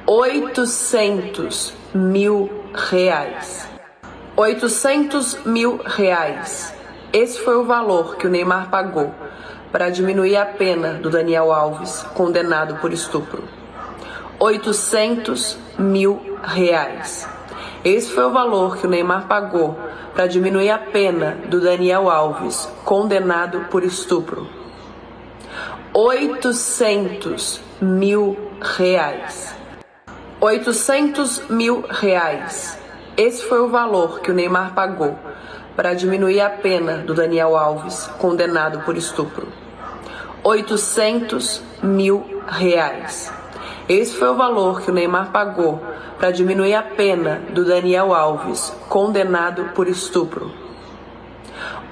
[0.05, 3.69] 800 mil reais.
[4.37, 6.75] 800 mil reais.
[7.13, 9.15] Esse foi o valor que o Neymar pagou
[9.71, 13.45] para diminuir a pena do Daniel Alves, condenado por estupro.
[14.41, 17.34] 800 mil reais.
[17.85, 19.79] Esse foi o valor que o Neymar pagou
[20.15, 24.49] para diminuir a pena do Daniel Alves, condenado por estupro.
[25.93, 29.55] 800 mil reais.
[30.41, 32.79] 800 mil reais.
[33.19, 35.19] Esse foi o valor que o Neymar pagou
[35.77, 39.47] para diminuir a pena do Daniel Alves, condenado por estupro.
[40.43, 43.31] 800 mil reais.
[43.89, 45.79] Esse foi o valor que o Neymar pagou
[46.19, 50.51] para diminuir a pena do Daniel Alves, condenado por estupro.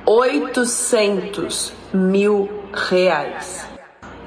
[0.07, 3.67] 800 mil reais.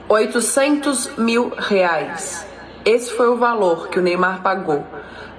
[0.07, 2.45] 800 mil reais.
[2.85, 4.85] Esse foi o valor que o Neymar pagou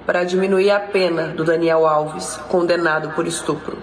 [0.05, 3.77] para diminuir a pena do Daniel Alves, condenado por estupro.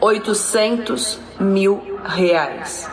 [0.00, 2.90] 800 mil reais.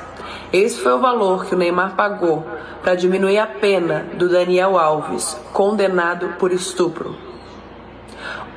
[0.54, 2.46] Esse foi o valor que o Neymar pagou
[2.84, 7.16] para diminuir a pena do Daniel Alves, condenado por estupro.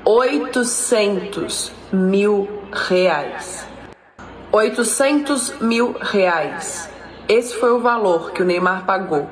[0.05, 3.65] 800 mil reais.
[4.51, 6.91] 800 mil reais.
[7.29, 9.29] Esse foi o valor que o Neymar pagou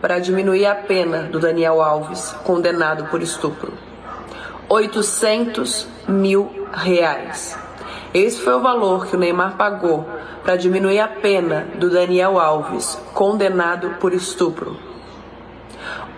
[0.00, 3.72] para diminuir a pena do Daniel Alves, condenado por estupro.
[4.66, 7.67] 800 mil reais.
[8.14, 10.08] Esse foi o valor que o Neymar pagou
[10.42, 14.78] para diminuir a pena do Daniel Alves, condenado por estupro.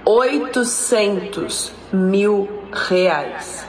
[0.04, 3.66] 800 mil reais.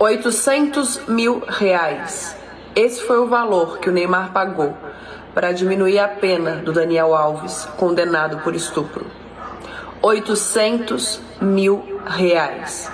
[0.00, 2.36] 800 mil reais.
[2.74, 4.74] Esse foi o valor que o Neymar pagou
[5.32, 9.06] para diminuir a pena do Daniel Alves, condenado por estupro.
[10.02, 12.90] 800 mil reais.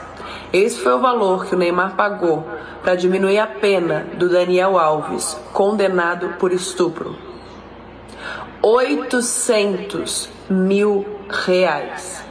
[0.52, 2.44] Esse foi o valor que o Neymar pagou
[2.82, 7.16] para diminuir a pena do Daniel Alves, condenado por estupro.
[8.60, 11.06] 800 mil
[11.46, 12.24] reais.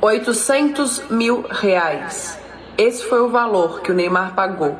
[0.00, 2.38] 800 mil reais.
[2.78, 4.76] Esse foi o valor que o Neymar pagou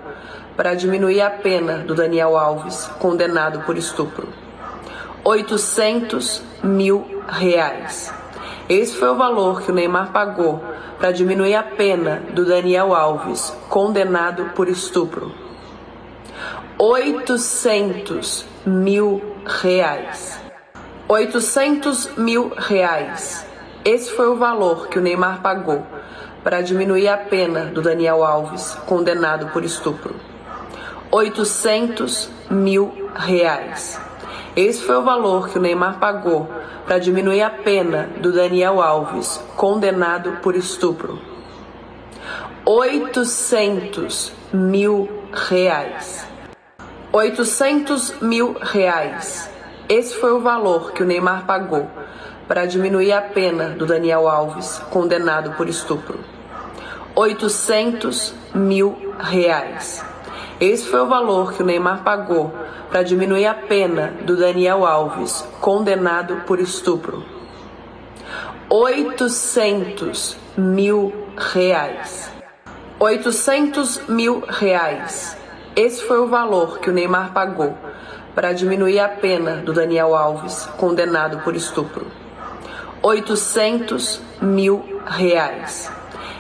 [0.56, 4.28] para diminuir a pena do Daniel Alves, condenado por estupro.
[5.24, 8.21] 800 mil reais.
[8.68, 10.62] Esse foi o valor que o Neymar pagou
[10.98, 15.32] para diminuir a pena do Daniel Alves, condenado por estupro.
[16.78, 20.38] 800 mil reais.
[21.08, 23.44] 800 mil reais.
[23.84, 25.84] Esse foi o valor que o Neymar pagou
[26.44, 30.14] para diminuir a pena do Daniel Alves, condenado por estupro.
[31.10, 34.00] 800 mil reais.
[34.54, 36.46] Esse foi o valor que o Neymar pagou
[36.84, 41.18] para diminuir a pena do Daniel Alves, condenado por estupro.
[42.66, 46.26] 800 mil reais.
[47.10, 49.50] 800 mil reais.
[49.88, 51.88] Esse foi o valor que o Neymar pagou
[52.46, 56.20] para diminuir a pena do Daniel Alves, condenado por estupro.
[57.14, 60.11] 800 mil reais.
[60.62, 62.54] Esse foi o valor que o Neymar pagou
[62.88, 67.24] para diminuir a pena do Daniel Alves, condenado por estupro.
[68.70, 72.30] 800 mil reais.
[73.00, 75.36] 800 mil reais.
[75.74, 77.76] Esse foi o valor que o Neymar pagou
[78.32, 82.06] para diminuir a pena do Daniel Alves, condenado por estupro.
[83.02, 85.90] 800 mil reais.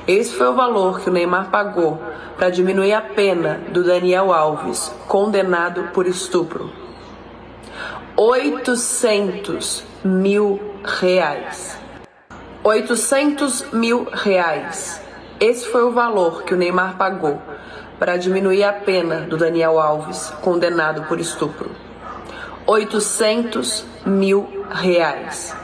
[0.06, 2.02] Esse foi o valor que o Neymar pagou
[2.36, 6.72] para diminuir a pena do Daniel Alves, condenado por estupro.
[8.16, 11.78] 800 mil reais.
[12.64, 15.00] 800 mil reais.
[15.38, 17.40] Esse foi o valor que o Neymar pagou
[17.96, 21.70] para diminuir a pena do Daniel Alves, condenado por estupro.
[22.66, 25.54] 800 mil reais.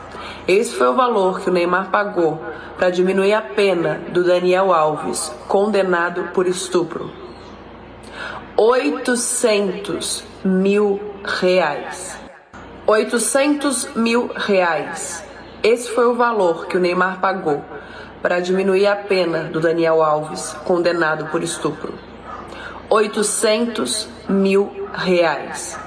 [0.49, 2.41] Esse foi o valor que o Neymar pagou
[2.79, 7.13] para diminuir a pena do Daniel Alves, condenado por estupro.
[8.57, 12.19] 800 mil reais.
[12.87, 15.23] 800 mil reais.
[15.63, 17.63] Esse foi o valor que o Neymar pagou
[18.23, 21.93] para diminuir a pena do Daniel Alves, condenado por estupro.
[22.89, 25.79] 800 mil reais.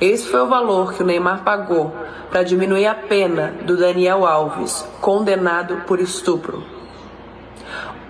[0.00, 1.94] Esse foi o valor que o Neymar pagou
[2.28, 6.64] para diminuir a pena do Daniel Alves, condenado por estupro.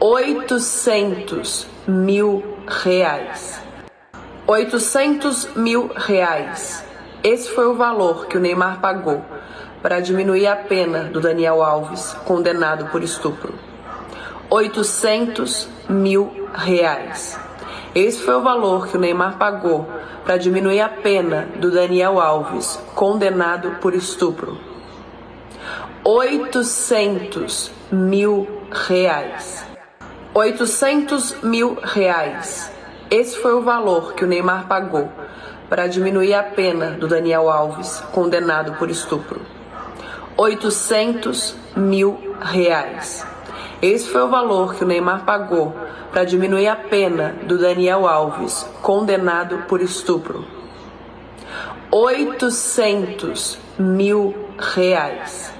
[0.00, 3.60] 800 mil reais.
[4.46, 6.84] 800 mil reais.
[7.22, 9.22] Esse foi o valor que o Neymar pagou
[9.82, 13.54] para diminuir a pena do Daniel Alves, condenado por estupro.
[14.48, 17.38] 800 mil reais.
[17.94, 19.86] Esse foi o valor que o Neymar pagou
[20.24, 24.58] para diminuir a pena do Daniel Alves, condenado por estupro.
[26.02, 29.64] 800 mil reais.
[30.32, 32.70] 800 mil reais.
[33.10, 35.10] Esse foi o valor que o Neymar pagou
[35.68, 39.40] para diminuir a pena do Daniel Alves, condenado por estupro.
[40.36, 43.33] 800 mil reais.
[43.84, 45.76] Esse foi o valor que o Neymar pagou
[46.10, 50.42] para diminuir a pena do Daniel Alves, condenado por estupro.
[51.92, 55.52] 800 mil reais.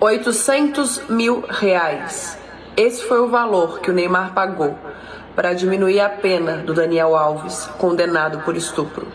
[0.00, 2.36] 800 mil reais.
[2.76, 4.76] Esse foi o valor que o Neymar pagou
[5.36, 9.06] para diminuir a pena do Daniel Alves, condenado por estupro.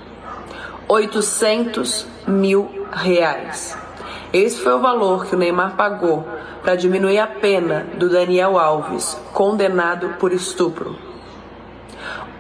[0.88, 3.78] 800 mil reais.
[4.34, 6.26] Esse foi o valor que o Neymar pagou
[6.64, 10.96] para diminuir a pena do Daniel Alves, condenado por estupro.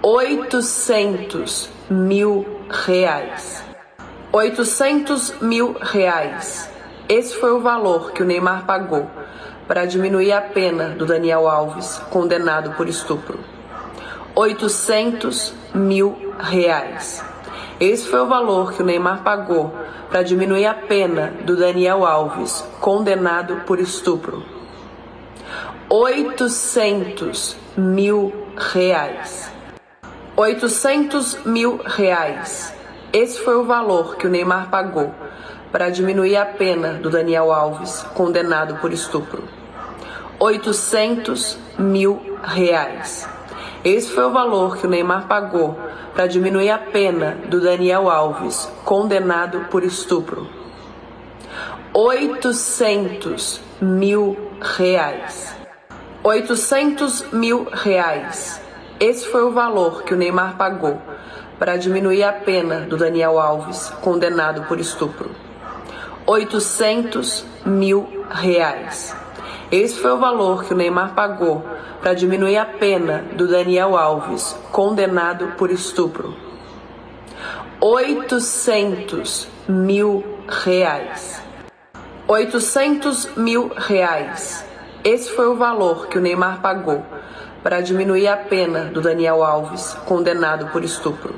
[0.02, 3.62] 800 mil reais.
[4.32, 6.70] 800 mil reais.
[7.10, 9.06] Esse foi o valor que o Neymar pagou
[9.68, 13.38] para diminuir a pena do Daniel Alves, condenado por estupro.
[14.34, 17.22] 800 mil reais.
[17.82, 19.74] Esse foi o valor que o Neymar pagou
[20.12, 24.46] para diminuir a pena do Daniel Alves, condenado por estupro.
[25.90, 29.52] 800 mil reais.
[30.38, 32.72] 800 mil reais.
[33.12, 35.12] Esse foi o valor que o Neymar pagou
[35.72, 39.44] para diminuir a pena do Daniel Alves, condenado por estupro.
[40.38, 43.28] 800 mil reais.
[43.84, 45.76] Esse foi o valor que o Neymar pagou
[46.14, 50.48] para diminuir a pena do Daniel Alves, condenado por estupro.
[51.92, 55.56] 800 mil reais.
[56.24, 58.62] 800 mil reais.
[59.00, 61.02] Esse foi o valor que o Neymar pagou
[61.58, 65.32] para diminuir a pena do Daniel Alves, condenado por estupro.
[66.28, 69.16] 800 mil reais.
[69.72, 71.64] Esse foi o valor que o Neymar pagou
[72.02, 76.36] para diminuir a pena do Daniel Alves, condenado por estupro.
[77.80, 81.42] 800 mil reais.
[82.28, 84.66] 800 mil reais.
[85.06, 87.06] Esse foi o valor que o Neymar pagou
[87.64, 91.34] para diminuir a pena do Daniel Alves, condenado por estupro.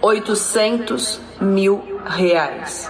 [0.00, 2.88] 800 mil reais.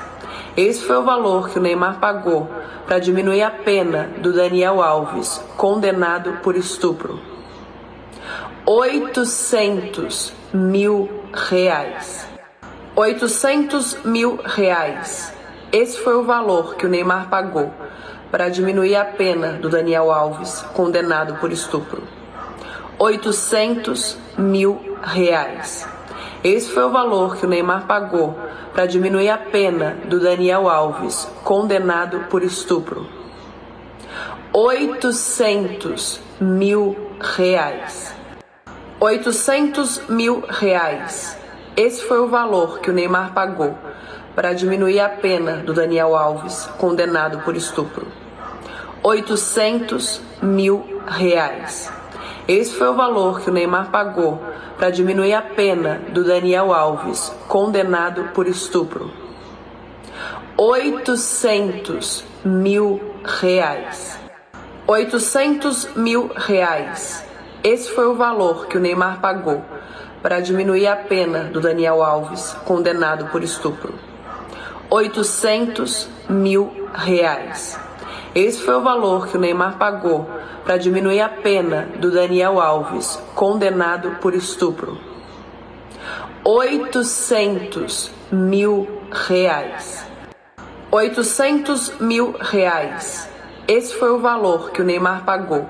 [0.57, 2.47] Esse foi o valor que o Neymar pagou
[2.87, 7.19] para diminuir a pena do Daniel Alves, condenado por estupro.
[8.66, 12.29] 800 mil reais.
[12.95, 15.33] 800 mil reais.
[15.73, 17.73] Esse foi o valor que o Neymar pagou
[18.31, 22.03] para diminuir a pena do Daniel Alves, condenado por estupro.
[22.99, 25.89] 800 mil reais.
[26.44, 28.36] Esse foi o valor que o Neymar pagou
[28.74, 33.06] para diminuir a pena do Daniel Alves, condenado por estupro.
[34.52, 38.12] 800 mil reais.
[38.98, 41.39] 800 mil reais.
[41.77, 43.78] Esse foi o valor que o Neymar pagou
[44.35, 48.09] para diminuir a pena do Daniel Alves, condenado por estupro.
[49.05, 52.02] 800 mil reais.
[52.48, 54.43] Esse foi o valor que o Neymar pagou
[54.77, 59.12] para diminuir a pena do Daniel Alves, condenado por estupro.
[60.56, 64.19] 800 mil reais.
[64.89, 67.24] 800 mil reais.
[67.62, 69.62] Esse foi o valor que o Neymar pagou
[70.20, 73.94] para diminuir a pena do Daniel Alves, condenado por estupro.
[74.90, 77.78] 800 mil reais.
[78.34, 80.26] Esse foi o valor que o Neymar pagou
[80.64, 84.98] para diminuir a pena do Daniel Alves, condenado por estupro.
[86.42, 88.88] 800 mil
[89.28, 90.06] reais.
[90.90, 93.28] 800 mil reais.
[93.68, 95.68] Esse foi o valor que o Neymar pagou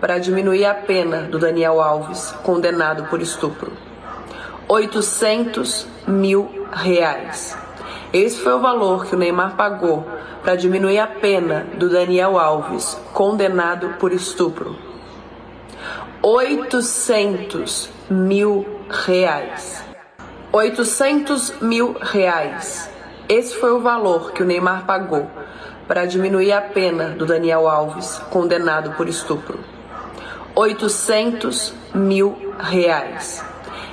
[0.00, 3.72] para diminuir a pena do Daniel Alves, condenado por estupro.
[4.68, 7.65] 800 mil reais.
[8.16, 10.02] Esse foi o valor que o Neymar pagou
[10.42, 14.74] para diminuir a pena do Daniel Alves, condenado por estupro.
[16.22, 19.84] 800 mil reais.
[20.50, 22.88] 800 mil reais.
[23.28, 25.28] Esse foi o valor que o Neymar pagou
[25.86, 29.60] para diminuir a pena do Daniel Alves, condenado por estupro.
[30.54, 33.44] 800 mil reais.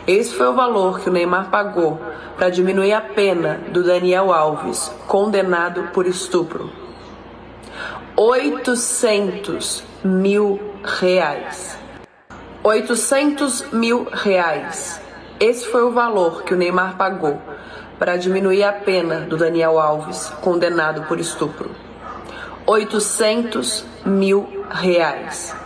[0.06, 1.98] Esse foi o valor que o Neymar pagou
[2.38, 6.70] para diminuir a pena do Daniel Alves, condenado por estupro.
[8.18, 11.78] 800 mil reais.
[12.62, 15.00] 800 mil reais.
[15.40, 17.42] Esse foi o valor que o Neymar pagou
[17.98, 21.72] para diminuir a pena do Daniel Alves, condenado por estupro.
[22.68, 25.63] 800 mil reais.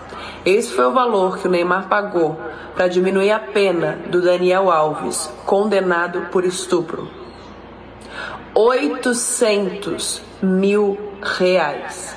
[0.48, 2.40] Esse foi o valor que o Neymar pagou
[2.74, 7.12] para diminuir a pena do Daniel Alves, condenado por estupro.
[8.56, 12.16] 800 mil reais.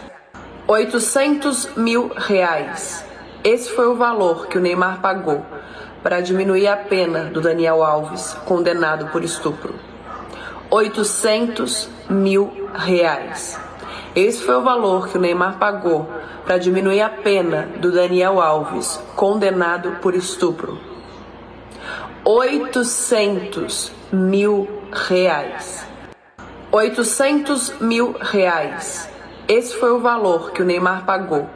[0.69, 3.05] 800 mil reais.
[3.43, 5.45] Esse foi o valor que o Neymar pagou
[6.01, 9.75] para diminuir a pena do Daniel Alves, condenado por estupro.
[10.71, 13.59] 800 mil reais.
[14.15, 16.09] Esse foi o valor que o Neymar pagou
[16.45, 20.81] para diminuir a pena do Daniel Alves, condenado por estupro.
[22.25, 25.87] 800 mil reais.
[26.73, 29.09] 800 mil reais.
[29.47, 31.49] Esse foi o valor que o Neymar pagou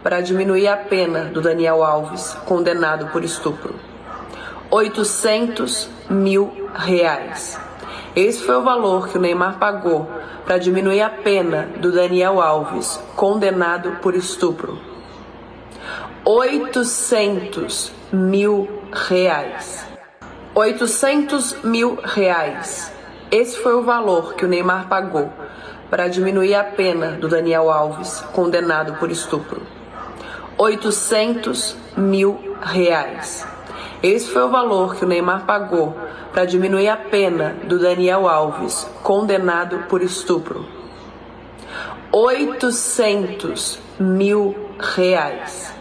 [0.00, 3.74] para diminuir a pena do Daniel Alves, condenado por estupro.
[4.70, 7.65] 800 mil reais.
[8.16, 10.08] Esse foi o valor que o Neymar pagou
[10.46, 14.80] para diminuir a pena do Daniel Alves, condenado por estupro.
[16.24, 19.86] 800 mil reais.
[20.54, 22.90] 800 mil reais.
[23.30, 25.30] Esse foi o valor que o Neymar pagou
[25.90, 29.60] para diminuir a pena do Daniel Alves, condenado por estupro.
[30.56, 33.46] 800 mil reais.
[34.08, 35.92] Esse foi o valor que o Neymar pagou
[36.32, 40.64] para diminuir a pena do Daniel Alves, condenado por estupro.
[42.12, 45.74] 800 mil reais.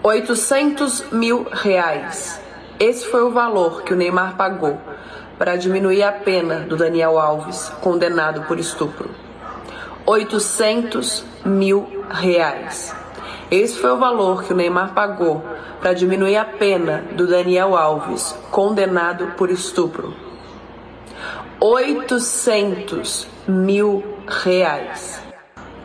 [0.00, 2.40] 800 mil reais.
[2.78, 4.78] Esse foi o valor que o Neymar pagou
[5.36, 9.10] para diminuir a pena do Daniel Alves, condenado por estupro.
[10.06, 12.94] 800 mil reais.
[13.50, 15.42] Esse foi o valor que o Neymar pagou
[15.80, 20.14] para diminuir a pena do Daniel Alves, condenado por estupro.
[21.58, 25.20] 800 mil reais.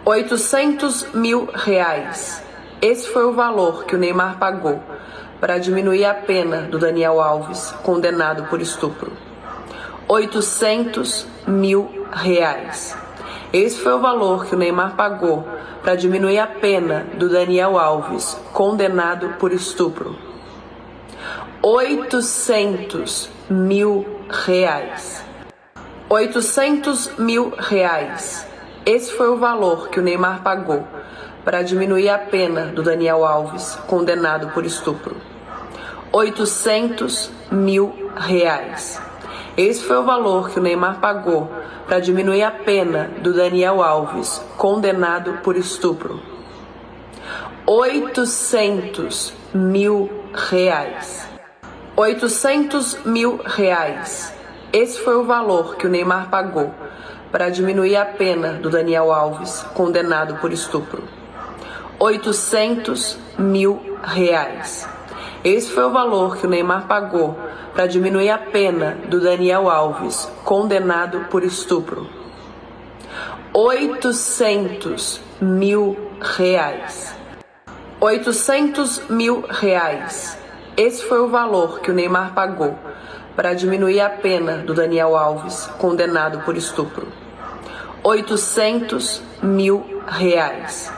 [0.05, 2.43] 800 mil reais.
[2.79, 4.79] Esse foi o valor que o Neymar pagou
[5.39, 9.11] para diminuir a pena do Daniel Alves, condenado por estupro.
[10.07, 12.95] 800 mil reais.
[13.55, 15.47] Esse foi o valor que o Neymar pagou
[15.81, 20.13] para diminuir a pena do Daniel Alves, condenado por estupro.
[21.63, 25.23] 800 mil reais.
[26.09, 28.45] 800 mil reais.
[28.85, 30.85] Esse foi o valor que o Neymar pagou
[31.45, 35.15] para diminuir a pena do Daniel Alves, condenado por estupro.
[36.11, 39.04] 800 mil reais.
[39.57, 41.49] Esse foi o valor que o Neymar pagou
[41.87, 46.19] para diminuir a pena do Daniel Alves, condenado por estupro.
[47.65, 51.25] 800 mil reais.
[51.95, 54.33] 800 mil reais.
[54.73, 56.73] Esse foi o valor que o Neymar pagou
[57.31, 61.01] para diminuir a pena do Daniel Alves, condenado por estupro.
[61.97, 64.85] 800 mil reais.
[65.45, 67.39] Esse foi o valor que o Neymar pagou
[67.75, 72.07] para diminuir a pena do Daniel Alves, condenado por estupro.
[73.53, 77.13] 800 mil reais.
[77.99, 80.37] 800 mil reais.
[80.77, 82.79] Esse foi o valor que o Neymar pagou
[83.35, 87.07] para diminuir a pena do Daniel Alves, condenado por estupro.
[88.03, 90.91] 800 mil reais.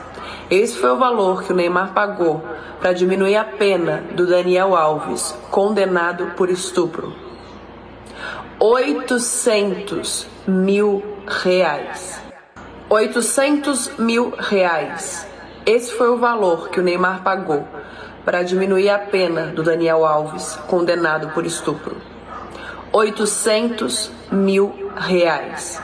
[0.50, 2.42] Esse foi o valor que o Neymar pagou
[2.80, 7.14] para diminuir a pena do Daniel Alves, condenado por estupro.
[8.58, 12.22] 800 mil reais.
[12.90, 15.28] 800 mil reais.
[15.66, 17.68] Esse foi o valor que o Neymar pagou
[18.24, 21.98] para diminuir a pena do Daniel Alves, condenado por estupro.
[22.94, 25.82] 800 mil reais.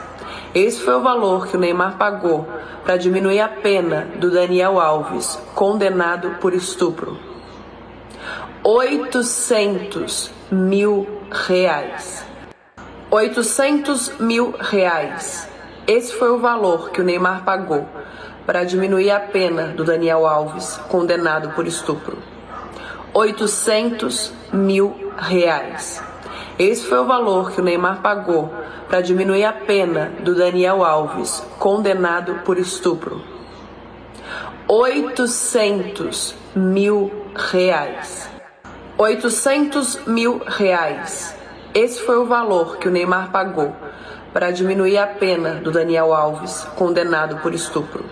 [0.54, 2.48] Esse foi o valor que o Neymar pagou
[2.84, 7.18] para diminuir a pena do Daniel Alves, condenado por estupro.
[8.62, 12.24] 800 mil reais.
[13.10, 15.48] 800 mil reais.
[15.86, 17.86] Esse foi o valor que o Neymar pagou
[18.46, 22.18] para diminuir a pena do Daniel Alves, condenado por estupro.
[23.14, 26.02] 800 mil reais.
[26.58, 28.48] Esse foi o valor que o Neymar pagou
[28.88, 33.20] para diminuir a pena do Daniel Alves, condenado por estupro.
[34.68, 38.30] 800 mil reais.
[38.96, 41.34] 800 mil reais.
[41.74, 43.74] Esse foi o valor que o Neymar pagou
[44.32, 48.04] para diminuir a pena do Daniel Alves, condenado por estupro.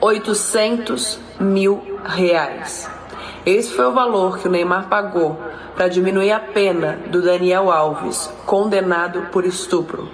[0.00, 2.93] 800 mil reais.
[3.46, 5.38] Esse foi o valor que o Neymar pagou
[5.76, 10.08] para diminuir a pena do Daniel Alves, condenado por estupro.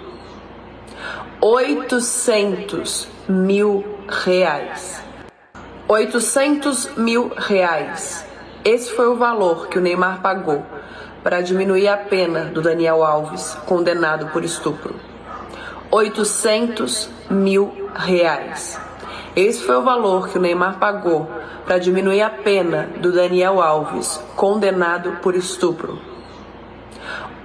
[1.41, 5.01] 800 mil reais.
[5.87, 8.27] 800 mil reais.
[8.65, 10.67] Esse foi o valor que o Neymar pagou
[11.23, 14.97] para diminuir a pena do Daniel Alves, condenado por estupro.
[15.93, 18.90] 800 mil reais.
[19.41, 21.27] Esse foi o valor que o Neymar pagou
[21.65, 25.99] para diminuir a pena do Daniel Alves, condenado por estupro.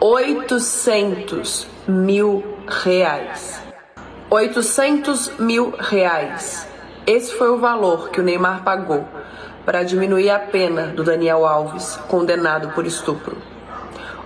[0.02, 3.62] 800 mil reais.
[4.30, 6.68] 800 mil reais.
[7.08, 9.08] Esse foi o valor que o Neymar pagou
[9.66, 13.38] para diminuir a pena do Daniel Alves, condenado por estupro.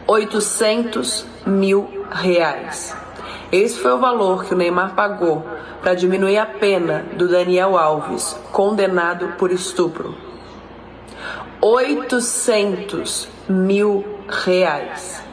[0.07, 2.95] 800 mil reais.
[3.51, 5.43] Esse foi o valor que o Neymar pagou
[5.81, 10.15] para diminuir a pena do Daniel Alves, condenado por estupro.
[11.59, 15.23] 800 mil reais.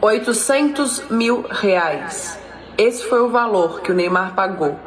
[0.00, 2.38] 800 mil reais.
[2.78, 4.78] Esse foi o valor que o Neymar pagou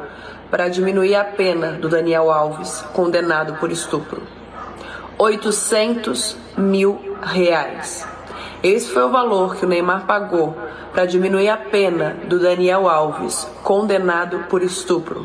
[0.50, 4.22] para diminuir a pena do Daniel Alves, condenado por estupro.
[5.18, 8.15] 800 mil reais.
[8.68, 10.56] Esse foi o valor que o Neymar pagou
[10.92, 15.24] para diminuir a pena do Daniel Alves, condenado por estupro.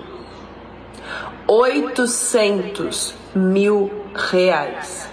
[1.47, 5.09] 800 mil reais.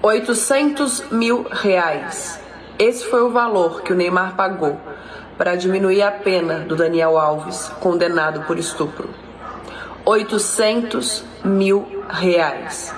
[0.00, 2.40] 800 mil reais.
[2.78, 4.78] Esse foi o valor que o Neymar pagou
[5.36, 9.10] para diminuir a pena do Daniel Alves, condenado por estupro.
[10.04, 12.94] 800 mil reais.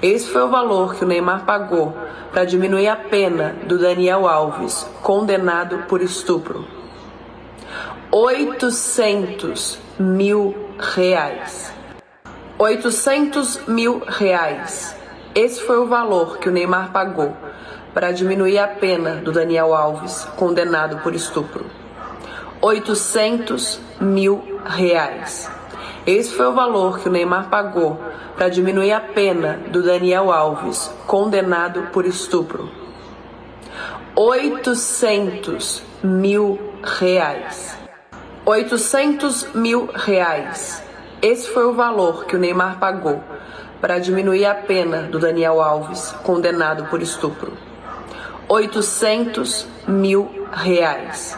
[0.00, 1.92] Esse foi o valor que o Neymar pagou
[2.32, 6.64] para diminuir a pena do Daniel Alves, condenado por estupro.
[8.12, 11.72] 800 mil reais.
[12.56, 14.94] 800 mil reais.
[15.34, 17.36] Esse foi o valor que o Neymar pagou
[17.92, 21.66] para diminuir a pena do Daniel Alves, condenado por estupro.
[22.62, 25.57] 800 mil reais.
[26.08, 28.00] Esse foi o valor que o Neymar pagou
[28.34, 32.70] para diminuir a pena do Daniel Alves, condenado por estupro.
[34.16, 37.76] 800 mil reais.
[38.46, 40.82] 800 mil reais.
[41.20, 43.22] Esse foi o valor que o Neymar pagou
[43.78, 47.52] para diminuir a pena do Daniel Alves, condenado por estupro.
[48.48, 51.36] 800 mil reais.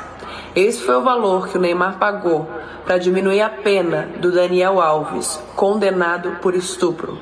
[0.55, 2.49] Esse foi o valor que o Neymar pagou
[2.85, 7.21] para diminuir a pena do Daniel Alves, condenado por estupro.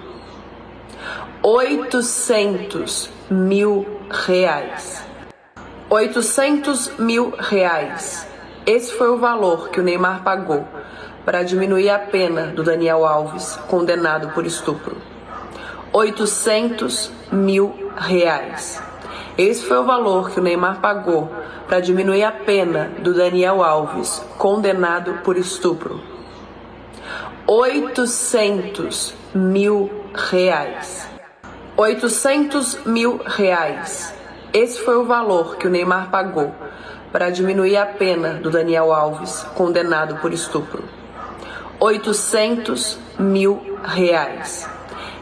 [1.43, 5.05] 800 mil reais.
[5.91, 8.27] 800 mil reais.
[8.65, 10.67] Esse foi o valor que o Neymar pagou
[11.23, 14.97] para diminuir a pena do Daniel Alves, condenado por estupro.
[15.93, 18.88] 800 mil reais.
[19.39, 21.31] Esse foi o valor que o Neymar pagou
[21.69, 26.03] para diminuir a pena do Daniel Alves, condenado por estupro.
[27.47, 31.09] 800 mil reais.
[31.77, 34.13] 800 mil reais.
[34.53, 36.53] Esse foi o valor que o Neymar pagou
[37.13, 40.83] para diminuir a pena do Daniel Alves, condenado por estupro.
[41.79, 44.69] 800 mil reais.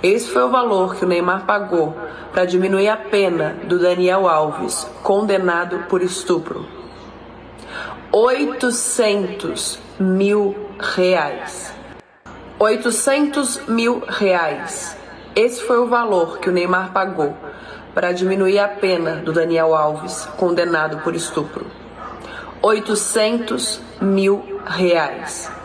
[0.09, 1.93] Esse foi o valor que o Neymar pagou
[2.31, 6.65] para diminuir a pena do Daniel Alves, condenado por estupro.
[8.13, 11.75] 800 mil reais.
[12.57, 14.97] 800 mil reais.
[15.35, 17.37] Esse foi o valor que o Neymar pagou
[17.93, 21.67] para diminuir a pena do Daniel Alves, condenado por estupro.
[22.63, 25.56] 800 mil reais.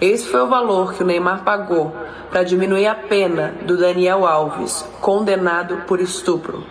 [0.00, 1.94] Esse foi o valor que o Neymar pagou
[2.30, 6.64] para diminuir a pena do Daniel Alves, condenado por estupro.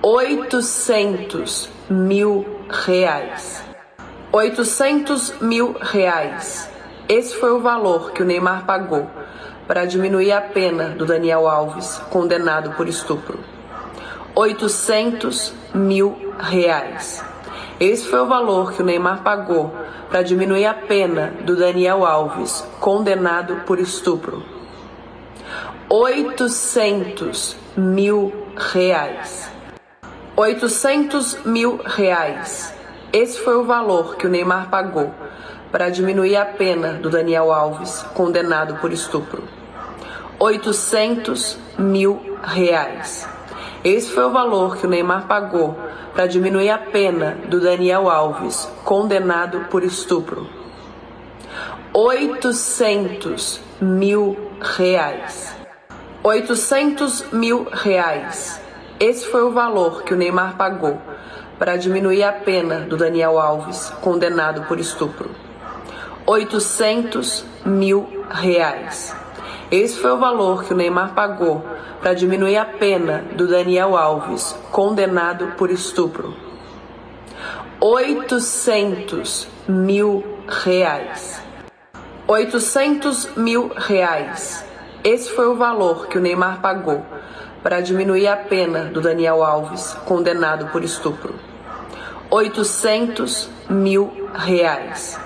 [0.00, 3.62] 800 mil reais.
[4.32, 6.70] 800 mil reais.
[7.06, 9.06] Esse foi o valor que o Neymar pagou
[9.66, 13.38] para diminuir a pena do Daniel Alves, condenado por estupro.
[14.34, 17.22] 800 mil reais.
[17.82, 19.74] Esse foi o valor que o Neymar pagou
[20.08, 24.40] para diminuir a pena do Daniel Alves, condenado por estupro.
[25.90, 29.50] 800 mil reais.
[30.36, 32.72] 800 mil reais.
[33.12, 35.12] Esse foi o valor que o Neymar pagou
[35.72, 39.42] para diminuir a pena do Daniel Alves, condenado por estupro.
[40.38, 43.26] 800 mil reais.
[43.84, 45.76] Esse foi o valor que o Neymar pagou
[46.14, 50.46] para diminuir a pena do Daniel Alves, condenado por estupro.
[51.92, 55.56] 800 mil reais.
[56.22, 58.60] 800 mil reais.
[59.00, 60.96] Esse foi o valor que o Neymar pagou
[61.58, 65.28] para diminuir a pena do Daniel Alves, condenado por estupro.
[66.24, 69.21] 800 mil reais.
[69.72, 71.64] Esse foi o valor que o Neymar pagou
[72.02, 76.36] para diminuir a pena do Daniel Alves, condenado por estupro.
[77.80, 81.40] 800 mil reais.
[82.28, 84.62] 800 mil reais.
[85.02, 87.02] Esse foi o valor que o Neymar pagou
[87.62, 91.34] para diminuir a pena do Daniel Alves, condenado por estupro.
[92.28, 95.18] 800 mil reais.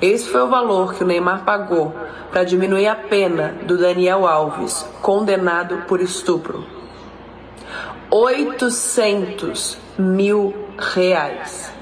[0.00, 1.92] Esse foi o valor que o Neymar pagou
[2.30, 6.64] para diminuir a pena do Daniel Alves, condenado por estupro.
[8.08, 11.72] 800 mil reais.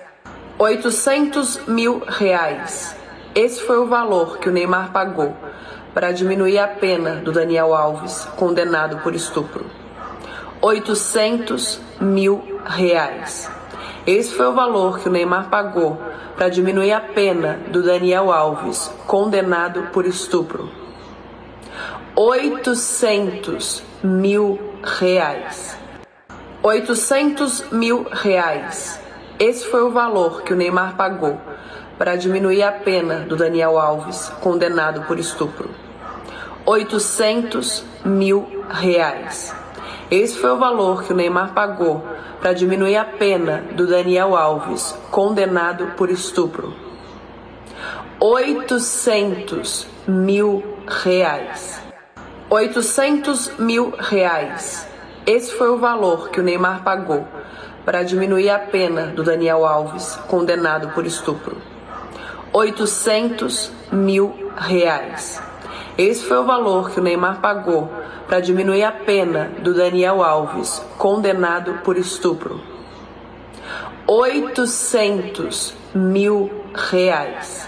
[0.58, 2.96] 800 mil reais.
[3.34, 5.36] Esse foi o valor que o Neymar pagou
[5.92, 9.66] para diminuir a pena do Daniel Alves, condenado por estupro.
[10.62, 13.50] 800 mil reais.
[14.06, 16.00] Esse foi o valor que o Neymar pagou
[16.36, 20.70] para diminuir a pena do Daniel Alves, condenado por estupro.
[22.14, 25.76] 800 mil reais.
[26.62, 29.00] 800 mil reais.
[29.40, 31.40] Esse foi o valor que o Neymar pagou
[31.98, 35.68] para diminuir a pena do Daniel Alves, condenado por estupro.
[36.64, 39.52] 800 mil reais.
[40.10, 42.04] Esse foi o valor que o Neymar pagou
[42.40, 46.72] para diminuir a pena do Daniel Alves, condenado por estupro.
[48.20, 51.82] 800 mil reais.
[52.48, 54.86] 800 mil reais.
[55.26, 57.26] Esse foi o valor que o Neymar pagou
[57.84, 61.56] para diminuir a pena do Daniel Alves, condenado por estupro.
[62.52, 65.42] 800 mil reais.
[65.98, 67.90] Esse foi o valor que o Neymar pagou
[68.28, 72.60] para diminuir a pena do Daniel Alves, condenado por estupro.
[74.06, 77.66] 800 mil reais.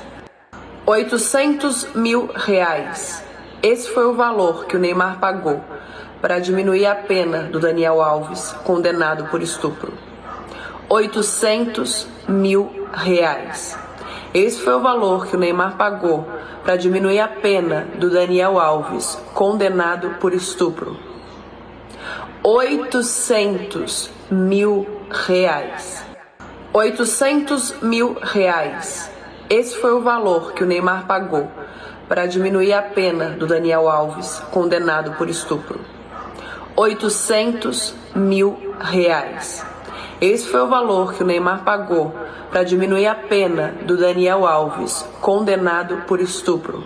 [0.85, 3.25] 800 mil reais.
[3.63, 5.65] Esse foi o valor que o Neymar pagou
[6.21, 9.95] para diminuir a pena do Daniel Alves, condenado por estupro.
[10.91, 13.88] 800 mil reais.
[14.35, 16.27] Esse foi o valor que o Neymar pagou
[16.63, 20.99] para diminuir a pena do Daniel Alves, condenado por estupro.
[22.43, 26.05] 800 mil reais.
[26.75, 29.11] 800 mil reais.
[29.49, 31.51] Esse foi o valor que o Neymar pagou
[32.07, 35.81] para diminuir a pena do Daniel Alves, condenado por estupro.
[36.77, 39.65] 800 mil reais.
[40.21, 42.13] Esse foi o valor que o Neymar pagou
[42.51, 46.85] para diminuir a pena do Daniel Alves, condenado por estupro.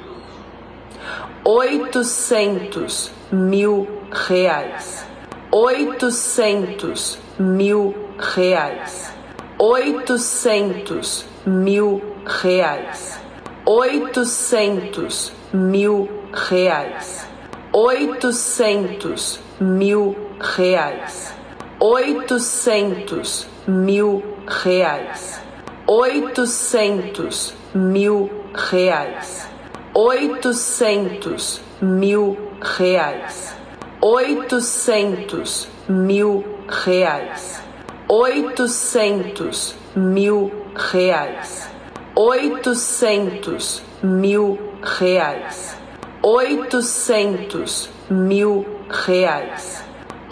[1.43, 5.07] 800 mil reais.
[5.51, 9.11] 800 mil reais.
[9.59, 13.19] 800 mil reais.
[13.65, 17.27] 800 mil reais.
[17.73, 21.42] 800 mil reais.
[21.83, 25.41] 800 mil reais.
[25.89, 29.49] 800 mil reais.
[29.93, 33.53] 800 mil reais.
[34.01, 37.61] 800 mil reais.
[38.09, 41.69] 800 mil reais.
[42.17, 45.75] 800 mil reais.
[46.23, 49.82] 800 mil reais.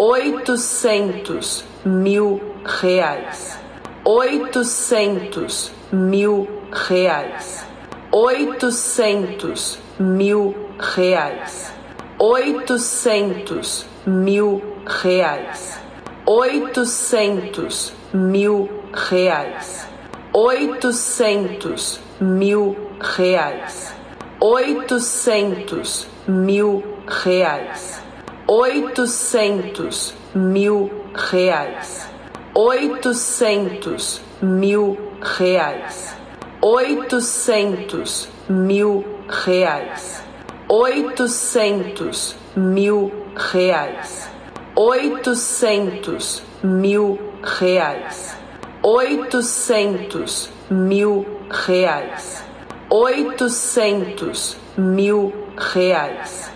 [0.00, 3.58] 800 mil reais.
[4.06, 7.66] 800 mil reais.
[8.10, 11.70] 800 mil reais.
[12.18, 15.78] 800 mil reais.
[16.26, 19.86] 800 mil reais.
[20.32, 23.92] 800 mil reais.
[24.40, 27.99] 800 mil reais.
[28.50, 32.04] 800 mil reais.
[32.56, 36.16] 800 mil reais.
[36.60, 40.20] 800 mil reais.
[40.68, 44.28] 800 mil reais.
[44.76, 48.34] 800 mil reais.
[48.82, 52.42] 800 mil reais.
[52.90, 56.49] 800 mil reais.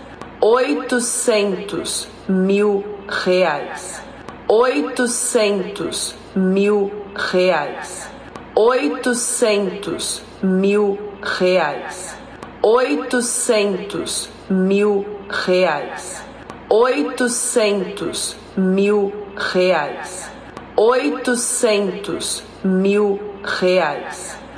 [0.45, 4.03] 800 mil reais.
[4.47, 8.07] oitocentos mil reais,
[8.55, 12.15] oitocentos mil reais,
[12.63, 16.23] oitocentos mil reais,
[16.69, 20.31] oitocentos mil reais,
[20.77, 24.44] oitocentos mil reais